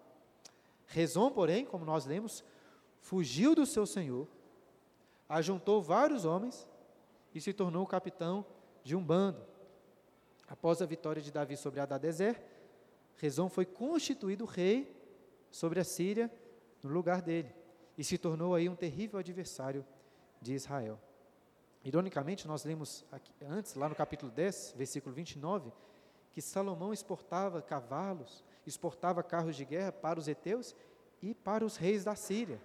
Rezon, 0.87 1.33
porém, 1.33 1.67
como 1.67 1.85
nós 1.85 2.07
lemos, 2.07 2.45
fugiu 3.01 3.57
do 3.57 3.67
seu 3.67 3.85
senhor, 3.85 4.29
ajuntou 5.29 5.83
vários 5.83 6.25
homens 6.25 6.69
e 7.35 7.41
se 7.41 7.53
tornou 7.53 7.85
capitão 7.89 8.47
de 8.85 8.95
um 8.95 9.05
bando. 9.05 9.45
Após 10.47 10.81
a 10.81 10.87
vitória 10.87 11.21
de 11.21 11.33
Davi 11.33 11.57
sobre 11.57 11.81
Adadezer, 11.81 12.52
Rezon 13.17 13.49
foi 13.49 13.65
constituído 13.65 14.45
rei 14.45 14.95
sobre 15.51 15.81
a 15.81 15.85
Síria 15.85 16.31
no 16.83 16.91
lugar 16.91 17.23
dele 17.23 17.55
e 17.97 18.03
se 18.03 18.19
tornou 18.19 18.55
aí 18.55 18.69
um 18.69 18.75
terrível 18.75 19.19
adversário 19.19 19.85
de 20.41 20.55
Israel. 20.55 20.99
Ironicamente, 21.85 22.47
nós 22.47 22.65
lemos 22.65 23.05
aqui, 23.11 23.33
antes, 23.43 23.75
lá 23.75 23.89
no 23.89 23.95
capítulo 23.95 24.31
10, 24.31 24.75
versículo 24.77 25.15
29, 25.15 25.73
que 26.31 26.41
Salomão 26.41 26.93
exportava 26.93 27.61
cavalos, 27.61 28.45
exportava 28.67 29.23
carros 29.23 29.57
de 29.57 29.65
guerra 29.65 29.93
para 29.93 30.19
os 30.19 30.29
heteus 30.29 30.75
e 31.21 31.35
para 31.35 31.65
os 31.65 31.77
reis 31.77 32.05
da 32.05 32.15
Síria. 32.15 32.61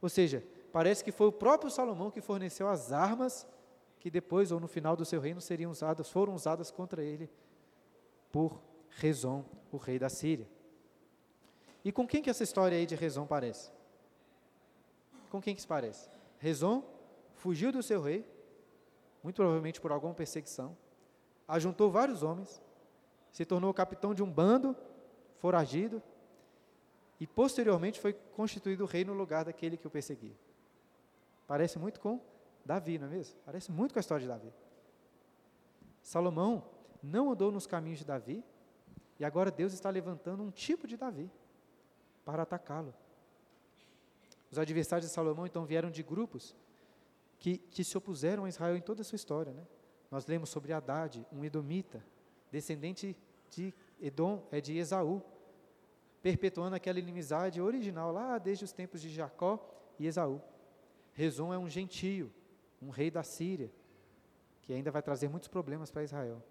Ou 0.00 0.08
seja, 0.08 0.44
parece 0.72 1.02
que 1.02 1.10
foi 1.10 1.26
o 1.26 1.32
próprio 1.32 1.70
Salomão 1.70 2.10
que 2.10 2.20
forneceu 2.20 2.68
as 2.68 2.92
armas 2.92 3.46
que 3.98 4.10
depois 4.10 4.52
ou 4.52 4.60
no 4.60 4.68
final 4.68 4.94
do 4.94 5.04
seu 5.04 5.18
reino 5.18 5.40
seriam 5.40 5.70
usadas, 5.70 6.10
foram 6.10 6.34
usadas 6.34 6.70
contra 6.70 7.02
ele 7.02 7.30
por 8.30 8.60
Rezon, 8.96 9.44
o 9.72 9.76
rei 9.76 9.98
da 9.98 10.08
Síria. 10.08 10.48
E 11.84 11.92
com 11.92 12.06
quem 12.06 12.22
que 12.22 12.30
essa 12.30 12.42
história 12.42 12.76
aí 12.76 12.86
de 12.86 12.94
Rezon 12.94 13.26
parece? 13.26 13.70
Com 15.30 15.40
quem 15.40 15.54
que 15.54 15.60
se 15.60 15.66
parece? 15.66 16.08
Rezon 16.38 16.82
fugiu 17.34 17.72
do 17.72 17.82
seu 17.82 18.00
rei, 18.00 18.26
muito 19.22 19.36
provavelmente 19.36 19.80
por 19.80 19.92
alguma 19.92 20.14
perseguição, 20.14 20.76
ajuntou 21.46 21.90
vários 21.90 22.22
homens, 22.22 22.62
se 23.32 23.44
tornou 23.44 23.74
capitão 23.74 24.14
de 24.14 24.22
um 24.22 24.30
bando 24.30 24.76
foragido, 25.38 26.02
e 27.20 27.26
posteriormente 27.26 28.00
foi 28.00 28.12
constituído 28.12 28.84
rei 28.86 29.04
no 29.04 29.12
lugar 29.12 29.44
daquele 29.44 29.76
que 29.76 29.86
o 29.86 29.90
perseguia. 29.90 30.34
Parece 31.46 31.78
muito 31.78 32.00
com 32.00 32.20
Davi, 32.64 32.98
não 32.98 33.06
é 33.06 33.10
mesmo? 33.10 33.38
Parece 33.44 33.70
muito 33.70 33.92
com 33.92 33.98
a 33.98 34.00
história 34.00 34.22
de 34.22 34.28
Davi. 34.28 34.52
Salomão 36.02 36.64
não 37.02 37.30
andou 37.30 37.52
nos 37.52 37.66
caminhos 37.66 37.98
de 37.98 38.04
Davi, 38.04 38.44
e 39.24 39.26
agora 39.26 39.50
Deus 39.50 39.72
está 39.72 39.88
levantando 39.88 40.42
um 40.42 40.50
tipo 40.50 40.86
de 40.86 40.98
Davi 40.98 41.30
para 42.26 42.42
atacá-lo. 42.42 42.92
Os 44.50 44.58
adversários 44.58 45.08
de 45.08 45.14
Salomão 45.14 45.46
então 45.46 45.64
vieram 45.64 45.90
de 45.90 46.02
grupos 46.02 46.54
que, 47.38 47.56
que 47.56 47.82
se 47.82 47.96
opuseram 47.96 48.44
a 48.44 48.50
Israel 48.50 48.76
em 48.76 48.82
toda 48.82 49.00
a 49.00 49.04
sua 49.04 49.16
história. 49.16 49.50
Né? 49.50 49.66
Nós 50.10 50.26
lemos 50.26 50.50
sobre 50.50 50.74
Haddad, 50.74 51.26
um 51.32 51.42
edomita, 51.42 52.04
descendente 52.52 53.16
de 53.48 53.72
Edom, 53.98 54.46
é 54.52 54.60
de 54.60 54.76
Esaú, 54.76 55.22
perpetuando 56.20 56.76
aquela 56.76 56.98
inimizade 56.98 57.62
original 57.62 58.12
lá 58.12 58.36
desde 58.36 58.66
os 58.66 58.72
tempos 58.72 59.00
de 59.00 59.08
Jacó 59.08 59.58
e 59.98 60.06
Esaú. 60.06 60.38
Rezon 61.14 61.50
é 61.50 61.56
um 61.56 61.70
gentio, 61.70 62.30
um 62.82 62.90
rei 62.90 63.10
da 63.10 63.22
Síria, 63.22 63.72
que 64.60 64.74
ainda 64.74 64.90
vai 64.90 65.00
trazer 65.00 65.30
muitos 65.30 65.48
problemas 65.48 65.90
para 65.90 66.04
Israel. 66.04 66.42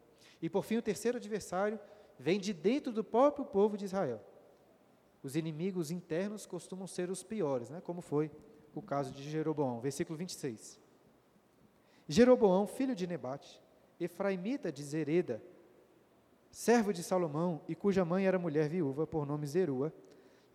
E 0.42 0.50
por 0.50 0.64
fim, 0.64 0.78
o 0.78 0.82
terceiro 0.82 1.20
adversário 1.20 1.80
vem 2.24 2.40
de 2.40 2.54
dentro 2.54 2.94
do 2.94 3.04
próprio 3.04 3.44
povo 3.44 3.78
de 3.78 3.84
Israel. 3.84 4.22
Os 5.22 5.36
inimigos 5.36 5.92
internos 5.92 6.46
costumam 6.46 6.88
ser 6.88 7.10
os 7.10 7.22
piores, 7.22 7.70
né? 7.70 7.82
como 7.82 8.02
foi 8.02 8.32
o 8.74 8.82
caso 8.82 9.12
de 9.12 9.22
Jeroboão. 9.30 9.82
Versículo 9.82 10.18
26. 10.18 10.80
Jeroboão, 12.08 12.66
filho 12.66 12.96
de 12.96 13.06
Nebate, 13.06 13.62
Efraimita 14.00 14.72
de 14.72 14.82
Zereda, 14.84 15.44
servo 16.50 16.94
de 16.94 17.04
Salomão, 17.04 17.60
e 17.68 17.76
cuja 17.76 18.06
mãe 18.06 18.26
era 18.26 18.40
mulher 18.40 18.70
viúva, 18.70 19.06
por 19.06 19.26
nome 19.26 19.46
Zerua, 19.46 19.94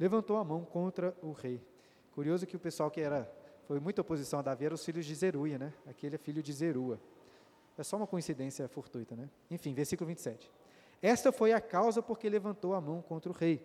levantou 0.01 0.39
a 0.39 0.45
mão 0.45 0.65
contra 0.65 1.15
o 1.23 1.33
rei. 1.33 1.61
Curioso 2.15 2.47
que 2.47 2.57
o 2.57 2.61
pessoal 2.61 2.91
que 2.91 3.01
era 3.01 3.31
foi 3.67 3.79
muita 3.79 4.01
oposição 4.01 4.39
a 4.39 4.43
Davi 4.43 4.65
eram 4.65 4.75
os 4.75 4.85
filhos 4.85 5.05
de 5.05 5.15
Zeruia, 5.15 5.59
né? 5.59 5.75
Aquele 5.87 6.15
é 6.15 6.19
filho 6.19 6.43
de 6.43 6.51
Zerua. 6.51 6.99
É 7.77 7.83
só 7.83 7.99
uma 7.99 8.07
coincidência 8.07 8.67
fortuita, 8.69 9.15
né? 9.15 9.29
Enfim, 9.51 9.75
versículo 9.75 10.09
27. 10.09 10.51
Esta 11.01 11.31
foi 11.31 11.53
a 11.53 11.61
causa 11.61 12.03
porque 12.03 12.29
levantou 12.29 12.75
a 12.75 12.81
mão 12.81 13.01
contra 13.01 13.31
o 13.31 13.35
rei. 13.35 13.65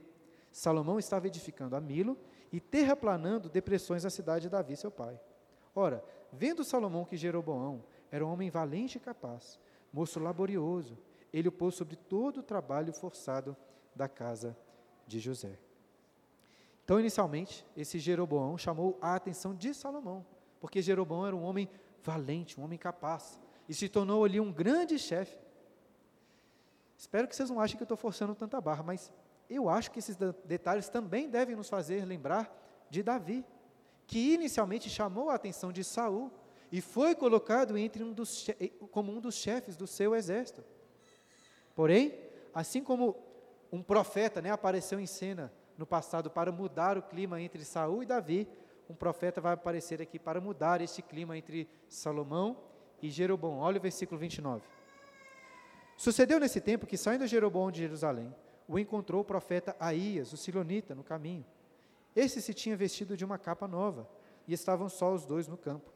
Salomão 0.52 1.00
estava 1.00 1.28
edificando 1.28 1.76
a 1.76 1.82
Milo 1.82 2.18
e 2.52 2.60
terraplanando 2.60 3.50
depressões 3.50 4.04
na 4.04 4.10
cidade 4.10 4.44
de 4.44 4.50
Davi, 4.50 4.76
seu 4.76 4.92
pai. 4.92 5.20
Ora, 5.76 6.04
vendo 6.32 6.64
Salomão 6.64 7.06
que 7.06 7.18
Jeroboão 7.18 7.84
era 8.12 8.24
um 8.24 8.30
homem 8.32 8.52
valente 8.52 8.98
e 8.98 9.02
capaz, 9.02 9.60
moço 9.92 10.20
laborioso, 10.20 10.98
ele 11.34 11.48
o 11.48 11.52
pôs 11.52 11.74
sobre 11.74 11.96
todo 11.96 12.42
o 12.42 12.44
trabalho 12.44 12.94
forçado 12.94 13.58
da 13.96 14.08
casa 14.08 14.56
de 15.08 15.20
José. 15.20 15.58
Então, 16.84 17.00
inicialmente, 17.00 17.66
esse 17.76 17.98
Jeroboão 17.98 18.58
chamou 18.58 18.98
a 19.02 19.16
atenção 19.16 19.56
de 19.56 19.74
Salomão, 19.74 20.24
porque 20.60 20.82
Jeroboão 20.82 21.26
era 21.26 21.36
um 21.36 21.44
homem 21.44 21.68
valente, 22.04 22.60
um 22.60 22.64
homem 22.64 22.78
capaz, 22.78 23.42
e 23.68 23.74
se 23.74 23.90
tornou 23.90 24.24
ali 24.24 24.40
um 24.40 24.52
grande 24.52 25.00
chefe. 25.00 25.38
Espero 27.04 27.28
que 27.28 27.36
vocês 27.36 27.50
não 27.50 27.60
achem 27.60 27.76
que 27.76 27.84
eu 27.84 27.86
estou 27.86 27.98
forçando 27.98 28.34
tanta 28.34 28.62
barra, 28.62 28.82
mas 28.82 29.12
eu 29.50 29.68
acho 29.68 29.92
que 29.92 30.00
esses 30.00 30.16
detalhes 30.46 30.88
também 30.88 31.30
devem 31.30 31.54
nos 31.54 31.68
fazer 31.68 32.06
lembrar 32.06 32.50
de 32.90 33.04
Davi, 33.04 33.44
que 34.08 34.36
inicialmente 34.36 34.90
chamou 34.90 35.30
a 35.30 35.36
atenção 35.36 35.70
de 35.74 35.84
Saul 35.84 36.32
e 36.72 36.80
foi 36.80 37.14
colocado 37.14 37.78
entre 37.78 38.06
um 38.06 38.14
dos, 38.14 38.48
como 38.90 39.12
um 39.12 39.20
dos 39.20 39.36
chefes 39.36 39.76
do 39.76 39.86
seu 39.86 40.16
exército. 40.16 40.64
Porém, 41.76 42.18
assim 42.54 42.82
como 42.82 43.18
um 43.70 43.84
profeta 43.84 44.42
né, 44.42 44.52
apareceu 44.52 44.98
em 44.98 45.06
cena 45.06 45.52
no 45.78 45.86
passado 45.86 46.32
para 46.32 46.54
mudar 46.54 46.98
o 46.98 47.02
clima 47.02 47.42
entre 47.42 47.66
Saul 47.66 48.02
e 48.02 48.06
Davi, 48.06 48.48
um 48.90 48.96
profeta 48.96 49.42
vai 49.42 49.56
aparecer 49.56 50.02
aqui 50.02 50.18
para 50.18 50.40
mudar 50.40 50.80
este 50.80 51.02
clima 51.02 51.38
entre 51.38 51.68
Salomão 51.90 52.56
e 53.02 53.10
Jeroboão. 53.10 53.60
Olha 53.60 53.78
o 53.78 53.82
versículo 53.82 54.18
29. 54.18 54.64
Sucedeu 56.04 56.38
nesse 56.38 56.60
tempo 56.60 56.86
que, 56.86 56.98
saindo 56.98 57.26
Jeroboão 57.26 57.72
de 57.72 57.80
Jerusalém, 57.80 58.36
o 58.68 58.78
encontrou 58.78 59.22
o 59.22 59.24
profeta 59.24 59.74
Aías, 59.80 60.34
o 60.34 60.38
silonita, 60.38 60.94
no 60.94 61.02
caminho. 61.02 61.46
Esse 62.14 62.42
se 62.42 62.54
tinha 62.54 62.76
vestido 62.76 63.16
de 63.16 63.24
uma 63.24 63.38
capa 63.38 63.70
nova, 63.70 64.06
e 64.46 64.52
estavam 64.52 64.90
só 64.90 65.14
os 65.14 65.26
dois 65.26 65.48
no 65.48 65.56
campo. 65.56 65.94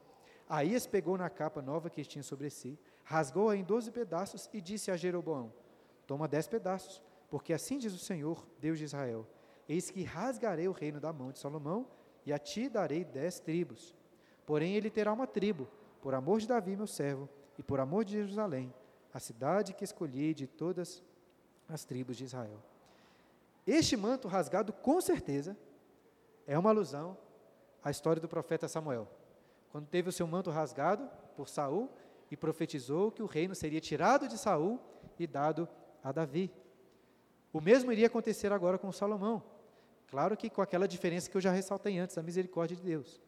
Aías 0.48 0.88
pegou 0.88 1.18
na 1.18 1.30
capa 1.30 1.62
nova 1.62 1.90
que 1.90 2.06
tinha 2.06 2.24
sobre 2.24 2.50
si, 2.50 2.80
rasgou-a 3.04 3.58
em 3.58 3.66
doze 3.66 3.92
pedaços 3.92 4.50
e 4.54 4.62
disse 4.62 4.90
a 4.92 4.96
Jeroboão: 4.96 5.52
Toma 6.08 6.26
dez 6.26 6.48
pedaços, 6.48 7.04
porque 7.30 7.52
assim 7.52 7.78
diz 7.78 7.94
o 7.94 8.00
Senhor, 8.00 8.48
Deus 8.62 8.80
de 8.80 8.86
Israel: 8.86 9.28
Eis 9.68 9.90
que 9.90 10.04
rasgarei 10.04 10.70
o 10.70 10.72
reino 10.72 11.02
da 11.02 11.12
mão 11.12 11.34
de 11.34 11.40
Salomão, 11.40 11.86
e 12.26 12.32
a 12.32 12.40
ti 12.40 12.70
darei 12.70 13.04
dez 13.04 13.42
tribos. 13.42 13.94
Porém, 14.46 14.74
ele 14.74 14.90
terá 14.90 15.12
uma 15.12 15.28
tribo, 15.28 15.68
por 16.02 16.14
amor 16.14 16.40
de 16.40 16.48
Davi, 16.48 16.78
meu 16.78 16.88
servo, 16.88 17.28
e 17.58 17.62
por 17.62 17.82
amor 17.82 18.06
de 18.06 18.14
Jerusalém, 18.14 18.74
a 19.14 19.20
cidade 19.20 19.74
que 19.74 19.84
escolhi 19.84 20.34
de 20.34 20.48
todas 20.48 21.04
as 21.68 21.84
tribos 21.84 22.18
de 22.18 22.26
Israel. 22.26 22.62
Este 23.66 23.98
manto 23.98 24.28
rasgado, 24.28 24.72
com 24.72 25.02
certeza, 25.02 25.58
é 26.46 26.58
uma 26.58 26.70
alusão 26.70 27.18
à 27.84 27.92
história 27.92 28.22
do 28.22 28.28
profeta 28.28 28.68
Samuel, 28.68 29.08
quando 29.72 29.88
teve 29.88 30.10
o 30.10 30.12
seu 30.12 30.26
manto 30.26 30.50
rasgado 30.50 31.10
por 31.36 31.50
Saul 31.50 31.90
e 32.32 32.38
profetizou 32.38 33.12
que 33.12 33.22
o 33.22 33.26
reino 33.26 33.54
seria 33.54 33.82
tirado 33.82 34.28
de 34.28 34.38
Saul 34.38 34.80
e 35.20 35.28
dado 35.28 35.68
a 36.04 36.12
Davi. 36.12 36.52
O 37.52 37.60
mesmo 37.60 37.92
iria 37.92 38.08
acontecer 38.08 38.52
agora 38.52 38.78
com 38.78 38.92
Salomão. 38.92 39.44
Claro 40.08 40.38
que 40.38 40.50
com 40.50 40.62
aquela 40.62 40.88
diferença 40.88 41.30
que 41.30 41.36
eu 41.36 41.42
já 41.42 41.52
ressaltei 41.52 41.98
antes, 41.98 42.18
a 42.18 42.24
misericórdia 42.24 42.78
de 42.78 42.84
Deus. 42.84 43.22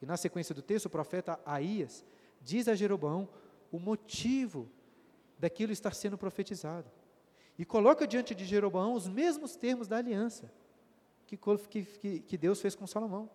E 0.00 0.06
na 0.06 0.16
sequência 0.16 0.54
do 0.54 0.62
texto, 0.62 0.86
o 0.86 0.90
profeta 0.90 1.38
Aías 1.44 2.04
diz 2.40 2.66
a 2.66 2.74
Jeroboão 2.74 3.28
o 3.70 3.78
motivo 3.78 4.68
daquilo 5.42 5.72
estar 5.72 5.92
sendo 5.92 6.16
profetizado. 6.16 6.88
E 7.58 7.64
coloca 7.64 8.06
diante 8.06 8.32
de 8.32 8.44
Jeroboão 8.44 8.94
os 8.94 9.08
mesmos 9.08 9.56
termos 9.56 9.88
da 9.88 9.96
aliança 9.96 10.48
que, 11.26 11.36
que, 11.36 12.20
que 12.20 12.38
Deus 12.38 12.60
fez 12.60 12.76
com 12.76 12.86
Salomão. 12.86 13.28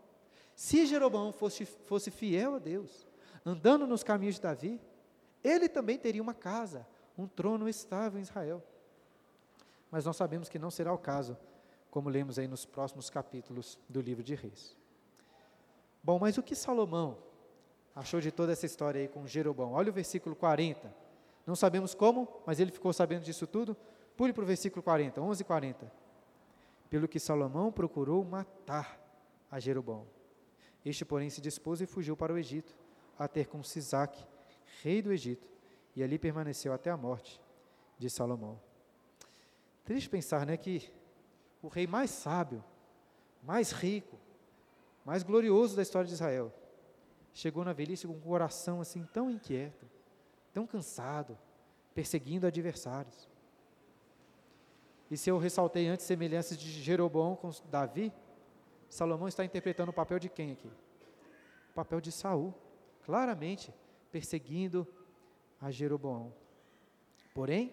Se 0.56 0.86
Jeroboão 0.86 1.34
fosse, 1.34 1.66
fosse 1.66 2.10
fiel 2.10 2.56
a 2.56 2.60
Deus, 2.60 3.06
andando 3.46 3.86
nos 3.86 4.04
caminhos 4.04 4.36
de 4.36 4.42
Davi, 4.42 4.80
ele 5.44 5.68
também 5.68 5.98
teria 5.98 6.22
uma 6.22 6.34
casa, 6.34 6.88
um 7.18 7.28
trono 7.28 7.68
estável 7.68 8.20
em 8.20 8.24
Israel. 8.24 8.64
Mas 9.92 10.06
nós 10.06 10.16
sabemos 10.16 10.48
que 10.48 10.58
não 10.58 10.72
será 10.72 10.94
o 10.94 10.98
caso, 10.98 11.38
como 11.92 12.08
lemos 12.08 12.40
aí 12.40 12.48
nos 12.48 12.66
próximos 12.66 13.10
capítulos 13.10 13.78
do 13.90 14.00
livro 14.00 14.24
de 14.24 14.34
Reis. 14.34 14.78
Bom, 16.02 16.18
mas 16.20 16.38
o 16.38 16.44
que 16.44 16.56
Salomão 16.56 17.18
achou 17.94 18.22
de 18.22 18.32
toda 18.32 18.54
essa 18.54 18.66
história 18.66 19.02
aí 19.02 19.10
com 19.10 19.28
Jeroboão? 19.28 19.74
Olha 19.74 19.90
o 19.90 19.94
versículo 19.94 20.38
40. 20.38 21.07
Não 21.48 21.56
sabemos 21.56 21.96
como, 21.96 22.28
mas 22.46 22.60
ele 22.60 22.72
ficou 22.72 22.92
sabendo 22.92 23.24
disso 23.24 23.48
tudo. 23.48 23.76
Pule 24.18 24.34
para 24.34 24.44
o 24.44 24.46
versículo 24.46 24.84
40, 24.84 25.22
11 25.22 25.42
e 25.42 25.46
40. 25.46 25.92
Pelo 26.90 27.08
que 27.08 27.22
Salomão 27.22 27.72
procurou 27.72 28.26
matar 28.26 29.00
a 29.50 29.58
Jeroboão. 29.58 30.06
Este, 30.84 31.06
porém, 31.06 31.30
se 31.30 31.40
dispôs 31.40 31.80
e 31.80 31.86
fugiu 31.86 32.18
para 32.18 32.34
o 32.34 32.38
Egito, 32.38 32.76
a 33.18 33.30
ter 33.30 33.48
com 33.48 33.64
Sisaque, 33.64 34.24
rei 34.84 35.02
do 35.02 35.14
Egito, 35.14 35.50
e 35.96 36.04
ali 36.04 36.20
permaneceu 36.20 36.74
até 36.74 36.92
a 36.92 36.98
morte 36.98 37.42
de 37.98 38.10
Salomão. 38.10 38.60
Triste 39.86 40.10
pensar, 40.10 40.46
né, 40.46 40.58
que 40.58 40.92
o 41.62 41.70
rei 41.70 41.88
mais 41.88 42.12
sábio, 42.12 42.64
mais 43.42 43.72
rico, 43.72 44.20
mais 45.06 45.24
glorioso 45.24 45.78
da 45.78 45.82
história 45.82 46.08
de 46.08 46.14
Israel, 46.14 46.54
chegou 47.34 47.64
na 47.64 47.72
velhice 47.72 48.06
com 48.06 48.14
um 48.14 48.20
coração 48.20 48.82
assim 48.82 49.06
tão 49.14 49.32
inquieto, 49.32 49.88
tão 50.58 50.66
cansado, 50.66 51.38
perseguindo 51.94 52.48
adversários. 52.48 53.30
E 55.12 55.16
se 55.16 55.30
eu 55.30 55.38
ressaltei 55.38 55.88
antes 55.88 56.04
semelhanças 56.04 56.58
de 56.58 56.68
Jeroboão 56.82 57.36
com 57.36 57.52
Davi, 57.70 58.12
Salomão 58.90 59.28
está 59.28 59.46
interpretando 59.46 59.90
o 59.90 59.94
papel 59.94 60.18
de 60.18 60.30
quem 60.30 60.54
aqui? 60.54 60.68
O 61.70 61.74
papel 61.76 62.02
de 62.02 62.12
Saul, 62.12 62.56
claramente 63.06 63.72
perseguindo 64.12 64.88
a 65.62 65.70
Jeroboão. 65.70 66.34
Porém, 67.36 67.72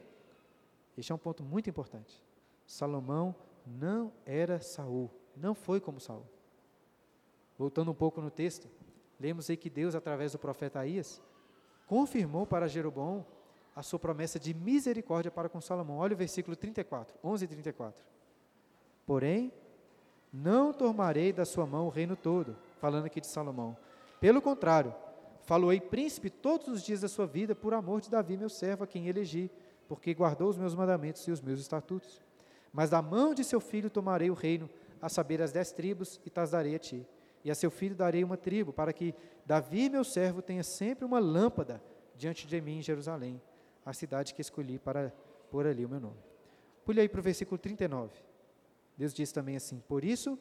este 0.95 1.11
é 1.11 1.15
um 1.15 1.19
ponto 1.19 1.43
muito 1.43 1.71
importante. 1.71 2.23
Salomão 2.67 3.35
não 3.67 4.13
era 4.27 4.61
Saul, 4.61 5.11
não 5.35 5.55
foi 5.55 5.81
como 5.81 5.99
Saul. 5.99 6.27
Voltando 7.57 7.91
um 7.91 7.95
pouco 7.95 8.21
no 8.21 8.31
texto, 8.31 8.69
lemos 9.19 9.49
aí 9.49 9.57
que 9.57 9.71
Deus, 9.71 9.95
através 9.95 10.33
do 10.33 10.39
profeta 10.39 10.81
Aías, 10.81 11.23
confirmou 11.87 12.47
para 12.47 12.69
Jeroboão 12.69 13.25
a 13.75 13.83
sua 13.83 13.99
promessa 13.99 14.39
de 14.39 14.55
misericórdia 14.55 15.31
para 15.31 15.49
com 15.49 15.61
Salomão. 15.61 15.99
Olha 15.99 16.15
o 16.15 16.17
versículo 16.17 16.57
34, 16.57 17.17
11 17.23 17.45
e 17.45 17.49
34. 17.49 18.03
Porém, 19.07 19.53
não 20.33 20.73
tomarei 20.73 21.33
da 21.33 21.45
sua 21.45 21.67
mão 21.67 21.87
o 21.87 21.91
reino 21.91 22.17
todo, 22.17 22.57
falando 22.81 23.07
aqui 23.07 23.21
de 23.21 23.27
Salomão. 23.27 23.77
Pelo 24.21 24.41
contrário, 24.41 24.95
faloei 25.43 25.81
príncipe 25.81 26.31
todos 26.31 26.69
os 26.69 26.83
dias 26.83 27.01
da 27.01 27.09
sua 27.09 27.27
vida 27.27 27.55
por 27.55 27.75
amor 27.75 28.01
de 28.01 28.11
Davi, 28.11 28.37
meu 28.37 28.49
servo, 28.49 28.85
a 28.85 28.87
quem 28.87 29.09
elegi, 29.09 29.51
porque 29.89 30.15
guardou 30.15 30.49
os 30.49 30.57
meus 30.57 30.75
mandamentos 30.75 31.27
e 31.27 31.31
os 31.31 31.41
meus 31.41 31.61
estatutos. 31.61 32.23
Mas 32.73 32.91
da 32.91 33.03
mão 33.03 33.35
de 33.35 33.45
seu 33.45 33.61
filho 33.61 33.91
tomarei 33.91 34.31
o 34.31 34.35
reino, 34.35 34.71
a 35.03 35.09
saber, 35.09 35.43
as 35.43 35.53
dez 35.53 35.71
tribos, 35.71 36.21
e 36.25 36.31
tas 36.31 36.53
darei 36.53 36.75
a 36.75 36.79
ti 36.79 37.07
e 37.45 37.51
a 37.51 37.55
seu 37.55 37.71
filho 37.71 37.95
darei 37.95 38.25
uma 38.25 38.39
tribo, 38.39 38.73
para 38.73 38.93
que 38.93 39.15
Davi, 39.45 39.91
meu 39.91 40.03
servo, 40.03 40.41
tenha 40.41 40.63
sempre 40.63 41.05
uma 41.05 41.19
lâmpada 41.19 41.83
diante 42.17 42.47
de 42.47 42.61
mim 42.61 42.79
em 42.79 42.83
Jerusalém, 42.83 43.41
a 43.85 43.93
cidade 43.93 44.33
que 44.33 44.41
escolhi 44.41 44.79
para 44.79 45.13
pôr 45.51 45.67
ali 45.67 45.85
o 45.85 45.89
meu 45.89 46.01
nome. 46.01 46.17
Pule 46.85 47.01
aí 47.01 47.09
para 47.09 47.21
o 47.21 47.23
versículo 47.23 47.59
39. 47.59 48.11
Deus 48.97 49.13
diz 49.13 49.31
também 49.31 49.57
assim: 49.57 49.79
Por 49.87 50.05
isso, 50.05 50.39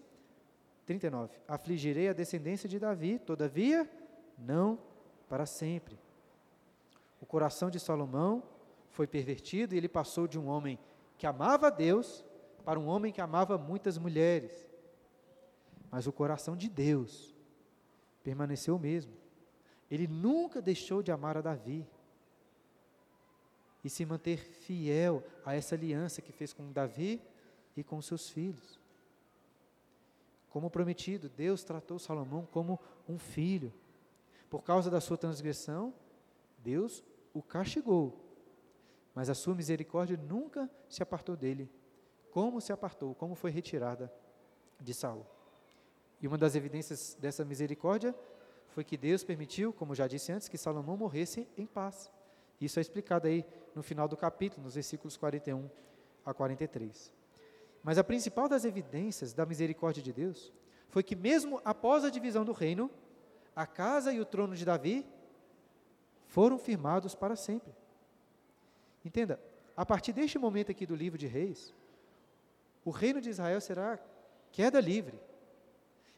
39, 0.85 1.35
afligirei 1.47 2.07
a 2.07 2.13
descendência 2.13 2.69
de 2.69 2.79
Davi, 2.79 3.19
todavia, 3.19 3.89
não 4.37 4.79
para 5.27 5.45
sempre. 5.45 5.99
O 7.19 7.25
coração 7.25 7.69
de 7.69 7.79
Salomão 7.79 8.43
foi 8.91 9.07
pervertido 9.07 9.73
e 9.73 9.77
ele 9.77 9.89
passou 9.89 10.27
de 10.27 10.39
um 10.39 10.47
homem 10.47 10.79
que 11.17 11.27
amava 11.27 11.67
a 11.67 11.69
Deus 11.69 12.23
para 12.63 12.79
um 12.79 12.87
homem 12.87 13.11
que 13.11 13.19
amava 13.19 13.57
muitas 13.57 13.97
mulheres 13.97 14.72
mas 15.93 16.07
o 16.07 16.11
coração 16.11 16.57
de 16.57 16.67
Deus 16.67 17.35
permaneceu 18.23 18.77
o 18.77 18.79
mesmo. 18.79 19.13
Ele 19.91 20.07
nunca 20.07 20.59
deixou 20.59 21.03
de 21.03 21.11
amar 21.11 21.37
a 21.37 21.41
Davi 21.41 21.87
e 23.83 23.89
se 23.91 24.03
manter 24.03 24.39
fiel 24.39 25.23
a 25.45 25.53
essa 25.53 25.75
aliança 25.75 26.19
que 26.19 26.31
fez 26.31 26.51
com 26.51 26.71
Davi 26.71 27.21
e 27.77 27.83
com 27.83 28.01
seus 28.01 28.27
filhos. 28.27 28.79
Como 30.49 30.67
prometido, 30.71 31.29
Deus 31.29 31.63
tratou 31.63 31.99
Salomão 31.99 32.47
como 32.51 32.79
um 33.07 33.19
filho. 33.19 33.71
Por 34.49 34.63
causa 34.63 34.89
da 34.89 34.99
sua 34.99 35.15
transgressão, 35.15 35.93
Deus 36.57 37.03
o 37.35 37.43
castigou. 37.43 38.19
Mas 39.13 39.29
a 39.29 39.35
sua 39.35 39.53
misericórdia 39.53 40.17
nunca 40.17 40.67
se 40.89 41.03
apartou 41.03 41.37
dele. 41.37 41.69
Como 42.31 42.59
se 42.59 42.73
apartou, 42.73 43.13
como 43.13 43.35
foi 43.35 43.51
retirada 43.51 44.11
de 44.81 44.91
Saul. 44.91 45.32
E 46.23 46.27
uma 46.27 46.37
das 46.37 46.55
evidências 46.55 47.17
dessa 47.19 47.43
misericórdia 47.43 48.15
foi 48.69 48.85
que 48.85 48.95
Deus 48.95 49.25
permitiu, 49.25 49.73
como 49.73 49.93
já 49.93 50.07
disse 50.07 50.31
antes, 50.31 50.47
que 50.47 50.57
Salomão 50.57 50.95
morresse 50.95 51.45
em 51.57 51.65
paz. 51.65 52.09
Isso 52.61 52.79
é 52.79 52.81
explicado 52.81 53.27
aí 53.27 53.45
no 53.75 53.83
final 53.83 54.07
do 54.07 54.15
capítulo, 54.15 54.63
nos 54.63 54.75
versículos 54.75 55.17
41 55.17 55.69
a 56.25 56.33
43. 56.33 57.11
Mas 57.83 57.97
a 57.97 58.05
principal 58.05 58.47
das 58.47 58.63
evidências 58.63 59.33
da 59.33 59.45
misericórdia 59.45 60.01
de 60.01 60.13
Deus 60.13 60.53
foi 60.87 61.03
que, 61.03 61.13
mesmo 61.13 61.59
após 61.65 62.05
a 62.05 62.09
divisão 62.09 62.45
do 62.45 62.53
reino, 62.53 62.89
a 63.53 63.67
casa 63.67 64.13
e 64.13 64.21
o 64.21 64.25
trono 64.25 64.55
de 64.55 64.63
Davi 64.63 65.05
foram 66.27 66.57
firmados 66.57 67.13
para 67.13 67.35
sempre. 67.35 67.73
Entenda, 69.03 69.41
a 69.75 69.85
partir 69.85 70.13
deste 70.13 70.39
momento 70.39 70.71
aqui 70.71 70.85
do 70.85 70.95
livro 70.95 71.19
de 71.19 71.27
Reis, 71.27 71.75
o 72.85 72.91
reino 72.91 73.19
de 73.19 73.29
Israel 73.29 73.59
será 73.59 73.99
queda 74.53 74.79
livre 74.79 75.19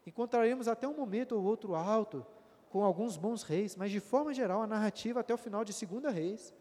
Encontraremos 0.06 0.68
até 0.68 0.88
um 0.88 0.96
momento 0.96 1.36
ou 1.36 1.44
outro 1.44 1.76
alto, 1.76 2.26
com 2.70 2.84
alguns 2.84 3.18
bons 3.18 3.42
reis, 3.42 3.76
mas 3.76 3.92
de 3.92 4.00
forma 4.00 4.34
geral 4.34 4.62
a 4.62 4.68
narrativa 4.68 5.22
até 5.22 5.34
o 5.34 5.38
final 5.38 5.64
de 5.64 5.74
Segunda 5.74 6.10
Reis 6.10 6.54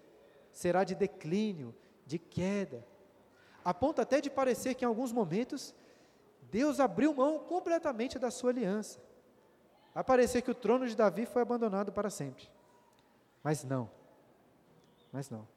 será 0.53 0.84
de 0.84 0.95
declínio 0.95 1.74
de 2.07 2.18
queda, 2.18 2.86
a 3.64 3.74
ponto 3.74 4.01
até 4.01 4.20
de 4.20 4.30
parecer 4.30 4.74
que 4.74 4.84
em 4.84 4.88
alguns 4.88 5.11
momentos 5.11 5.74
Deus 6.51 6.78
abriu 6.78 7.12
mão 7.12 7.40
completamente 7.40 8.18
da 8.18 8.30
sua 8.30 8.51
aliança. 8.51 9.03
A 9.95 10.05
parecer 10.05 10.42
que 10.42 10.51
o 10.51 10.55
trono 10.55 10.86
de 10.86 10.95
Davi 10.95 11.26
foi 11.26 11.42
abandonado 11.42 11.92
para 11.92 12.11
sempre. 12.11 12.49
Mas 13.42 13.64
não. 13.64 13.90
Mas 15.12 15.30
não. 15.30 15.49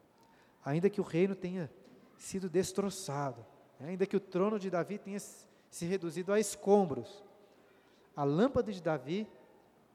Ainda 0.63 0.89
que 0.89 1.01
o 1.01 1.03
reino 1.03 1.35
tenha 1.35 1.71
sido 2.17 2.49
destroçado, 2.49 3.45
ainda 3.79 4.05
que 4.05 4.15
o 4.15 4.19
trono 4.19 4.59
de 4.59 4.69
Davi 4.69 4.97
tenha 4.97 5.19
se 5.19 5.85
reduzido 5.85 6.33
a 6.33 6.39
escombros, 6.39 7.23
a 8.17 8.23
lâmpada 8.23 8.71
de 8.71 8.81
Davi 8.81 9.29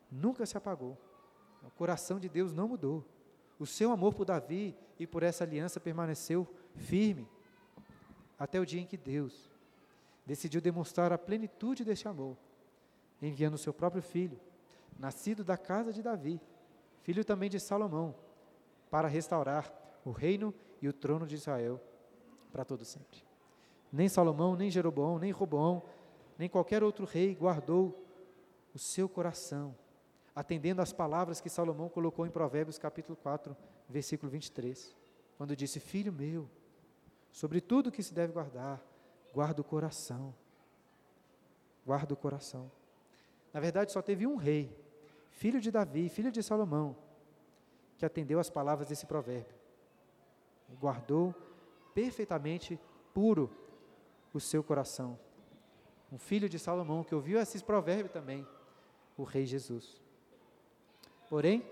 nunca 0.08 0.46
se 0.46 0.56
apagou. 0.56 0.96
O 1.66 1.70
coração 1.72 2.20
de 2.20 2.28
Deus 2.28 2.52
não 2.52 2.68
mudou. 2.68 3.04
O 3.58 3.66
seu 3.66 3.90
amor 3.90 4.14
por 4.14 4.24
Davi 4.24 4.76
e 4.96 5.08
por 5.08 5.24
essa 5.24 5.42
aliança 5.42 5.80
permaneceu 5.80 6.46
firme 6.76 7.28
até 8.38 8.60
o 8.60 8.64
dia 8.64 8.80
em 8.80 8.86
que 8.86 8.96
Deus 8.96 9.50
decidiu 10.24 10.60
demonstrar 10.60 11.12
a 11.12 11.18
plenitude 11.18 11.84
deste 11.84 12.06
amor, 12.06 12.36
enviando 13.20 13.54
o 13.54 13.58
seu 13.58 13.74
próprio 13.74 14.02
filho, 14.02 14.38
nascido 14.96 15.42
da 15.42 15.56
casa 15.56 15.92
de 15.92 16.00
Davi, 16.00 16.40
filho 17.02 17.24
também 17.24 17.50
de 17.50 17.58
Salomão, 17.58 18.14
para 18.88 19.08
restaurar 19.08 19.72
o 20.04 20.12
reino 20.12 20.54
e 20.80 20.88
o 20.88 20.92
trono 20.92 21.26
de 21.26 21.34
Israel 21.34 21.80
para 22.52 22.64
todo 22.64 22.84
sempre. 22.84 23.24
Nem 23.92 24.08
Salomão, 24.08 24.54
nem 24.54 24.70
Jeroboão, 24.70 25.18
nem 25.18 25.32
Roboão, 25.32 25.82
nem 26.38 26.48
qualquer 26.48 26.82
outro 26.84 27.04
rei 27.04 27.34
guardou 27.34 28.01
o 28.74 28.78
seu 28.78 29.08
coração, 29.08 29.74
atendendo 30.34 30.80
às 30.80 30.92
palavras 30.92 31.40
que 31.40 31.48
Salomão 31.48 31.88
colocou 31.88 32.26
em 32.26 32.30
Provérbios 32.30 32.78
capítulo 32.78 33.16
4, 33.16 33.56
versículo 33.88 34.30
23, 34.30 34.94
quando 35.36 35.56
disse: 35.56 35.80
Filho 35.80 36.12
meu, 36.12 36.48
sobre 37.30 37.60
tudo 37.60 37.92
que 37.92 38.02
se 38.02 38.14
deve 38.14 38.32
guardar, 38.32 38.82
guarda 39.32 39.60
o 39.60 39.64
coração. 39.64 40.34
Guarda 41.84 42.14
o 42.14 42.16
coração. 42.16 42.70
Na 43.52 43.60
verdade, 43.60 43.92
só 43.92 44.00
teve 44.00 44.26
um 44.26 44.36
rei, 44.36 44.74
filho 45.30 45.60
de 45.60 45.70
Davi, 45.70 46.08
filho 46.08 46.30
de 46.30 46.42
Salomão, 46.42 46.96
que 47.98 48.06
atendeu 48.06 48.38
às 48.38 48.48
palavras 48.48 48.88
desse 48.88 49.04
provérbio. 49.04 49.54
E 50.70 50.76
guardou 50.76 51.34
perfeitamente 51.94 52.78
puro 53.12 53.50
o 54.32 54.40
seu 54.40 54.62
coração. 54.62 55.18
Um 56.10 56.18
filho 56.18 56.48
de 56.48 56.58
Salomão 56.58 57.02
que 57.02 57.14
ouviu 57.14 57.38
esses 57.40 57.62
provérbios 57.62 58.12
também, 58.12 58.46
o 59.16 59.24
rei 59.24 59.46
Jesus. 59.46 60.00
Porém, 61.28 61.64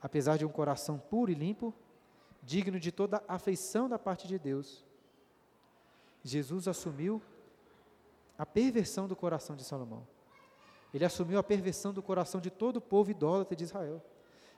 apesar 0.00 0.36
de 0.36 0.44
um 0.44 0.50
coração 0.50 0.98
puro 0.98 1.30
e 1.30 1.34
limpo, 1.34 1.74
digno 2.42 2.78
de 2.78 2.92
toda 2.92 3.22
afeição 3.26 3.88
da 3.88 3.98
parte 3.98 4.28
de 4.28 4.38
Deus, 4.38 4.84
Jesus 6.22 6.68
assumiu 6.68 7.22
a 8.38 8.44
perversão 8.44 9.06
do 9.06 9.16
coração 9.16 9.54
de 9.56 9.64
Salomão. 9.64 10.06
Ele 10.92 11.04
assumiu 11.04 11.38
a 11.38 11.42
perversão 11.42 11.92
do 11.92 12.02
coração 12.02 12.40
de 12.40 12.50
todo 12.50 12.76
o 12.76 12.80
povo 12.80 13.10
idólatra 13.10 13.56
de 13.56 13.64
Israel. 13.64 14.02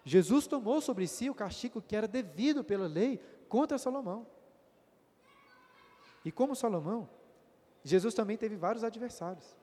Jesus 0.04 0.46
tomou 0.46 0.80
sobre 0.80 1.06
si 1.06 1.28
o 1.28 1.34
castigo 1.34 1.82
que 1.82 1.96
era 1.96 2.06
devido 2.06 2.62
pela 2.62 2.86
lei 2.86 3.18
contra 3.48 3.78
Salomão. 3.78 4.26
E 6.24 6.30
como 6.30 6.54
Salomão, 6.54 7.08
Jesus 7.82 8.14
também 8.14 8.36
teve 8.36 8.56
vários 8.56 8.84
adversários. 8.84 9.56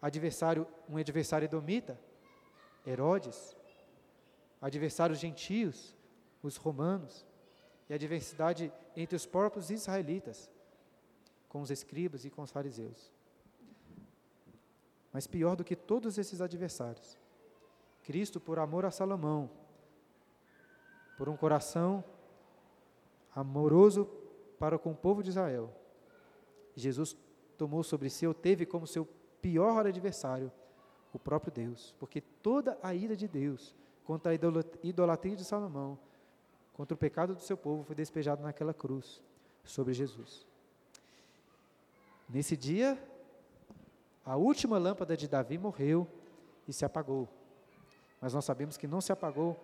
Adversário, 0.00 0.66
um 0.88 0.96
adversário 0.96 1.46
edomita, 1.46 1.98
Herodes, 2.86 3.56
adversários 4.60 5.18
gentios, 5.18 5.96
os 6.42 6.56
romanos, 6.56 7.26
e 7.88 7.94
a 7.94 7.98
diversidade 7.98 8.72
entre 8.94 9.16
os 9.16 9.26
próprios 9.26 9.70
israelitas, 9.70 10.50
com 11.48 11.62
os 11.62 11.70
escribas 11.70 12.24
e 12.24 12.30
com 12.30 12.42
os 12.42 12.50
fariseus. 12.50 13.10
Mas 15.12 15.26
pior 15.26 15.56
do 15.56 15.64
que 15.64 15.74
todos 15.74 16.18
esses 16.18 16.40
adversários, 16.40 17.18
Cristo, 18.02 18.38
por 18.38 18.58
amor 18.58 18.84
a 18.84 18.90
Salomão, 18.90 19.50
por 21.16 21.28
um 21.28 21.36
coração 21.36 22.04
amoroso 23.34 24.04
para 24.58 24.78
com 24.78 24.92
o 24.92 24.96
povo 24.96 25.22
de 25.22 25.30
Israel, 25.30 25.74
Jesus 26.74 27.16
tomou 27.56 27.82
sobre 27.82 28.10
si, 28.10 28.26
ou 28.26 28.34
teve 28.34 28.66
como 28.66 28.86
seu 28.86 29.08
pior 29.40 29.86
adversário, 29.86 30.50
o 31.12 31.18
próprio 31.18 31.52
Deus, 31.52 31.94
porque 31.98 32.20
toda 32.20 32.78
a 32.82 32.94
ira 32.94 33.16
de 33.16 33.26
Deus 33.26 33.74
contra 34.04 34.32
a 34.32 34.34
idolatria 34.82 35.36
de 35.36 35.44
Salomão 35.44 35.98
contra 36.78 36.94
o 36.94 36.96
pecado 36.96 37.34
do 37.34 37.40
seu 37.40 37.56
povo 37.56 37.82
foi 37.82 37.96
despejado 37.96 38.40
naquela 38.40 38.72
cruz 38.72 39.20
sobre 39.64 39.92
Jesus. 39.92 40.46
Nesse 42.28 42.56
dia, 42.56 42.96
a 44.24 44.36
última 44.36 44.78
lâmpada 44.78 45.16
de 45.16 45.26
Davi 45.26 45.58
morreu 45.58 46.06
e 46.68 46.72
se 46.72 46.84
apagou. 46.84 47.28
Mas 48.20 48.32
nós 48.32 48.44
sabemos 48.44 48.76
que 48.76 48.86
não 48.86 49.00
se 49.00 49.10
apagou 49.10 49.58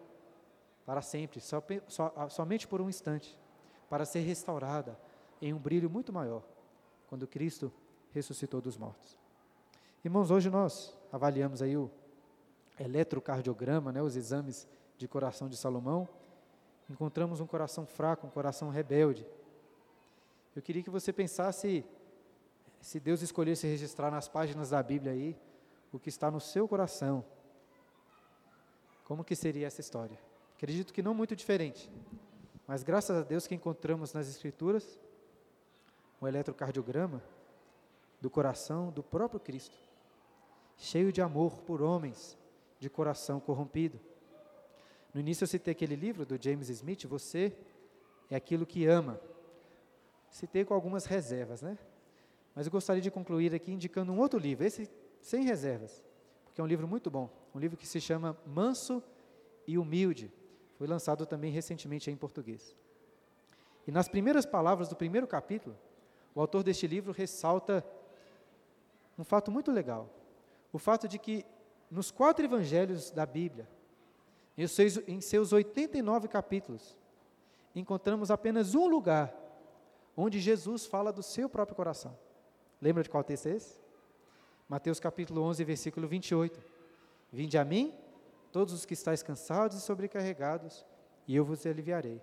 para 0.84 1.00
sempre, 1.02 1.38
só, 1.40 1.62
só, 1.86 2.28
somente 2.28 2.66
por 2.66 2.80
um 2.80 2.88
instante, 2.88 3.38
para 3.88 4.04
ser 4.04 4.20
restaurada 4.20 4.98
em 5.40 5.52
um 5.52 5.58
brilho 5.58 5.88
muito 5.88 6.12
maior, 6.12 6.42
quando 7.08 7.28
Cristo 7.28 7.72
ressuscitou 8.12 8.60
dos 8.60 8.76
mortos. 8.76 9.16
Irmãos, 10.04 10.30
hoje 10.30 10.50
nós 10.50 10.94
avaliamos 11.10 11.62
aí 11.62 11.78
o 11.78 11.90
eletrocardiograma, 12.78 13.90
né, 13.90 14.02
os 14.02 14.16
exames 14.16 14.68
de 14.98 15.08
coração 15.08 15.48
de 15.48 15.56
Salomão, 15.56 16.06
encontramos 16.90 17.40
um 17.40 17.46
coração 17.46 17.86
fraco, 17.86 18.26
um 18.26 18.30
coração 18.30 18.68
rebelde. 18.68 19.26
Eu 20.54 20.60
queria 20.60 20.82
que 20.82 20.90
você 20.90 21.10
pensasse, 21.10 21.82
se 22.82 23.00
Deus 23.00 23.22
escolhesse 23.22 23.66
registrar 23.66 24.10
nas 24.10 24.28
páginas 24.28 24.68
da 24.68 24.82
Bíblia 24.82 25.12
aí, 25.12 25.34
o 25.90 25.98
que 25.98 26.10
está 26.10 26.30
no 26.30 26.38
seu 26.38 26.68
coração, 26.68 27.24
como 29.06 29.24
que 29.24 29.34
seria 29.34 29.66
essa 29.66 29.80
história? 29.80 30.18
Acredito 30.54 30.92
que 30.92 31.00
não 31.00 31.14
muito 31.14 31.34
diferente, 31.34 31.90
mas 32.66 32.82
graças 32.82 33.16
a 33.16 33.22
Deus 33.22 33.46
que 33.46 33.54
encontramos 33.54 34.12
nas 34.12 34.28
Escrituras 34.28 35.00
um 36.20 36.28
eletrocardiograma 36.28 37.22
do 38.20 38.28
coração 38.28 38.90
do 38.90 39.02
próprio 39.02 39.40
Cristo, 39.40 39.83
cheio 40.76 41.12
de 41.12 41.20
amor 41.22 41.58
por 41.62 41.82
homens 41.82 42.36
de 42.78 42.90
coração 42.90 43.40
corrompido. 43.40 44.00
No 45.12 45.20
início 45.20 45.44
eu 45.44 45.48
citei 45.48 45.72
aquele 45.72 45.94
livro 45.94 46.26
do 46.26 46.42
James 46.42 46.68
Smith, 46.68 47.04
Você 47.06 47.56
é 48.30 48.36
aquilo 48.36 48.66
que 48.66 48.86
ama. 48.86 49.20
Citei 50.30 50.64
com 50.64 50.74
algumas 50.74 51.04
reservas, 51.04 51.62
né? 51.62 51.78
Mas 52.54 52.66
eu 52.66 52.72
gostaria 52.72 53.02
de 53.02 53.10
concluir 53.10 53.54
aqui 53.54 53.72
indicando 53.72 54.12
um 54.12 54.18
outro 54.18 54.38
livro, 54.38 54.64
esse 54.64 54.90
sem 55.20 55.44
reservas, 55.44 56.04
porque 56.44 56.60
é 56.60 56.64
um 56.64 56.66
livro 56.66 56.86
muito 56.86 57.10
bom. 57.10 57.30
Um 57.54 57.58
livro 57.58 57.76
que 57.76 57.86
se 57.86 58.00
chama 58.00 58.36
Manso 58.46 59.02
e 59.66 59.78
Humilde. 59.78 60.30
Foi 60.76 60.86
lançado 60.86 61.24
também 61.24 61.50
recentemente 61.50 62.10
em 62.10 62.16
português. 62.16 62.74
E 63.86 63.92
nas 63.92 64.08
primeiras 64.08 64.44
palavras 64.44 64.88
do 64.88 64.96
primeiro 64.96 65.26
capítulo, 65.26 65.76
o 66.34 66.40
autor 66.40 66.62
deste 66.62 66.86
livro 66.86 67.12
ressalta 67.12 67.84
um 69.16 69.24
fato 69.24 69.50
muito 69.50 69.70
legal. 69.70 70.10
O 70.74 70.78
fato 70.78 71.06
de 71.06 71.20
que 71.20 71.46
nos 71.88 72.10
quatro 72.10 72.44
evangelhos 72.44 73.12
da 73.12 73.24
Bíblia, 73.24 73.68
em 74.58 74.66
seus, 74.66 74.96
em 75.06 75.20
seus 75.20 75.52
89 75.52 76.26
capítulos, 76.26 76.96
encontramos 77.76 78.28
apenas 78.28 78.74
um 78.74 78.88
lugar 78.88 79.32
onde 80.16 80.40
Jesus 80.40 80.84
fala 80.84 81.12
do 81.12 81.22
seu 81.22 81.48
próprio 81.48 81.76
coração. 81.76 82.18
Lembra 82.82 83.04
de 83.04 83.08
qual 83.08 83.22
texto 83.22 83.46
é 83.46 83.52
esse? 83.52 83.78
Mateus 84.68 84.98
capítulo 84.98 85.42
11, 85.42 85.62
versículo 85.62 86.08
28. 86.08 86.60
Vinde 87.32 87.56
a 87.56 87.64
mim, 87.64 87.94
todos 88.50 88.74
os 88.74 88.84
que 88.84 88.94
estáis 88.94 89.22
cansados 89.22 89.76
e 89.76 89.80
sobrecarregados, 89.80 90.84
e 91.28 91.36
eu 91.36 91.44
vos 91.44 91.64
aliviarei. 91.64 92.20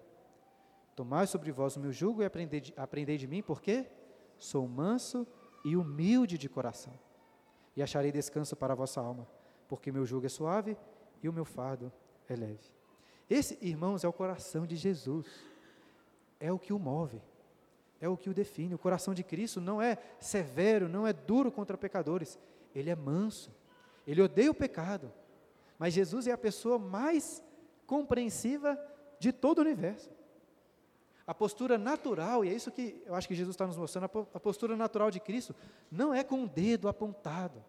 Tomai 0.93 1.25
sobre 1.25 1.53
vós 1.53 1.77
o 1.77 1.79
meu 1.79 1.93
jugo 1.93 2.21
e 2.21 2.25
aprendei 2.25 2.59
de, 2.59 2.73
aprendei 2.75 3.17
de 3.17 3.27
mim, 3.27 3.41
porque 3.41 3.89
sou 4.37 4.67
manso 4.67 5.25
e 5.63 5.77
humilde 5.77 6.37
de 6.37 6.49
coração, 6.49 6.93
e 7.76 7.82
acharei 7.82 8.11
descanso 8.11 8.55
para 8.55 8.74
a 8.74 8.76
vossa 8.76 8.99
alma, 9.01 9.28
porque 9.67 9.91
meu 9.91 10.05
jugo 10.05 10.26
é 10.26 10.30
suave 10.30 10.78
e 11.24 11.30
o 11.30 11.34
meu 11.34 11.45
fardo 11.45 11.91
é 12.28 12.36
leve. 12.36 12.72
Esse, 13.30 13.57
irmãos, 13.61 14.03
é 14.03 14.07
o 14.07 14.13
coração 14.13 14.65
de 14.65 14.76
Jesus. 14.76 15.26
É 16.39 16.51
o 16.51 16.59
que 16.59 16.74
o 16.74 16.80
move. 16.80 17.22
É 18.01 18.09
o 18.09 18.17
que 18.17 18.30
o 18.30 18.34
define. 18.34 18.76
O 18.76 18.80
coração 18.80 19.13
de 19.13 19.24
Cristo 19.24 19.61
não 19.61 19.82
é 19.82 19.97
severo, 20.19 20.89
não 20.89 21.07
é 21.07 21.13
duro 21.13 21.51
contra 21.51 21.78
pecadores. 21.78 22.38
Ele 22.76 22.89
é 22.89 22.95
manso. 22.95 23.49
Ele 24.05 24.22
odeia 24.22 24.51
o 24.51 24.55
pecado. 24.55 25.13
Mas 25.80 25.93
Jesus 25.93 26.28
é 26.28 26.32
a 26.32 26.38
pessoa 26.38 26.78
mais 26.78 27.43
compreensiva 27.88 28.78
de 29.19 29.32
todo 29.32 29.59
o 29.59 29.61
universo. 29.61 30.11
A 31.32 31.34
postura 31.34 31.77
natural, 31.77 32.43
e 32.43 32.49
é 32.49 32.53
isso 32.53 32.69
que 32.69 33.01
eu 33.05 33.15
acho 33.15 33.25
que 33.25 33.34
Jesus 33.34 33.53
está 33.53 33.65
nos 33.65 33.77
mostrando, 33.77 34.27
a 34.34 34.38
postura 34.38 34.75
natural 34.75 35.09
de 35.09 35.17
Cristo 35.17 35.55
não 35.89 36.13
é 36.13 36.25
com 36.25 36.43
o 36.43 36.45
dedo 36.45 36.89
apontado, 36.89 37.63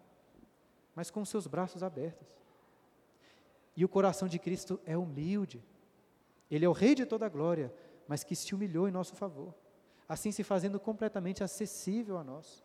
mas 0.93 1.09
com 1.09 1.23
seus 1.23 1.47
braços 1.47 1.81
abertos. 1.81 2.27
E 3.73 3.85
o 3.85 3.87
coração 3.87 4.27
de 4.27 4.37
Cristo 4.37 4.81
é 4.85 4.97
humilde. 4.97 5.63
Ele 6.51 6.65
é 6.65 6.67
o 6.67 6.73
Rei 6.73 6.93
de 6.93 7.05
toda 7.05 7.25
a 7.25 7.29
glória, 7.29 7.73
mas 8.05 8.21
que 8.21 8.35
se 8.35 8.53
humilhou 8.53 8.85
em 8.89 8.91
nosso 8.91 9.15
favor, 9.15 9.55
assim 10.09 10.29
se 10.29 10.43
fazendo 10.43 10.77
completamente 10.77 11.41
acessível 11.41 12.17
a 12.17 12.23
nós, 12.23 12.61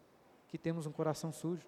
que 0.48 0.58
temos 0.58 0.84
um 0.84 0.90
coração 0.90 1.30
sujo. 1.30 1.64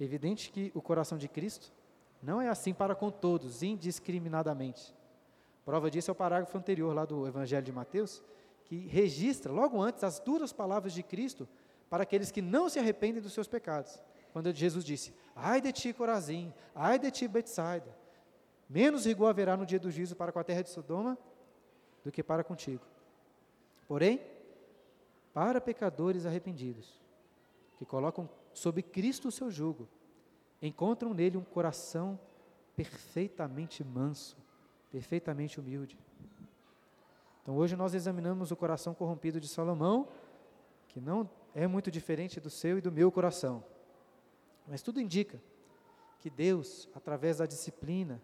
Evidente 0.00 0.50
que 0.50 0.72
o 0.74 0.82
coração 0.82 1.16
de 1.16 1.28
Cristo 1.28 1.72
não 2.20 2.42
é 2.42 2.48
assim 2.48 2.74
para 2.74 2.96
com 2.96 3.12
todos, 3.12 3.62
indiscriminadamente. 3.62 4.92
Prova 5.64 5.90
disso 5.90 6.10
é 6.10 6.12
o 6.12 6.14
parágrafo 6.14 6.56
anterior 6.58 6.94
lá 6.94 7.04
do 7.04 7.26
Evangelho 7.26 7.64
de 7.64 7.72
Mateus, 7.72 8.22
que 8.64 8.86
registra 8.86 9.52
logo 9.52 9.80
antes 9.80 10.04
as 10.04 10.20
duras 10.20 10.52
palavras 10.52 10.92
de 10.92 11.02
Cristo 11.02 11.48
para 11.88 12.02
aqueles 12.02 12.30
que 12.30 12.42
não 12.42 12.68
se 12.68 12.78
arrependem 12.78 13.22
dos 13.22 13.32
seus 13.32 13.48
pecados. 13.48 14.02
Quando 14.32 14.52
Jesus 14.52 14.84
disse: 14.84 15.14
Ai 15.34 15.60
de 15.60 15.72
ti, 15.72 15.92
Corazim, 15.92 16.52
ai 16.74 16.98
de 16.98 17.10
ti, 17.10 17.28
Betsaida, 17.28 17.96
menos 18.68 19.06
rigor 19.06 19.28
haverá 19.28 19.56
no 19.56 19.64
dia 19.64 19.78
do 19.78 19.90
juízo 19.90 20.16
para 20.16 20.32
com 20.32 20.38
a 20.38 20.44
terra 20.44 20.62
de 20.62 20.70
Sodoma 20.70 21.16
do 22.04 22.12
que 22.12 22.22
para 22.22 22.44
contigo. 22.44 22.84
Porém, 23.86 24.20
para 25.32 25.60
pecadores 25.60 26.26
arrependidos, 26.26 27.00
que 27.76 27.84
colocam 27.84 28.28
sob 28.52 28.82
Cristo 28.82 29.28
o 29.28 29.32
seu 29.32 29.50
jugo, 29.50 29.88
encontram 30.60 31.12
nele 31.12 31.36
um 31.36 31.44
coração 31.44 32.18
perfeitamente 32.76 33.82
manso, 33.82 34.36
perfeitamente 34.94 35.58
humilde. 35.58 35.98
Então 37.42 37.56
hoje 37.56 37.74
nós 37.74 37.94
examinamos 37.94 38.52
o 38.52 38.56
coração 38.56 38.94
corrompido 38.94 39.40
de 39.40 39.48
Salomão, 39.48 40.06
que 40.86 41.00
não 41.00 41.28
é 41.52 41.66
muito 41.66 41.90
diferente 41.90 42.38
do 42.38 42.48
seu 42.48 42.78
e 42.78 42.80
do 42.80 42.92
meu 42.92 43.10
coração. 43.10 43.64
Mas 44.68 44.82
tudo 44.82 45.00
indica 45.00 45.42
que 46.20 46.30
Deus, 46.30 46.88
através 46.94 47.38
da 47.38 47.46
disciplina, 47.46 48.22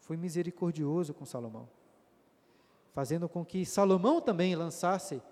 foi 0.00 0.16
misericordioso 0.16 1.14
com 1.14 1.24
Salomão, 1.24 1.68
fazendo 2.92 3.28
com 3.28 3.44
que 3.44 3.64
Salomão 3.64 4.20
também 4.20 4.56
lançasse 4.56 5.22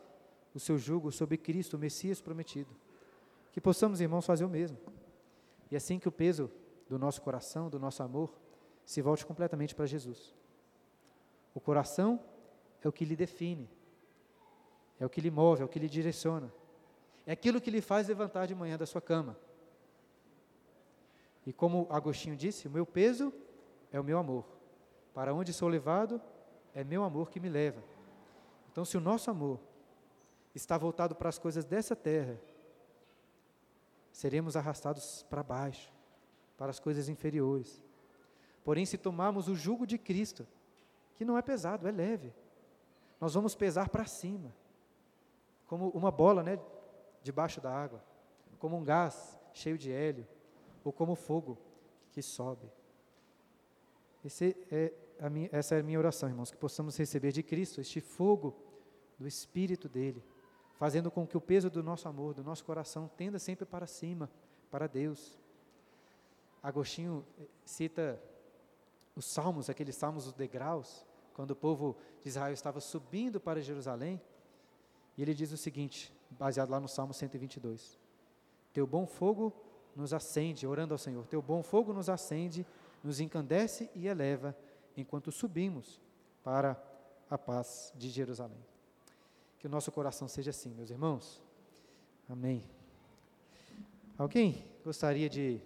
o 0.55 0.61
seu 0.61 0.79
jugo 0.79 1.11
sobre 1.11 1.37
Cristo, 1.37 1.75
o 1.75 1.81
Messias 1.81 2.21
prometido. 2.21 2.71
Que 3.51 3.61
possamos, 3.61 4.01
irmãos, 4.01 4.25
fazer 4.25 4.45
o 4.45 4.49
mesmo. 4.49 4.79
E 5.69 5.75
assim 5.75 5.99
que 5.99 6.09
o 6.09 6.13
peso 6.13 6.49
do 6.89 6.97
nosso 6.97 7.21
coração, 7.23 7.69
do 7.69 7.81
nosso 7.81 8.05
amor, 8.05 8.33
se 8.85 9.03
volte 9.03 9.27
completamente 9.27 9.75
para 9.75 9.85
Jesus. 9.85 10.33
O 11.57 11.61
coração 11.61 12.21
é 12.83 12.87
o 12.87 12.93
que 12.93 13.03
lhe 13.03 13.17
define, 13.17 13.67
é 15.01 15.07
o 15.07 15.09
que 15.09 15.23
lhe 15.23 15.31
move, 15.31 15.63
é 15.63 15.65
o 15.65 15.69
que 15.69 15.79
lhe 15.79 15.89
direciona, 15.89 16.53
é 17.25 17.33
aquilo 17.33 17.63
que 17.63 17.71
lhe 17.71 17.81
faz 17.81 18.09
levantar 18.09 18.45
de 18.45 18.55
manhã 18.55 18.77
da 18.77 18.85
sua 18.85 19.01
cama. 19.01 19.39
E 21.47 21.55
como 21.55 21.87
Agostinho 21.89 22.37
disse, 22.37 22.69
o 22.69 22.71
meu 22.71 22.85
peso 22.85 23.33
é 23.91 23.99
o 23.99 24.05
meu 24.05 24.19
amor. 24.19 24.45
Para 25.15 25.33
onde 25.33 25.51
sou 25.51 25.67
levado, 25.67 26.21
é 26.75 26.85
meu 26.85 27.03
amor 27.03 27.31
que 27.31 27.41
me 27.41 27.49
leva. 27.49 27.83
Então, 28.71 28.85
se 28.85 28.99
o 28.99 29.01
nosso 29.01 29.31
amor 29.31 29.59
está 30.55 30.77
voltado 30.77 31.15
para 31.15 31.31
as 31.31 31.39
coisas 31.39 31.65
dessa 31.65 31.97
terra, 31.97 32.39
seremos 34.13 34.57
arrastados 34.57 35.23
para 35.31 35.43
baixo, 35.43 35.91
para 36.59 36.69
as 36.69 36.79
coisas 36.79 37.09
inferiores. 37.09 37.83
Porém, 38.63 38.85
se 38.85 38.99
tomarmos 38.99 39.49
o 39.49 39.55
jugo 39.55 39.87
de 39.87 39.97
Cristo, 39.97 40.47
que 41.17 41.25
não 41.25 41.37
é 41.37 41.43
pesado, 41.43 41.89
é 41.89 41.91
leve, 41.91 42.33
nós 43.21 43.35
vamos 43.35 43.55
pesar 43.55 43.89
para 43.89 44.05
cima, 44.05 44.55
como 45.67 45.89
uma 45.91 46.11
bola, 46.11 46.43
né, 46.43 46.59
debaixo 47.23 47.61
da 47.61 47.73
água, 47.73 48.03
como 48.59 48.77
um 48.77 48.85
gás 48.85 49.39
cheio 49.53 49.79
de 49.79 49.91
hélio, 49.91 50.27
ou 50.85 50.93
como 50.93 51.15
fogo 51.15 51.59
que 52.13 52.23
sobe. 52.23 52.71
É 54.71 55.31
minha, 55.31 55.49
essa 55.51 55.77
é 55.77 55.81
a 55.81 55.83
minha 55.83 55.99
oração, 55.99 56.29
irmãos, 56.29 56.51
que 56.51 56.57
possamos 56.57 56.97
receber 56.97 57.33
de 57.33 57.43
Cristo 57.43 57.81
este 57.81 58.01
fogo 58.01 58.55
do 59.19 59.27
Espírito 59.27 59.89
dele, 59.89 60.23
fazendo 60.75 61.11
com 61.11 61.27
que 61.27 61.37
o 61.37 61.41
peso 61.41 61.71
do 61.71 61.83
nosso 61.83 62.07
amor, 62.07 62.35
do 62.35 62.45
nosso 62.45 62.65
coração, 62.65 63.11
tenda 63.17 63.39
sempre 63.39 63.65
para 63.65 63.87
cima, 63.87 64.31
para 64.71 64.87
Deus. 64.87 65.39
Agostinho 66.63 67.25
eh, 67.39 67.45
cita 67.65 68.23
os 69.15 69.25
salmos, 69.25 69.71
aqueles 69.71 69.97
salmos 69.97 70.25
dos 70.25 70.35
degraus, 70.35 71.06
quando 71.37 71.51
o 71.51 71.55
povo 71.55 71.95
de 72.23 72.31
Israel 72.31 72.55
estava 72.55 72.81
subindo 72.81 73.39
para 73.39 73.61
Jerusalém, 73.61 74.19
e 75.19 75.21
ele 75.21 75.35
diz 75.35 75.53
o 75.53 75.57
seguinte, 75.59 76.11
baseado 76.31 76.71
lá 76.71 76.81
no 76.81 76.89
Salmo 76.89 77.13
122: 77.13 77.99
Teu 78.73 78.87
bom 78.87 79.07
fogo 79.07 79.53
nos 79.95 80.15
acende, 80.15 80.67
orando 80.67 80.95
ao 80.95 80.99
Senhor, 80.99 81.27
teu 81.27 81.43
bom 81.43 81.63
fogo 81.63 81.93
nos 81.93 82.09
acende, 82.09 82.67
nos 83.05 83.21
encandece 83.21 83.91
e 83.95 84.09
eleva, 84.09 84.57
enquanto 84.97 85.31
subimos 85.31 86.01
para 86.43 86.83
a 87.29 87.37
paz 87.37 87.93
de 87.95 88.09
Jerusalém. 88.09 88.65
Que 89.59 89.67
o 89.67 89.71
nosso 89.71 89.93
coração 89.93 90.27
seja 90.29 90.53
assim, 90.53 90.73
meus 90.73 90.89
irmãos. 90.89 91.43
Amém. 92.31 92.65
Alguém 94.17 94.65
gostaria 94.83 95.29
de 95.29 95.61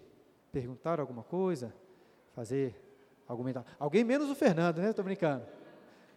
perguntar 0.51 0.99
alguma 0.99 1.23
coisa? 1.23 1.73
Fazer 2.35 2.75
alguma. 3.25 3.65
Alguém 3.79 4.03
menos 4.03 4.29
o 4.29 4.35
Fernando, 4.35 4.79
né? 4.81 4.89
Estou 4.89 5.05
brincando. 5.05 5.60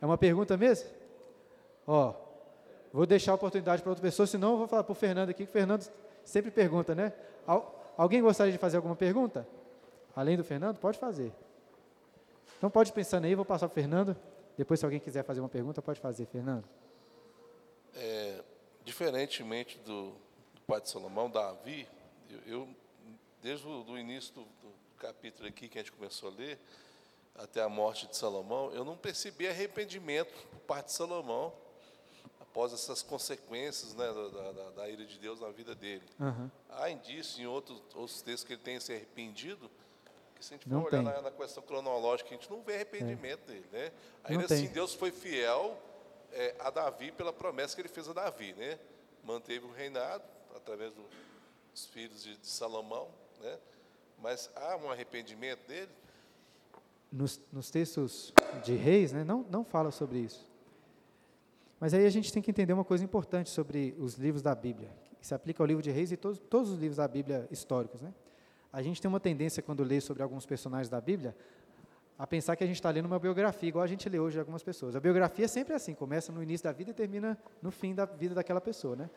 É 0.05 0.07
uma 0.07 0.19
pergunta 0.19 0.55
mesmo? 0.55 0.87
Ó, 1.87 2.13
vou 2.93 3.07
deixar 3.07 3.33
a 3.33 3.37
oportunidade 3.37 3.81
para 3.81 3.89
outra 3.89 4.03
pessoa, 4.03 4.27
senão 4.27 4.51
eu 4.51 4.59
vou 4.59 4.69
falar 4.69 4.85
para 4.85 4.93
o 4.93 4.95
Fernando 4.95 5.31
aqui, 5.31 5.47
que 5.47 5.51
o 5.51 5.53
Fernando 5.53 5.91
sempre 6.23 6.51
pergunta, 6.51 6.95
né? 6.95 7.11
alguém 7.97 8.21
gostaria 8.21 8.53
de 8.53 8.59
fazer 8.59 8.77
alguma 8.77 8.95
pergunta? 8.95 9.49
Além 10.15 10.37
do 10.37 10.45
Fernando? 10.45 10.77
Pode 10.77 10.99
fazer. 10.99 11.33
Então 12.59 12.69
pode 12.69 12.93
pensando 12.93 13.25
aí, 13.25 13.35
vou 13.35 13.47
passar 13.47 13.67
para 13.67 13.73
o 13.73 13.75
Fernando. 13.75 14.15
Depois, 14.59 14.79
se 14.79 14.85
alguém 14.85 15.01
quiser 15.01 15.25
fazer 15.25 15.41
uma 15.41 15.49
pergunta, 15.49 15.81
pode 15.81 15.99
fazer, 15.99 16.27
Fernando. 16.27 16.69
É, 17.97 18.43
diferentemente 18.85 19.79
do, 19.87 20.11
do, 20.53 20.61
pai 20.67 20.83
de 20.83 20.91
Salomão, 20.91 21.31
Davi, 21.31 21.89
eu, 22.29 22.41
eu 22.47 22.69
desde 23.41 23.67
o 23.67 23.97
início 23.97 24.35
do, 24.35 24.43
do 24.43 24.75
capítulo 24.99 25.49
aqui 25.49 25.67
que 25.67 25.79
a 25.79 25.81
gente 25.81 25.93
começou 25.93 26.31
a 26.31 26.35
ler, 26.35 26.59
até 27.35 27.63
a 27.63 27.69
morte 27.69 28.07
de 28.07 28.17
Salomão, 28.17 28.71
eu 28.73 28.85
não 28.85 28.97
percebi 28.97 29.49
arrependimento 29.49 30.33
por 30.49 30.61
parte 30.61 30.87
de 30.87 30.93
Salomão 30.93 31.53
após 32.41 32.73
essas 32.73 33.03
consequências 33.03 33.95
né, 33.95 34.07
da, 34.07 34.53
da, 34.53 34.71
da, 34.71 34.89
ira 34.89 35.05
de 35.05 35.19
Deus 35.19 35.41
na 35.41 35.49
vida 35.51 35.75
dele. 35.75 36.05
Uhum. 36.21 36.49
Há 36.71 36.89
indício 36.89 37.43
em 37.43 37.47
outros, 37.47 37.83
outros 37.95 38.23
textos 38.23 38.45
que 38.45 38.53
ele 38.53 38.63
tenha 38.63 38.81
se 38.81 38.93
arrependido, 38.93 39.69
que 40.37 40.45
se 40.45 40.55
a 40.55 40.57
gente 40.57 40.69
for 40.69 40.85
olhar 40.85 41.03
na, 41.03 41.21
na, 41.21 41.31
questão 41.33 41.63
cronológica, 41.65 42.31
a 42.31 42.33
gente 42.33 42.49
não 42.49 42.63
vê 42.63 42.77
arrependimento 42.77 43.43
é. 43.51 43.53
dele. 43.53 43.67
Né? 43.73 43.93
Ainda 44.23 44.45
assim, 44.45 44.69
Deus 44.69 44.95
foi 44.95 45.11
fiel 45.11 45.77
é, 46.33 46.55
a 46.61 46.71
Davi 46.71 47.11
pela 47.11 47.33
promessa 47.33 47.75
que 47.75 47.83
ele 47.83 47.89
fez 47.89 48.09
a 48.09 48.13
Davi. 48.13 48.53
Né? 48.53 48.79
Manteve 49.25 49.67
o 49.67 49.73
reinado 49.73 50.23
através 50.55 50.93
do, 50.93 51.05
dos 51.73 51.87
filhos 51.87 52.23
de, 52.23 52.37
de 52.37 52.47
Salomão, 52.47 53.11
né? 53.41 53.59
mas 54.19 54.49
há 54.55 54.77
um 54.77 54.93
arrependimento 54.93 55.67
dele? 55.67 55.91
Nos, 57.15 57.41
nos 57.53 57.71
textos 57.71 58.35
de 58.65 58.75
reis, 58.75 59.13
né, 59.13 59.23
não, 59.23 59.47
não 59.49 59.65
fala 59.65 59.93
sobre 59.93 60.19
isso. 60.19 60.51
Mas 61.79 61.95
aí 61.95 62.05
a 62.05 62.11
gente 62.11 62.33
tem 62.33 62.43
que 62.43 62.51
entender 62.51 62.73
uma 62.73 62.85
coisa 62.85 63.05
importante 63.05 63.51
sobre 63.51 63.95
os 63.99 64.17
livros 64.17 64.43
da 64.43 64.55
Bíblia, 64.55 64.91
que 65.21 65.27
se 65.27 65.35
aplica 65.35 65.63
ao 65.63 65.67
livro 65.67 65.83
de 65.83 65.93
reis 65.93 66.11
e 66.11 66.17
todos, 66.17 66.39
todos 66.39 66.71
os 66.71 66.79
livros 66.79 66.97
da 66.97 67.07
Bíblia 67.07 67.47
históricos. 67.51 68.03
Né? 68.03 68.13
A 68.73 68.83
gente 68.83 69.01
tem 69.01 69.09
uma 69.09 69.21
tendência, 69.21 69.63
quando 69.63 69.85
lê 69.85 70.01
sobre 70.01 70.23
alguns 70.23 70.45
personagens 70.45 70.89
da 70.89 71.01
Bíblia, 71.01 71.37
a 72.19 72.27
pensar 72.27 72.57
que 72.57 72.65
a 72.65 72.67
gente 72.67 72.77
está 72.77 72.91
lendo 72.91 73.07
uma 73.07 73.19
biografia, 73.19 73.69
igual 73.69 73.85
a 73.85 73.89
gente 73.89 74.09
lê 74.09 74.19
hoje 74.19 74.35
de 74.35 74.41
algumas 74.41 74.63
pessoas. 74.63 74.97
A 74.97 75.01
biografia 75.01 75.45
é 75.45 75.49
sempre 75.49 75.75
assim, 75.75 75.95
começa 75.95 76.33
no 76.33 76.43
início 76.43 76.65
da 76.65 76.73
vida 76.73 76.91
e 76.91 76.95
termina 76.95 77.39
no 77.63 77.71
fim 77.71 77.95
da 77.95 78.05
vida 78.05 78.35
daquela 78.35 78.61
pessoa. 78.61 78.97
Né? 78.97 79.11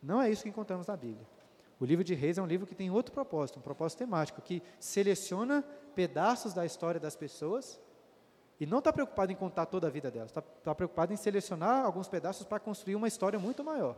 Não 0.00 0.20
é 0.20 0.30
isso 0.30 0.42
que 0.44 0.48
encontramos 0.48 0.86
na 0.86 0.96
Bíblia. 0.96 1.26
O 1.80 1.84
livro 1.84 2.04
de 2.04 2.14
Reis 2.14 2.38
é 2.38 2.42
um 2.42 2.46
livro 2.46 2.66
que 2.66 2.74
tem 2.74 2.90
outro 2.90 3.12
propósito, 3.12 3.58
um 3.58 3.62
propósito 3.62 3.98
temático, 3.98 4.40
que 4.40 4.62
seleciona 4.78 5.64
pedaços 5.94 6.54
da 6.54 6.64
história 6.64 7.00
das 7.00 7.16
pessoas 7.16 7.80
e 8.60 8.66
não 8.66 8.78
está 8.78 8.92
preocupado 8.92 9.32
em 9.32 9.34
contar 9.34 9.66
toda 9.66 9.88
a 9.88 9.90
vida 9.90 10.10
delas, 10.10 10.30
está 10.30 10.40
tá 10.40 10.74
preocupado 10.74 11.12
em 11.12 11.16
selecionar 11.16 11.84
alguns 11.84 12.08
pedaços 12.08 12.46
para 12.46 12.60
construir 12.60 12.94
uma 12.94 13.08
história 13.08 13.38
muito 13.38 13.64
maior. 13.64 13.96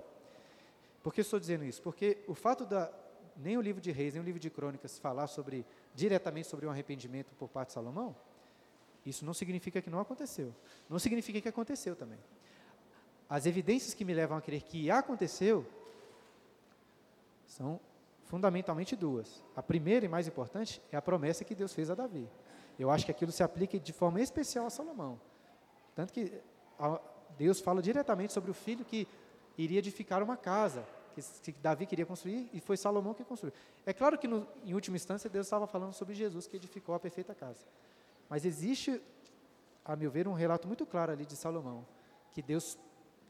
Por 1.03 1.13
que 1.13 1.21
estou 1.21 1.39
dizendo 1.39 1.65
isso? 1.65 1.83
Porque 1.83 2.25
o 2.27 2.35
fato 2.35 2.65
da 2.65 2.91
nem 3.37 3.59
o 3.59 3.61
livro 3.61 3.81
de 3.81 3.91
Reis, 3.91 4.15
nem 4.15 4.23
o 4.23 4.25
livro 4.25 4.41
de 4.41 4.49
Crônicas 4.49 4.99
falar 4.99 5.27
sobre 5.27 5.67
diretamente 5.95 6.49
sobre 6.49 6.67
um 6.67 6.71
arrependimento 6.71 7.35
por 7.35 7.49
parte 7.49 7.69
de 7.69 7.75
Salomão, 7.75 8.15
isso 9.05 9.25
não 9.25 9.35
significa 9.35 9.83
que 9.83 9.91
não 9.91 10.01
aconteceu. 10.01 10.55
Não 10.89 10.99
significa 10.99 11.41
que 11.41 11.49
aconteceu 11.49 11.95
também. 11.95 12.19
As 13.29 13.45
evidências 13.45 13.93
que 13.93 14.05
me 14.05 14.15
levam 14.15 14.39
a 14.39 14.41
crer 14.41 14.63
que 14.63 14.91
aconteceu 14.91 15.67
são 17.47 17.81
fundamentalmente 18.25 18.97
duas. 18.97 19.43
A 19.55 19.63
primeira 19.63 20.07
e 20.07 20.09
mais 20.09 20.27
importante 20.27 20.81
é 20.91 20.97
a 20.97 21.03
promessa 21.03 21.45
que 21.45 21.55
Deus 21.55 21.73
fez 21.73 21.91
a 21.91 21.95
Davi. 21.95 22.29
Eu 22.79 22.91
acho 22.91 23.05
que 23.05 23.11
aquilo 23.11 23.31
se 23.31 23.43
aplica 23.43 23.79
de 23.79 23.93
forma 23.93 24.21
especial 24.21 24.67
a 24.67 24.71
Salomão. 24.71 25.21
Tanto 25.95 26.13
que 26.13 26.33
Deus 27.39 27.61
fala 27.61 27.81
diretamente 27.81 28.33
sobre 28.33 28.51
o 28.51 28.55
filho 28.55 28.85
que 28.85 29.07
iria 29.57 29.79
edificar 29.79 30.23
uma 30.23 30.37
casa, 30.37 30.85
que, 31.43 31.53
Davi 31.63 31.87
queria 31.87 32.05
construir, 32.05 32.51
e 32.53 32.61
foi 32.61 32.77
Salomão 32.77 33.15
que 33.15 33.23
construiu. 33.23 33.55
É 33.87 33.93
claro 33.93 34.19
que, 34.19 34.27
no, 34.27 34.47
em 34.65 34.75
última 34.75 34.97
instância, 34.97 35.31
Deus 35.31 35.47
estava 35.47 35.67
falando 35.67 35.93
sobre 35.93 36.15
Jesus, 36.15 36.49
que 36.49 36.57
edificou 36.57 36.95
a 36.95 36.99
perfeita 36.99 37.35
casa. 37.35 37.65
Mas 38.29 38.45
existe 38.45 39.01
a 39.85 39.95
meu 39.95 40.11
ver, 40.11 40.27
um 40.27 40.33
relato 40.33 40.67
muito 40.67 40.87
claro 40.87 41.13
ali 41.13 41.27
de 41.27 41.37
Salomão, 41.37 41.87
que 42.33 42.41
Deus 42.41 42.79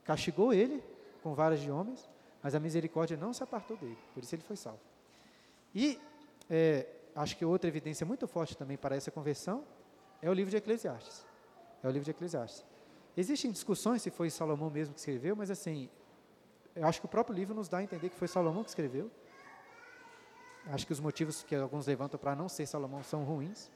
castigou 0.04 0.52
ele 0.52 0.82
com 1.22 1.34
varas 1.34 1.60
de 1.60 1.70
homens, 1.70 2.08
mas 2.44 2.54
a 2.54 2.60
misericórdia 2.60 3.16
não 3.16 3.32
se 3.32 3.42
apartou 3.42 3.74
dele, 3.74 3.96
por 4.12 4.22
isso 4.22 4.34
ele 4.34 4.42
foi 4.42 4.54
salvo. 4.54 4.78
E 5.74 5.98
é, 6.50 6.86
acho 7.16 7.38
que 7.38 7.44
outra 7.44 7.66
evidência 7.66 8.04
muito 8.04 8.28
forte 8.28 8.54
também 8.54 8.76
para 8.76 8.94
essa 8.94 9.10
conversão 9.10 9.64
é 10.20 10.28
o 10.28 10.32
livro 10.34 10.50
de 10.50 10.58
Eclesiastes. 10.58 11.24
É 11.82 11.88
o 11.88 11.90
livro 11.90 12.04
de 12.04 12.10
Eclesiastes. 12.10 12.62
Existem 13.16 13.50
discussões 13.50 14.02
se 14.02 14.10
foi 14.10 14.28
Salomão 14.28 14.68
mesmo 14.68 14.92
que 14.92 15.00
escreveu, 15.00 15.34
mas 15.34 15.50
assim, 15.50 15.88
eu 16.76 16.86
acho 16.86 17.00
que 17.00 17.06
o 17.06 17.08
próprio 17.08 17.34
livro 17.34 17.54
nos 17.54 17.66
dá 17.66 17.78
a 17.78 17.82
entender 17.82 18.10
que 18.10 18.16
foi 18.16 18.28
Salomão 18.28 18.62
que 18.62 18.68
escreveu. 18.68 19.10
Acho 20.66 20.86
que 20.86 20.92
os 20.92 21.00
motivos 21.00 21.42
que 21.42 21.54
alguns 21.54 21.86
levantam 21.86 22.20
para 22.20 22.36
não 22.36 22.46
ser 22.46 22.66
Salomão 22.66 23.02
são 23.02 23.24
ruins. 23.24 23.70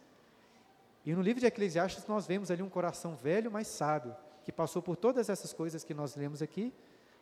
E 1.06 1.14
no 1.14 1.22
livro 1.22 1.40
de 1.40 1.46
Eclesiastes 1.46 2.06
nós 2.06 2.26
vemos 2.26 2.50
ali 2.50 2.62
um 2.62 2.68
coração 2.68 3.16
velho, 3.16 3.50
mas 3.50 3.66
sábio, 3.66 4.14
que 4.44 4.52
passou 4.52 4.82
por 4.82 4.94
todas 4.94 5.30
essas 5.30 5.54
coisas 5.54 5.84
que 5.84 5.94
nós 5.94 6.14
lemos 6.16 6.42
aqui, 6.42 6.70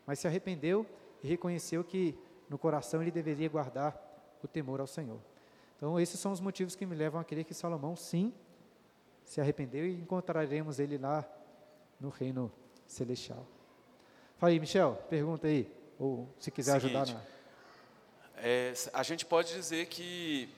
mas 0.05 0.19
se 0.19 0.27
arrependeu 0.27 0.85
e 1.27 1.29
reconheceu 1.29 1.83
que 1.83 2.17
no 2.49 2.57
coração 2.57 3.03
ele 3.03 3.11
deveria 3.11 3.49
guardar 3.49 4.01
o 4.43 4.47
temor 4.47 4.81
ao 4.81 4.87
Senhor. 4.87 5.19
Então, 5.77 5.99
esses 5.99 6.19
são 6.21 6.31
os 6.31 6.41
motivos 6.41 6.77
que 6.77 6.87
me 6.87 6.95
levam 6.95 7.21
a 7.21 7.25
crer 7.25 7.45
que 7.45 7.53
Salomão, 7.53 7.97
sim, 7.97 8.33
se 9.25 9.41
arrependeu 9.41 9.85
e 9.85 10.01
encontraremos 10.01 10.79
ele 10.79 10.97
lá 10.97 11.27
no 12.01 12.11
reino 12.11 12.51
celestial. 12.87 13.45
Fala 14.39 14.53
aí, 14.53 14.61
Michel, 14.61 14.95
pergunta 15.11 15.49
aí, 15.49 15.69
ou 15.99 16.29
se 16.39 16.51
quiser 16.51 16.81
Seguinte, 16.81 16.97
ajudar 16.97 17.13
na. 17.15 17.21
É, 18.37 18.73
a 18.93 19.03
gente 19.03 19.27
pode 19.27 19.53
dizer 19.53 19.87
que, 19.87 20.49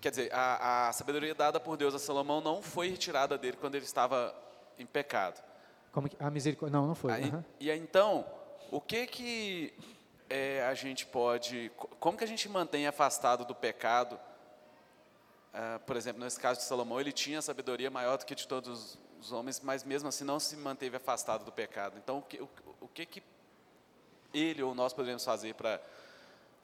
quer 0.00 0.10
dizer, 0.10 0.30
a, 0.32 0.88
a, 0.88 0.92
sabedoria 0.92 1.34
dada 1.34 1.58
por 1.58 1.76
Deus 1.78 1.94
a 1.94 1.98
Salomão 1.98 2.42
não 2.42 2.60
foi 2.60 2.88
retirada 2.88 3.38
dele 3.38 3.56
quando 3.58 3.76
ele 3.76 3.84
estava 3.86 4.34
em 4.78 4.84
pecado. 4.84 5.42
Como 5.90 6.08
que, 6.08 6.16
a 6.18 6.30
misericórdia? 6.30 6.78
Não, 6.78 6.86
não 6.86 6.94
foi. 6.94 7.12
Aí, 7.12 7.30
uhum. 7.30 7.42
E 7.58 7.70
então, 7.70 8.26
o 8.70 8.80
que 8.80 9.06
que 9.06 9.74
é, 10.32 10.66
a 10.66 10.72
gente 10.72 11.04
pode, 11.04 11.70
como 12.00 12.16
que 12.16 12.24
a 12.24 12.26
gente 12.26 12.48
mantém 12.48 12.86
afastado 12.86 13.44
do 13.44 13.54
pecado? 13.54 14.18
Uh, 15.52 15.78
por 15.80 15.94
exemplo, 15.94 16.24
nesse 16.24 16.40
caso 16.40 16.58
de 16.58 16.64
Salomão, 16.64 16.98
ele 16.98 17.12
tinha 17.12 17.42
sabedoria 17.42 17.90
maior 17.90 18.16
do 18.16 18.24
que 18.24 18.34
de 18.34 18.48
todos 18.48 18.98
os 19.20 19.30
homens, 19.30 19.60
mas 19.60 19.84
mesmo 19.84 20.08
assim 20.08 20.24
não 20.24 20.40
se 20.40 20.56
manteve 20.56 20.96
afastado 20.96 21.44
do 21.44 21.52
pecado. 21.52 21.98
Então, 22.02 22.18
o 22.18 22.22
que, 22.22 22.40
o, 22.40 22.48
o 22.80 22.88
que, 22.88 23.04
que 23.04 23.22
ele 24.32 24.62
ou 24.62 24.74
nós 24.74 24.94
poderíamos 24.94 25.22
fazer 25.22 25.54
para 25.54 25.78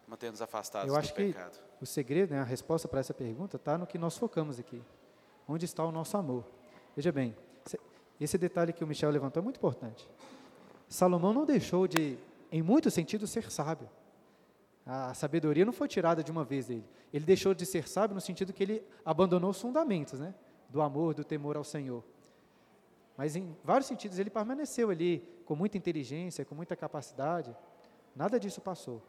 manter-nos 0.07 0.41
afastados 0.41 0.89
Eu 0.89 0.99
acho 0.99 1.09
do 1.09 1.15
que 1.17 1.27
pecado? 1.27 1.59
O 1.79 1.85
segredo, 1.85 2.31
né, 2.33 2.41
a 2.41 2.45
resposta 2.45 2.89
para 2.89 3.01
essa 3.01 3.13
pergunta 3.13 3.57
está 3.57 3.77
no 3.77 3.87
que 3.87 3.99
nós 3.99 4.17
focamos 4.17 4.59
aqui. 4.59 4.83
Onde 5.47 5.67
está 5.67 5.85
o 5.85 5.93
nosso 5.93 6.17
amor? 6.17 6.47
Veja 6.97 7.13
bem, 7.13 7.37
esse 8.19 8.39
detalhe 8.39 8.73
que 8.73 8.83
o 8.83 8.87
Michel 8.87 9.11
levantou 9.11 9.43
é 9.43 9.45
muito 9.45 9.59
importante. 9.59 10.09
Salomão 10.89 11.35
não 11.35 11.45
deixou 11.45 11.87
de, 11.87 12.19
em 12.51 12.63
muitos 12.63 12.95
sentidos, 12.95 13.31
ser 13.31 13.51
sábio. 13.51 13.89
A 14.85 15.13
sabedoria 15.13 15.65
não 15.65 15.73
foi 15.73 15.87
tirada 15.87 16.23
de 16.23 16.31
uma 16.31 16.45
vez 16.45 16.67
dele. 16.67 16.85
Ele 17.13 17.25
deixou 17.25 17.53
de 17.53 17.67
ser 17.67 17.87
sábio 17.87 18.15
no 18.15 18.21
sentido 18.21 18.53
que 18.53 18.63
ele 18.63 18.83
abandonou 19.05 19.51
os 19.51 19.61
fundamentos, 19.61 20.19
né? 20.19 20.35
Do 20.69 20.81
amor, 20.81 21.15
do 21.15 21.25
temor 21.25 21.57
ao 21.57 21.65
Senhor. 21.65 22.03
Mas 23.17 23.37
em 23.37 23.55
vários 23.63 23.87
sentidos 23.87 24.19
ele 24.19 24.31
permaneceu 24.31 24.91
ali 24.91 25.29
com 25.45 25.55
muita 25.55 25.77
inteligência, 25.77 26.45
com 26.45 26.55
muita 26.55 26.75
capacidade. 26.75 27.55
Nada 28.15 28.39
disso 28.41 28.61
passou. 28.61 29.03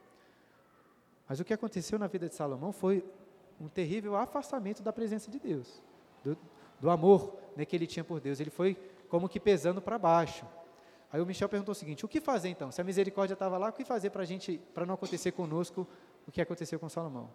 Mas 1.28 1.40
o 1.40 1.46
que 1.46 1.54
aconteceu 1.54 2.00
na 2.00 2.08
vida 2.08 2.28
de 2.28 2.36
Salomão 2.36 2.72
foi 2.72 3.06
um 3.62 3.68
terrível 3.68 4.16
afastamento 4.16 4.82
da 4.82 4.92
presença 4.92 5.30
de 5.30 5.40
Deus, 5.40 5.82
do, 6.24 6.38
do 6.80 6.90
amor 6.90 7.38
né, 7.56 7.66
que 7.66 7.76
ele 7.76 7.86
tinha 7.86 8.04
por 8.04 8.20
Deus. 8.20 8.40
Ele 8.40 8.50
foi 8.50 8.76
como 9.08 9.30
que 9.30 9.40
pesando 9.40 9.82
para 9.82 9.98
baixo. 9.98 10.46
Aí 11.12 11.20
o 11.22 11.26
Michel 11.26 11.50
perguntou 11.50 11.72
o 11.72 11.76
seguinte: 11.76 12.06
o 12.06 12.08
que 12.08 12.22
fazer 12.22 12.50
então? 12.50 12.72
Se 12.72 12.80
a 12.82 12.84
misericórdia 12.84 13.34
estava 13.34 13.58
lá, 13.58 13.70
o 13.70 13.74
que 13.74 13.84
fazer 13.84 14.10
para 14.10 14.24
gente, 14.26 14.60
para 14.74 14.86
não 14.86 14.94
acontecer 14.94 15.32
conosco 15.32 15.88
o 16.28 16.32
que 16.32 16.42
aconteceu 16.42 16.80
com 16.80 16.88
Salomão? 16.90 17.30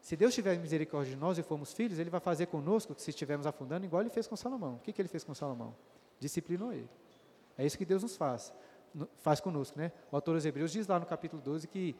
Se 0.00 0.16
Deus 0.16 0.34
tiver 0.34 0.58
misericórdia 0.58 1.14
de 1.14 1.20
nós 1.20 1.38
e 1.38 1.42
formos 1.42 1.72
filhos, 1.72 1.98
Ele 1.98 2.10
vai 2.10 2.20
fazer 2.20 2.46
conosco, 2.46 2.94
se 2.98 3.10
estivermos 3.10 3.46
afundando, 3.46 3.86
igual 3.86 4.02
Ele 4.02 4.10
fez 4.10 4.26
com 4.26 4.36
Salomão. 4.36 4.74
O 4.74 4.78
que, 4.80 4.92
que 4.92 5.00
Ele 5.00 5.08
fez 5.08 5.24
com 5.24 5.34
Salomão? 5.34 5.74
Disciplinou 6.20 6.72
ele. 6.72 6.88
É 7.56 7.64
isso 7.64 7.78
que 7.78 7.84
Deus 7.84 8.02
nos 8.02 8.16
faz 8.16 8.52
faz 9.18 9.40
conosco, 9.40 9.78
né? 9.78 9.92
O 10.10 10.16
autor 10.16 10.34
dos 10.34 10.46
Hebreus 10.46 10.70
diz 10.70 10.86
lá 10.86 10.98
no 10.98 11.06
capítulo 11.06 11.42
12 11.42 11.66
que 11.66 11.96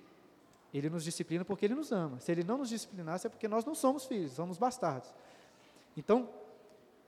ele 0.72 0.88
nos 0.88 1.05
disciplina 1.05 1.45
porque 1.45 1.64
ele 1.64 1.74
nos 1.74 1.92
ama. 1.92 2.20
Se 2.20 2.30
ele 2.30 2.45
não 2.45 2.59
nos 2.59 2.68
disciplinasse 2.68 3.26
é 3.26 3.30
porque 3.30 3.49
nós 3.49 3.64
não 3.64 3.74
somos 3.74 4.07
filhos, 4.07 4.32
somos 4.32 4.59
bastardos. 4.59 5.12
Então, 5.97 6.28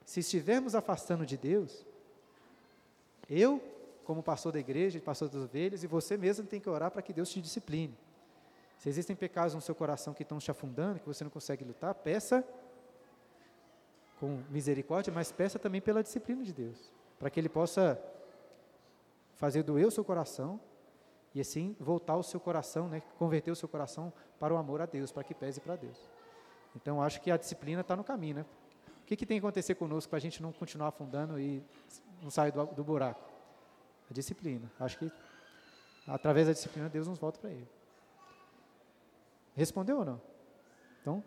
se 0.04 0.20
estivermos 0.20 0.74
afastando 0.74 1.26
de 1.26 1.36
Deus, 1.36 1.84
eu, 3.28 3.62
como 4.04 4.22
pastor 4.22 4.52
da 4.52 4.58
igreja, 4.58 5.00
pastor 5.00 5.28
das 5.28 5.42
ovelhas, 5.42 5.82
e 5.82 5.86
você 5.86 6.16
mesmo 6.16 6.46
tem 6.46 6.60
que 6.60 6.68
orar 6.68 6.90
para 6.90 7.02
que 7.02 7.12
Deus 7.12 7.28
te 7.28 7.40
discipline. 7.40 7.96
Se 8.78 8.88
existem 8.88 9.16
pecados 9.16 9.54
no 9.54 9.60
seu 9.60 9.74
coração 9.74 10.12
que 10.14 10.22
estão 10.22 10.38
te 10.38 10.50
afundando, 10.50 11.00
que 11.00 11.06
você 11.06 11.24
não 11.24 11.30
consegue 11.30 11.64
lutar, 11.64 11.94
peça 11.94 12.44
com 14.20 14.42
misericórdia, 14.50 15.12
mas 15.12 15.32
peça 15.32 15.58
também 15.58 15.80
pela 15.80 16.02
disciplina 16.02 16.42
de 16.42 16.52
Deus, 16.52 16.92
para 17.18 17.28
que 17.30 17.40
Ele 17.40 17.48
possa 17.48 18.00
fazer 19.34 19.62
doer 19.62 19.86
o 19.86 19.90
seu 19.90 20.04
coração 20.04 20.60
e 21.34 21.40
assim 21.40 21.76
voltar 21.78 22.16
o 22.16 22.22
seu 22.22 22.40
coração, 22.40 22.88
né, 22.88 23.02
converter 23.18 23.50
o 23.50 23.56
seu 23.56 23.68
coração 23.68 24.12
para 24.40 24.54
o 24.54 24.56
amor 24.56 24.80
a 24.80 24.86
Deus, 24.86 25.12
para 25.12 25.22
que 25.22 25.34
pese 25.34 25.60
para 25.60 25.76
Deus. 25.76 25.98
Então, 26.74 27.02
acho 27.02 27.20
que 27.20 27.30
a 27.30 27.36
disciplina 27.36 27.80
está 27.80 27.96
no 27.96 28.04
caminho, 28.04 28.36
né? 28.36 28.46
O 29.02 29.06
que, 29.06 29.16
que 29.16 29.24
tem 29.24 29.38
que 29.38 29.46
acontecer 29.46 29.74
conosco 29.74 30.10
para 30.10 30.16
a 30.16 30.20
gente 30.20 30.42
não 30.42 30.52
continuar 30.52 30.88
afundando 30.88 31.38
e 31.38 31.62
não 32.22 32.30
sair 32.30 32.52
do, 32.52 32.66
do 32.66 32.84
buraco? 32.84 33.20
A 34.10 34.14
disciplina. 34.14 34.70
Acho 34.78 34.98
que 34.98 35.10
através 36.06 36.46
da 36.46 36.52
disciplina 36.52 36.88
Deus 36.88 37.06
nos 37.06 37.18
volta 37.18 37.38
para 37.38 37.50
Ele. 37.50 37.68
Respondeu 39.54 39.98
ou 39.98 40.04
não? 40.04 40.20
Então, 41.00 41.24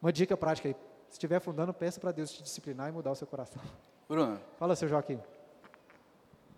uma 0.00 0.12
dica 0.12 0.36
prática 0.36 0.68
aí. 0.68 0.76
Se 1.08 1.14
estiver 1.14 1.36
afundando, 1.36 1.74
peça 1.74 2.00
para 2.00 2.12
Deus 2.12 2.32
te 2.32 2.42
disciplinar 2.42 2.88
e 2.88 2.92
mudar 2.92 3.10
o 3.10 3.14
seu 3.14 3.26
coração. 3.26 3.62
Bruno. 4.08 4.40
Fala, 4.58 4.76
seu 4.76 4.88
Joaquim. 4.88 5.20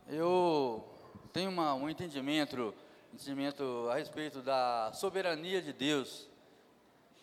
Eu 0.09 0.85
tenho 1.33 1.51
uma, 1.51 1.75
um 1.75 1.89
entendimento, 1.89 2.75
entendimento 3.13 3.89
a 3.91 3.97
respeito 3.97 4.43
da 4.43 4.93
soberania 4.93 5.61
de 5.63 5.73
Deus, 5.73 6.29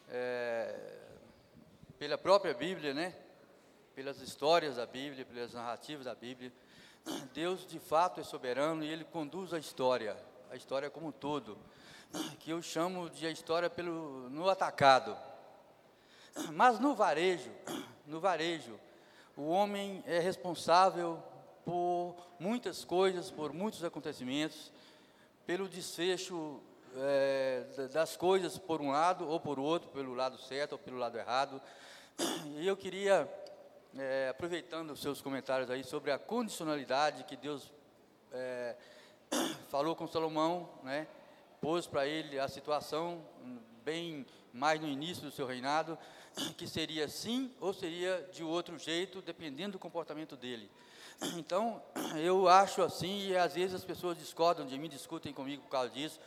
é, 0.10 0.98
pela 1.98 2.18
própria 2.18 2.54
Bíblia, 2.54 2.94
né? 2.94 3.16
Pelas 3.96 4.22
histórias 4.22 4.78
da 4.78 4.86
Bíblia, 4.86 5.26
pelas 5.26 5.54
narrativas 5.54 6.06
da 6.06 6.16
Bíblia. 6.16 6.52
Deus 7.34 7.66
de 7.66 7.80
fato 7.80 8.22
é 8.22 8.24
soberano 8.24 8.84
e 8.84 8.88
Ele 8.88 9.04
conduz 9.04 9.54
a 9.54 9.60
história, 9.60 10.16
a 10.50 10.56
história 10.56 10.90
como 10.90 11.08
um 11.08 11.12
todo, 11.12 11.58
que 12.40 12.52
eu 12.52 12.62
chamo 12.62 13.10
de 13.10 13.26
a 13.26 13.32
história 13.32 13.70
pelo, 13.70 14.30
no 14.30 14.50
atacado. 14.50 15.18
Mas 16.54 16.80
no 16.80 16.96
varejo, 16.96 17.52
no 18.06 18.20
varejo, 18.20 18.80
o 19.36 19.50
homem 19.50 20.04
é 20.06 20.20
responsável 20.20 21.22
por 21.66 22.16
muitas 22.40 22.84
coisas, 22.84 23.30
por 23.30 23.54
muitos 23.54 23.84
acontecimentos, 23.84 24.72
pelo 25.46 25.68
desfecho 25.68 26.62
é, 26.96 27.64
das 27.94 28.18
coisas 28.18 28.58
por 28.58 28.82
um 28.82 28.92
lado 28.92 29.28
ou 29.28 29.40
por 29.40 29.60
outro, 29.60 29.90
pelo 29.90 30.14
lado 30.14 30.38
certo 30.38 30.74
ou 30.74 30.78
pelo 30.78 30.98
lado 30.98 31.18
errado. 31.18 31.62
E 32.58 32.68
eu 32.68 32.76
queria, 32.76 33.30
é, 33.98 34.30
aproveitando 34.30 34.92
os 34.92 35.02
seus 35.02 35.22
comentários 35.22 35.70
aí 35.70 35.84
sobre 35.84 36.12
a 36.12 36.20
condicionalidade 36.20 37.24
que 37.26 37.36
Deus 37.36 37.72
é, 38.32 38.76
falou 39.70 39.96
com 39.96 40.08
Salomão, 40.08 40.70
né, 40.84 41.08
pôs 41.60 41.86
para 41.86 42.08
ele 42.08 42.40
a 42.40 42.48
situação 42.48 43.22
bem 43.84 44.26
mais 44.54 44.80
no 44.80 44.88
início 44.88 45.24
do 45.24 45.32
seu 45.32 45.46
reinado, 45.46 45.98
que 46.58 46.68
seria 46.68 47.08
sim 47.08 47.52
ou 47.60 47.74
seria 47.74 48.28
de 48.32 48.44
outro 48.44 48.78
jeito, 48.78 49.22
dependendo 49.22 49.74
do 49.74 49.80
comportamento 49.80 50.36
dele. 50.36 50.70
Então, 51.38 51.80
eu 52.16 52.48
acho 52.48 52.82
assim, 52.82 53.28
e 53.28 53.38
às 53.38 53.54
vezes 53.54 53.76
as 53.76 53.86
pessoas 53.86 54.18
discordam 54.18 54.66
de 54.66 54.76
mim, 54.80 54.90
discutem 54.90 55.32
comigo 55.32 55.62
por 55.62 55.70
causa 55.70 55.92
disso. 55.92 56.20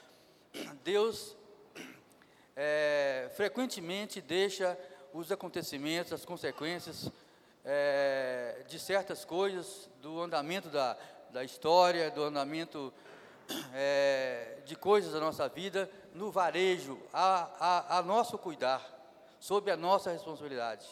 Deus 0.85 1.37
é, 2.55 3.29
frequentemente 3.35 4.21
deixa 4.21 4.79
os 5.12 5.33
acontecimentos, 5.33 6.12
as 6.12 6.25
consequências 6.25 7.11
é, 7.65 8.62
de 8.69 8.79
certas 8.79 9.25
coisas, 9.25 9.89
do 10.03 10.21
andamento 10.21 10.69
da, 10.69 10.97
da 11.31 11.43
história, 11.43 12.11
do 12.11 12.23
andamento 12.23 12.93
é, 13.73 14.59
de 14.67 14.77
coisas 14.77 15.12
da 15.12 15.21
nossa 15.21 15.49
vida, 15.49 15.91
no 16.15 16.31
varejo, 16.31 16.99
a, 17.12 17.51
a, 17.59 17.99
a 17.99 18.03
nosso 18.03 18.37
cuidar, 18.39 18.83
sob 19.41 19.71
a 19.71 19.77
nossa 19.77 20.11
responsabilidade. 20.11 20.87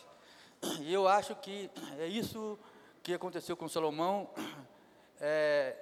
E 0.81 0.93
eu 0.93 1.09
acho 1.09 1.35
que 1.37 1.71
é 1.99 2.07
isso 2.07 2.59
que 3.03 3.13
aconteceu 3.13 3.57
com 3.57 3.69
Salomão 3.69 4.31
é, 5.21 5.77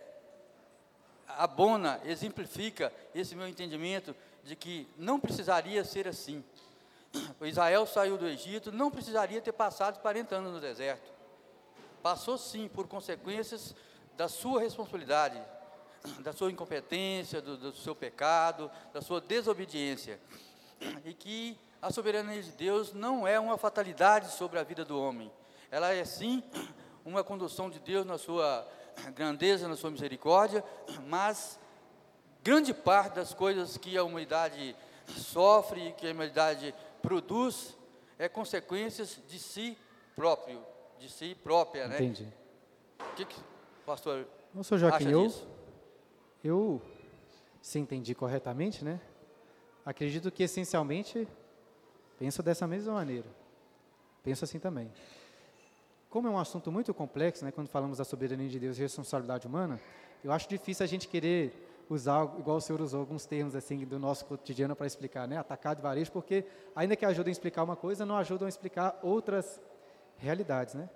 abona, 1.28 2.00
exemplifica 2.04 2.92
esse 3.14 3.36
meu 3.36 3.46
entendimento 3.46 4.14
de 4.42 4.56
que 4.56 4.88
não 4.96 5.20
precisaria 5.20 5.84
ser 5.84 6.08
assim. 6.08 6.42
Israel 7.42 7.86
saiu 7.86 8.16
do 8.16 8.26
Egito, 8.26 8.70
não 8.70 8.90
precisaria 8.90 9.40
ter 9.40 9.52
passado 9.52 10.00
40 10.00 10.36
anos 10.36 10.52
no 10.52 10.60
deserto. 10.60 11.10
passou 12.02 12.38
sim 12.38 12.68
por 12.68 12.86
consequências 12.86 13.74
da 14.16 14.28
sua 14.28 14.60
responsabilidade, 14.60 15.40
da 16.20 16.32
sua 16.32 16.50
incompetência, 16.50 17.40
do, 17.40 17.56
do 17.56 17.72
seu 17.72 17.94
pecado, 17.94 18.70
da 18.92 19.02
sua 19.02 19.20
desobediência. 19.20 20.20
E 21.04 21.12
que 21.12 21.58
a 21.82 21.90
soberania 21.90 22.42
de 22.42 22.52
Deus 22.52 22.92
não 22.92 23.26
é 23.26 23.38
uma 23.38 23.58
fatalidade 23.58 24.30
sobre 24.32 24.58
a 24.58 24.62
vida 24.62 24.84
do 24.84 25.00
homem. 25.00 25.30
Ela 25.70 25.92
é 25.92 26.04
sim 26.04 26.42
uma 27.04 27.24
condução 27.24 27.70
de 27.70 27.78
Deus 27.78 28.06
na 28.06 28.18
sua 28.18 28.66
grandeza, 29.14 29.68
na 29.68 29.76
sua 29.76 29.90
misericórdia, 29.90 30.64
mas 31.06 31.58
grande 32.42 32.74
parte 32.74 33.14
das 33.14 33.32
coisas 33.32 33.76
que 33.76 33.96
a 33.96 34.04
humanidade 34.04 34.76
sofre, 35.06 35.94
que 35.96 36.06
a 36.06 36.12
humanidade 36.12 36.74
produz, 37.02 37.76
é 38.18 38.28
consequências 38.28 39.20
de 39.28 39.38
si 39.38 39.76
próprio, 40.14 40.62
de 40.98 41.08
si 41.08 41.34
própria, 41.34 41.88
né? 41.88 41.96
Entendi. 41.96 42.28
O 42.98 43.14
que, 43.14 43.24
que 43.24 43.40
pastor 43.86 44.26
Não 44.54 44.62
sou 44.62 44.78
Joaquim, 44.78 45.06
acha 45.06 45.10
eu, 45.10 45.26
disso? 45.26 45.48
eu, 46.44 46.82
se 47.60 47.78
entendi 47.78 48.14
corretamente, 48.14 48.84
né? 48.84 49.00
Acredito 49.84 50.30
que 50.30 50.42
essencialmente 50.42 51.26
penso 52.18 52.42
dessa 52.42 52.66
mesma 52.66 52.92
maneira. 52.92 53.26
Penso 54.22 54.44
assim 54.44 54.58
também. 54.58 54.92
Como 56.10 56.28
é 56.28 56.30
um 56.30 56.38
assunto 56.38 56.70
muito 56.70 56.92
complexo, 56.92 57.44
né, 57.44 57.52
quando 57.52 57.68
falamos 57.68 57.98
da 57.98 58.04
soberania 58.04 58.48
de 58.48 58.58
Deus 58.58 58.76
e 58.76 58.82
responsabilidade 58.82 59.46
humana, 59.46 59.80
eu 60.22 60.32
acho 60.32 60.48
difícil 60.48 60.84
a 60.84 60.86
gente 60.86 61.08
querer 61.08 61.69
usar, 61.90 62.22
igual 62.38 62.56
o 62.56 62.60
senhor 62.60 62.80
usou, 62.80 63.00
alguns 63.00 63.26
termos 63.26 63.56
assim 63.56 63.84
do 63.84 63.98
nosso 63.98 64.24
cotidiano 64.24 64.76
para 64.76 64.86
explicar, 64.86 65.26
né, 65.26 65.36
atacado 65.36 65.80
e 65.80 65.82
varejo, 65.82 66.12
porque 66.12 66.44
ainda 66.74 66.94
que 66.94 67.04
ajudem 67.04 67.30
a 67.30 67.32
explicar 67.32 67.64
uma 67.64 67.74
coisa, 67.74 68.06
não 68.06 68.16
ajudam 68.16 68.46
a 68.46 68.48
explicar 68.48 68.98
outras 69.02 69.60
realidades, 70.16 70.74
né? 70.74 70.88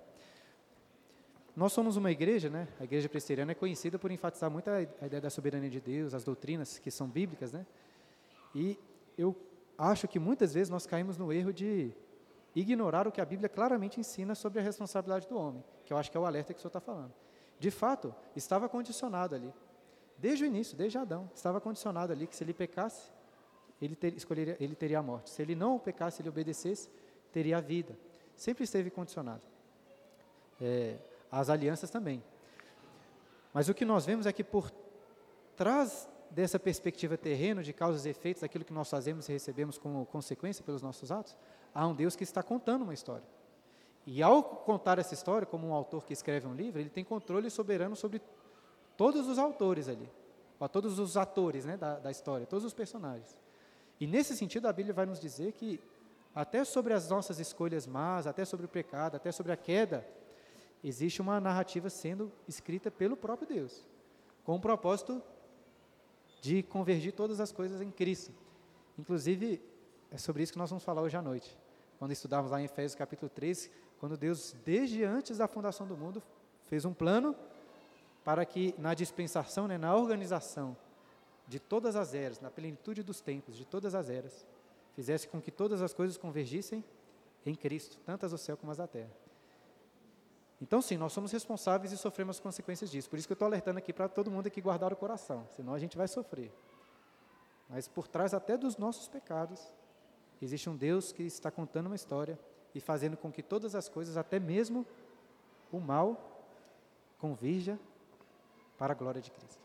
Nós 1.55 1.73
somos 1.73 1.95
uma 1.95 2.11
igreja, 2.11 2.49
né? 2.49 2.67
A 2.79 2.83
igreja 2.83 3.07
presbiteriana 3.07 3.51
é 3.51 3.55
conhecida 3.55 3.97
por 3.99 4.11
enfatizar 4.11 4.49
muito 4.49 4.69
a 4.69 4.81
ideia 4.81 5.21
da 5.21 5.29
soberania 5.29 5.69
de 5.69 5.79
Deus, 5.79 6.13
as 6.13 6.23
doutrinas 6.23 6.79
que 6.79 6.91
são 6.91 7.07
bíblicas, 7.07 7.51
né? 7.51 7.65
E 8.53 8.79
eu 9.17 9.35
acho 9.77 10.07
que 10.07 10.19
muitas 10.19 10.53
vezes 10.53 10.69
nós 10.69 10.85
caímos 10.85 11.17
no 11.17 11.31
erro 11.31 11.53
de 11.53 11.91
ignorar 12.55 13.07
o 13.07 13.11
que 13.11 13.19
a 13.19 13.25
Bíblia 13.25 13.49
claramente 13.49 13.99
ensina 13.99 14.33
sobre 14.33 14.59
a 14.59 14.61
responsabilidade 14.61 15.27
do 15.27 15.37
homem, 15.37 15.63
que 15.85 15.91
eu 15.91 15.97
acho 15.97 16.09
que 16.09 16.17
é 16.17 16.19
o 16.19 16.25
alerta 16.25 16.53
que 16.53 16.59
o 16.59 16.61
senhor 16.61 16.69
está 16.69 16.79
falando. 16.79 17.13
De 17.59 17.71
fato, 17.71 18.13
estava 18.35 18.67
condicionado 18.69 19.35
ali. 19.35 19.53
Desde 20.17 20.43
o 20.43 20.47
início, 20.47 20.77
desde 20.77 20.97
Adão, 20.97 21.29
estava 21.33 21.59
condicionado 21.59 22.11
ali 22.13 22.27
que 22.27 22.35
se 22.35 22.43
ele 22.43 22.53
pecasse, 22.53 23.11
ele, 23.81 23.95
ter, 23.95 24.15
escolheria, 24.15 24.55
ele 24.59 24.75
teria 24.75 24.99
a 24.99 25.03
morte. 25.03 25.29
Se 25.29 25.41
ele 25.41 25.55
não 25.55 25.77
pecasse, 25.77 26.21
ele 26.21 26.29
obedecesse, 26.29 26.89
teria 27.31 27.57
a 27.57 27.61
vida. 27.61 27.97
Sempre 28.35 28.63
esteve 28.63 28.89
condicionado. 28.89 29.43
É, 30.59 30.95
as 31.31 31.49
alianças 31.49 31.89
também. 31.89 32.23
Mas 33.53 33.67
o 33.67 33.73
que 33.73 33.85
nós 33.85 34.05
vemos 34.05 34.25
é 34.25 34.31
que 34.31 34.43
por 34.43 34.71
trás 35.55 36.07
dessa 36.31 36.59
perspectiva 36.59 37.17
terrena 37.17 37.63
de 37.63 37.71
causas 37.71 38.05
e 38.05 38.09
efeitos, 38.09 38.41
daquilo 38.41 38.65
que 38.65 38.73
nós 38.73 38.89
fazemos 38.89 39.29
e 39.29 39.33
recebemos 39.33 39.77
como 39.77 40.05
consequência 40.05 40.63
pelos 40.63 40.81
nossos 40.81 41.11
atos, 41.11 41.35
há 41.73 41.87
um 41.87 41.95
Deus 41.95 42.15
que 42.15 42.23
está 42.23 42.41
contando 42.43 42.83
uma 42.83 42.93
história. 42.93 43.23
E 44.05 44.21
ao 44.21 44.43
contar 44.43 44.99
essa 44.99 45.13
história, 45.13 45.47
como 45.47 45.67
um 45.67 45.73
autor 45.73 46.05
que 46.05 46.13
escreve 46.13 46.45
um 46.45 46.53
livro, 46.53 46.79
ele 46.79 46.89
tem 46.89 47.03
controle 47.03 47.49
soberano 47.49 47.95
sobre 47.95 48.21
todos 48.97 49.27
os 49.27 49.37
autores 49.37 49.87
ali, 49.87 50.09
ó, 50.59 50.67
todos 50.67 50.99
os 50.99 51.17
atores 51.17 51.65
né, 51.65 51.77
da, 51.77 51.99
da 51.99 52.11
história, 52.11 52.45
todos 52.45 52.65
os 52.65 52.73
personagens. 52.73 53.37
E 53.99 54.07
nesse 54.07 54.35
sentido, 54.35 54.67
a 54.67 54.73
Bíblia 54.73 54.93
vai 54.93 55.05
nos 55.05 55.19
dizer 55.19 55.53
que 55.53 55.79
até 56.33 56.63
sobre 56.65 56.93
as 56.93 57.09
nossas 57.09 57.39
escolhas 57.39 57.87
más, 57.87 58.27
até 58.27 58.43
sobre 58.43 58.65
o 58.65 58.69
pecado, 58.69 59.15
até 59.15 59.31
sobre 59.31 59.53
a 59.53 59.57
queda, 59.57 60.05
existe 60.83 61.21
uma 61.21 61.39
narrativa 61.39 61.89
sendo 61.89 62.31
escrita 62.47 62.91
pelo 62.91 63.15
próprio 63.15 63.47
Deus, 63.47 63.85
com 64.43 64.55
o 64.55 64.59
propósito 64.59 65.23
de 66.41 66.61
convergir 66.61 67.13
todas 67.13 67.39
as 67.39 67.51
coisas 67.51 67.81
em 67.81 67.89
Cristo. 67.89 68.31
Inclusive, 68.99 69.61
é 70.11 70.17
sobre 70.17 70.43
isso 70.43 70.51
que 70.51 70.59
nós 70.59 70.69
vamos 70.69 70.83
falar 70.83 71.01
hoje 71.01 71.17
à 71.17 71.21
noite. 71.21 71.57
Quando 71.97 72.11
estudarmos 72.11 72.51
lá 72.51 72.61
em 72.61 72.65
Efésios 72.65 72.95
capítulo 72.95 73.29
3, 73.33 73.71
quando 73.99 74.17
Deus, 74.17 74.55
desde 74.65 75.03
antes 75.03 75.37
da 75.37 75.47
fundação 75.47 75.87
do 75.87 75.95
mundo, 75.95 76.21
fez 76.67 76.85
um 76.85 76.93
plano 76.93 77.35
para 78.25 78.43
que 78.43 78.73
na 78.79 78.95
dispensação, 78.95 79.67
né, 79.67 79.77
na 79.77 79.95
organização 79.95 80.75
de 81.47 81.59
todas 81.59 81.95
as 81.95 82.15
eras, 82.15 82.41
na 82.41 82.49
plenitude 82.49 83.03
dos 83.03 83.21
tempos, 83.21 83.55
de 83.55 83.63
todas 83.63 83.93
as 83.93 84.09
eras, 84.09 84.45
fizesse 84.95 85.27
com 85.27 85.39
que 85.39 85.51
todas 85.51 85.79
as 85.79 85.93
coisas 85.93 86.17
convergissem 86.17 86.83
em 87.45 87.53
Cristo, 87.53 87.99
tanto 88.03 88.25
as 88.25 88.31
do 88.31 88.37
céu 88.39 88.57
como 88.57 88.71
as 88.71 88.79
da 88.79 88.87
terra. 88.87 89.11
Então, 90.59 90.81
sim, 90.81 90.97
nós 90.97 91.13
somos 91.13 91.31
responsáveis 91.31 91.91
e 91.91 91.97
sofremos 91.97 92.37
as 92.37 92.39
consequências 92.39 92.89
disso. 92.89 93.07
Por 93.07 93.19
isso 93.19 93.27
que 93.27 93.33
eu 93.33 93.35
estou 93.35 93.45
alertando 93.45 93.77
aqui 93.77 93.93
para 93.93 94.09
todo 94.09 94.31
mundo 94.31 94.47
aqui 94.47 94.59
guardar 94.59 94.91
o 94.91 94.95
coração, 94.95 95.47
senão 95.55 95.75
a 95.75 95.79
gente 95.79 95.95
vai 95.95 96.07
sofrer. 96.07 96.51
Mas 97.69 97.87
por 97.87 98.07
trás 98.07 98.33
até 98.33 98.57
dos 98.57 98.75
nossos 98.75 99.07
pecados, 99.07 99.61
existe 100.41 100.67
um 100.67 100.75
Deus 100.75 101.11
que 101.11 101.23
está 101.23 101.51
contando 101.51 101.87
uma 101.87 101.95
história 101.95 102.39
e 102.73 102.79
fazendo 102.79 103.15
com 103.15 103.31
que 103.31 103.43
todas 103.43 103.75
as 103.75 103.87
coisas, 103.87 104.17
até 104.17 104.39
mesmo 104.39 104.83
o 105.71 105.79
mal, 105.79 106.41
convirja 107.19 107.77
para 108.77 108.93
a 108.93 108.95
glória 108.95 109.21
de 109.21 109.31
Cristo. 109.31 109.63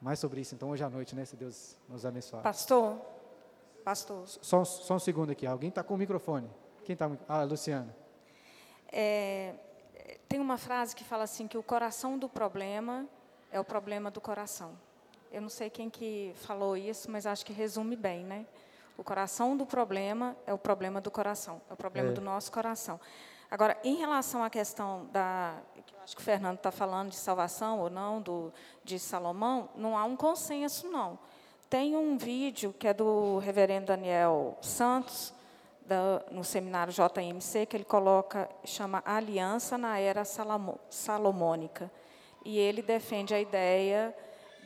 Mais 0.00 0.18
sobre 0.18 0.40
isso, 0.40 0.54
então, 0.54 0.70
hoje 0.70 0.82
à 0.82 0.90
noite, 0.90 1.14
né? 1.14 1.24
Se 1.24 1.36
Deus 1.36 1.76
nos 1.88 2.04
abençoar. 2.04 2.42
Pastor, 2.42 2.98
pastor, 3.84 4.26
Só, 4.26 4.64
só 4.64 4.94
um 4.94 4.98
segundo 4.98 5.30
aqui. 5.30 5.46
Alguém 5.46 5.68
está 5.68 5.82
com 5.82 5.94
o 5.94 5.98
microfone? 5.98 6.50
Quem 6.84 6.94
está? 6.94 7.10
Ah, 7.28 7.44
Luciana. 7.44 7.94
é, 8.90 9.54
tem 10.28 10.40
uma 10.40 10.58
frase 10.58 10.96
que 10.96 11.04
fala 11.04 11.24
assim 11.24 11.46
que 11.46 11.56
o 11.56 11.62
coração 11.62 12.18
do 12.18 12.28
problema 12.28 13.06
é 13.50 13.60
o 13.60 13.64
problema 13.64 14.10
do 14.10 14.20
coração. 14.20 14.72
Eu 15.30 15.40
não 15.40 15.48
sei 15.48 15.70
quem 15.70 15.88
que 15.88 16.32
falou 16.36 16.76
isso, 16.76 17.10
mas 17.10 17.24
acho 17.26 17.44
que 17.46 17.52
resume 17.52 17.96
bem, 17.96 18.24
né? 18.24 18.46
O 18.98 19.04
coração 19.04 19.56
do 19.56 19.64
problema 19.64 20.36
é 20.46 20.52
o 20.52 20.58
problema 20.58 21.00
do 21.00 21.10
coração, 21.10 21.60
é 21.70 21.72
o 21.72 21.76
problema 21.76 22.10
É. 22.10 22.12
do 22.12 22.20
nosso 22.20 22.50
coração. 22.52 23.00
Agora, 23.52 23.76
em 23.84 23.96
relação 23.96 24.42
à 24.42 24.48
questão 24.48 25.04
da, 25.12 25.56
que 25.86 25.94
eu 25.94 26.00
acho 26.02 26.16
que 26.16 26.22
o 26.22 26.24
Fernando 26.24 26.56
está 26.56 26.70
falando 26.72 27.10
de 27.10 27.16
salvação 27.16 27.80
ou 27.80 27.90
não 27.90 28.18
do 28.22 28.50
de 28.82 28.98
Salomão, 28.98 29.68
não 29.76 29.94
há 29.98 30.04
um 30.04 30.16
consenso 30.16 30.88
não. 30.90 31.18
Tem 31.68 31.94
um 31.94 32.16
vídeo 32.16 32.74
que 32.78 32.88
é 32.88 32.94
do 32.94 33.36
Reverendo 33.40 33.88
Daniel 33.88 34.56
Santos 34.62 35.34
da- 35.84 36.22
no 36.30 36.42
seminário 36.42 36.94
JMC 36.94 37.66
que 37.66 37.76
ele 37.76 37.84
coloca 37.84 38.48
chama 38.64 39.02
Aliança 39.04 39.76
na 39.76 39.98
Era 39.98 40.24
Salamo- 40.24 40.80
Salomônica 40.88 41.90
e 42.46 42.58
ele 42.58 42.80
defende 42.80 43.34
a 43.34 43.40
ideia 43.40 44.16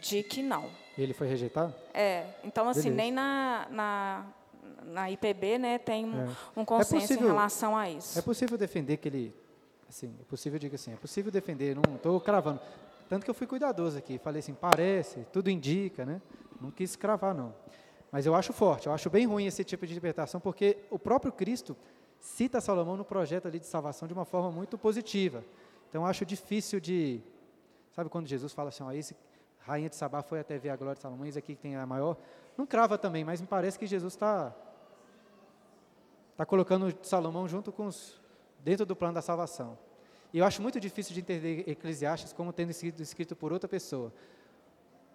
de 0.00 0.22
que 0.22 0.44
não. 0.44 0.70
Ele 0.96 1.12
foi 1.12 1.26
rejeitado? 1.26 1.74
É, 1.92 2.24
então 2.44 2.68
assim, 2.68 2.82
Beleza. 2.90 2.96
nem 3.02 3.10
na, 3.10 3.66
na, 3.68 4.26
na 4.84 5.10
IPB 5.10 5.58
né, 5.58 5.78
tem 5.78 6.04
um, 6.04 6.22
É. 6.22 6.36
um 6.56 6.64
consenso 6.64 7.00
possível- 7.00 7.24
em 7.24 7.26
relação 7.30 7.76
a 7.76 7.88
isso. 7.90 8.18
É 8.18 8.22
possível 8.22 8.56
defender 8.58 8.96
que 8.98 9.08
ele, 9.08 9.34
assim, 9.88 10.14
é 10.20 10.24
possível, 10.24 10.56
eu 10.56 10.60
digo 10.60 10.74
assim, 10.74 10.92
é 10.92 10.96
possível 10.96 11.30
defender, 11.32 11.74
não 11.76 11.94
estou 11.96 12.20
cravando. 12.20 12.60
Tanto 13.08 13.24
que 13.24 13.30
eu 13.30 13.34
fui 13.34 13.46
cuidadoso 13.46 13.96
aqui, 13.98 14.18
falei 14.18 14.40
assim, 14.40 14.54
parece, 14.54 15.26
tudo 15.32 15.48
indica, 15.50 16.04
né? 16.04 16.20
Não 16.60 16.70
quis 16.70 16.96
cravar, 16.96 17.34
não. 17.34 17.54
Mas 18.10 18.24
eu 18.26 18.34
acho 18.34 18.52
forte, 18.52 18.86
eu 18.86 18.92
acho 18.92 19.10
bem 19.10 19.26
ruim 19.26 19.46
esse 19.46 19.62
tipo 19.64 19.86
de 19.86 19.92
interpretação, 19.92 20.40
porque 20.40 20.78
o 20.90 20.98
próprio 20.98 21.30
Cristo 21.32 21.76
cita 22.18 22.60
Salomão 22.60 22.96
no 22.96 23.04
projeto 23.04 23.46
ali 23.46 23.58
de 23.60 23.66
salvação 23.66 24.08
de 24.08 24.14
uma 24.14 24.24
forma 24.24 24.50
muito 24.50 24.76
positiva. 24.78 25.44
Então, 25.88 26.02
eu 26.02 26.06
acho 26.06 26.24
difícil 26.24 26.80
de... 26.80 27.20
Sabe 27.92 28.10
quando 28.10 28.26
Jesus 28.26 28.52
fala 28.52 28.70
assim, 28.70 28.82
ó, 28.82 28.90
esse 28.92 29.14
rainha 29.60 29.88
de 29.88 29.96
Sabá 29.96 30.22
foi 30.22 30.40
até 30.40 30.58
ver 30.58 30.70
a 30.70 30.76
glória 30.76 30.94
de 30.96 31.00
Salomão, 31.02 31.26
esse 31.26 31.38
aqui 31.38 31.54
que 31.54 31.60
tem 31.62 31.76
a 31.76 31.86
maior... 31.86 32.16
Não 32.56 32.66
crava 32.66 32.96
também, 32.96 33.24
mas 33.24 33.40
me 33.40 33.46
parece 33.46 33.78
que 33.78 33.86
Jesus 33.86 34.14
está 34.14 34.54
está 36.32 36.44
colocando 36.44 36.94
Salomão 37.02 37.48
junto 37.48 37.72
com 37.72 37.86
os 37.86 38.20
dentro 38.62 38.84
do 38.84 38.94
plano 38.94 39.14
da 39.14 39.22
salvação. 39.22 39.78
E 40.32 40.38
eu 40.38 40.44
acho 40.44 40.60
muito 40.60 40.78
difícil 40.78 41.14
de 41.14 41.20
entender 41.20 41.64
Eclesiastes 41.66 42.32
como 42.32 42.52
tendo 42.52 42.72
sido 42.72 43.00
escrito 43.00 43.34
por 43.34 43.52
outra 43.52 43.68
pessoa. 43.68 44.12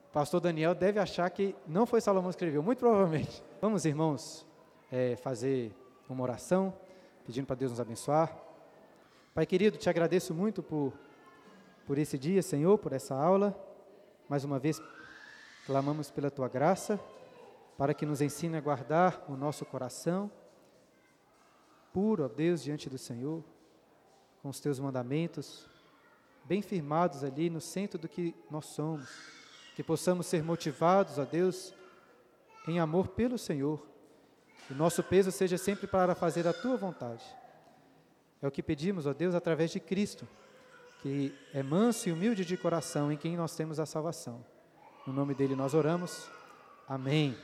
O 0.09 0.13
pastor 0.13 0.41
Daniel 0.41 0.73
deve 0.73 0.99
achar 0.99 1.29
que 1.29 1.55
não 1.67 1.85
foi 1.85 2.01
Salomão 2.01 2.29
que 2.29 2.35
escreveu, 2.35 2.63
muito 2.63 2.79
provavelmente. 2.79 3.43
Vamos, 3.61 3.85
irmãos, 3.85 4.47
eh, 4.91 5.15
fazer 5.17 5.71
uma 6.09 6.23
oração, 6.23 6.73
pedindo 7.25 7.45
para 7.45 7.55
Deus 7.55 7.71
nos 7.71 7.79
abençoar. 7.79 8.35
Pai 9.33 9.45
querido, 9.45 9.77
te 9.77 9.89
agradeço 9.89 10.33
muito 10.33 10.63
por, 10.63 10.91
por 11.85 11.97
esse 11.97 12.17
dia, 12.17 12.41
Senhor, 12.41 12.77
por 12.77 12.91
essa 12.91 13.15
aula. 13.15 13.55
Mais 14.27 14.43
uma 14.43 14.59
vez, 14.59 14.81
clamamos 15.65 16.09
pela 16.09 16.31
tua 16.31 16.49
graça, 16.49 16.99
para 17.77 17.93
que 17.93 18.05
nos 18.05 18.21
ensine 18.21 18.57
a 18.57 18.61
guardar 18.61 19.23
o 19.27 19.35
nosso 19.35 19.65
coração 19.65 20.31
puro, 21.93 22.23
ó 22.25 22.27
Deus, 22.27 22.63
diante 22.63 22.89
do 22.89 22.97
Senhor, 22.97 23.43
com 24.41 24.49
os 24.49 24.59
teus 24.59 24.79
mandamentos, 24.79 25.67
bem 26.45 26.61
firmados 26.61 27.23
ali 27.23 27.49
no 27.49 27.61
centro 27.61 27.99
do 27.99 28.07
que 28.07 28.33
nós 28.49 28.65
somos, 28.65 29.09
que 29.75 29.83
possamos 29.83 30.25
ser 30.25 30.43
motivados, 30.43 31.17
ó 31.17 31.25
Deus, 31.25 31.73
em 32.67 32.79
amor 32.79 33.09
pelo 33.09 33.37
Senhor, 33.37 33.85
e 34.69 34.73
nosso 34.73 35.03
peso 35.03 35.31
seja 35.31 35.57
sempre 35.57 35.87
para 35.87 36.15
fazer 36.15 36.47
a 36.47 36.53
tua 36.53 36.77
vontade. 36.77 37.25
É 38.41 38.47
o 38.47 38.51
que 38.51 38.63
pedimos, 38.63 39.05
ó 39.05 39.13
Deus, 39.13 39.35
através 39.35 39.71
de 39.71 39.79
Cristo, 39.79 40.27
que 41.01 41.35
é 41.53 41.61
manso 41.61 42.09
e 42.09 42.11
humilde 42.11 42.45
de 42.45 42.55
coração, 42.55 43.11
em 43.11 43.17
quem 43.17 43.35
nós 43.35 43.55
temos 43.55 43.79
a 43.79 43.85
salvação. 43.85 44.43
No 45.05 45.13
nome 45.13 45.33
dele 45.33 45.55
nós 45.55 45.73
oramos. 45.73 46.29
Amém. 46.87 47.35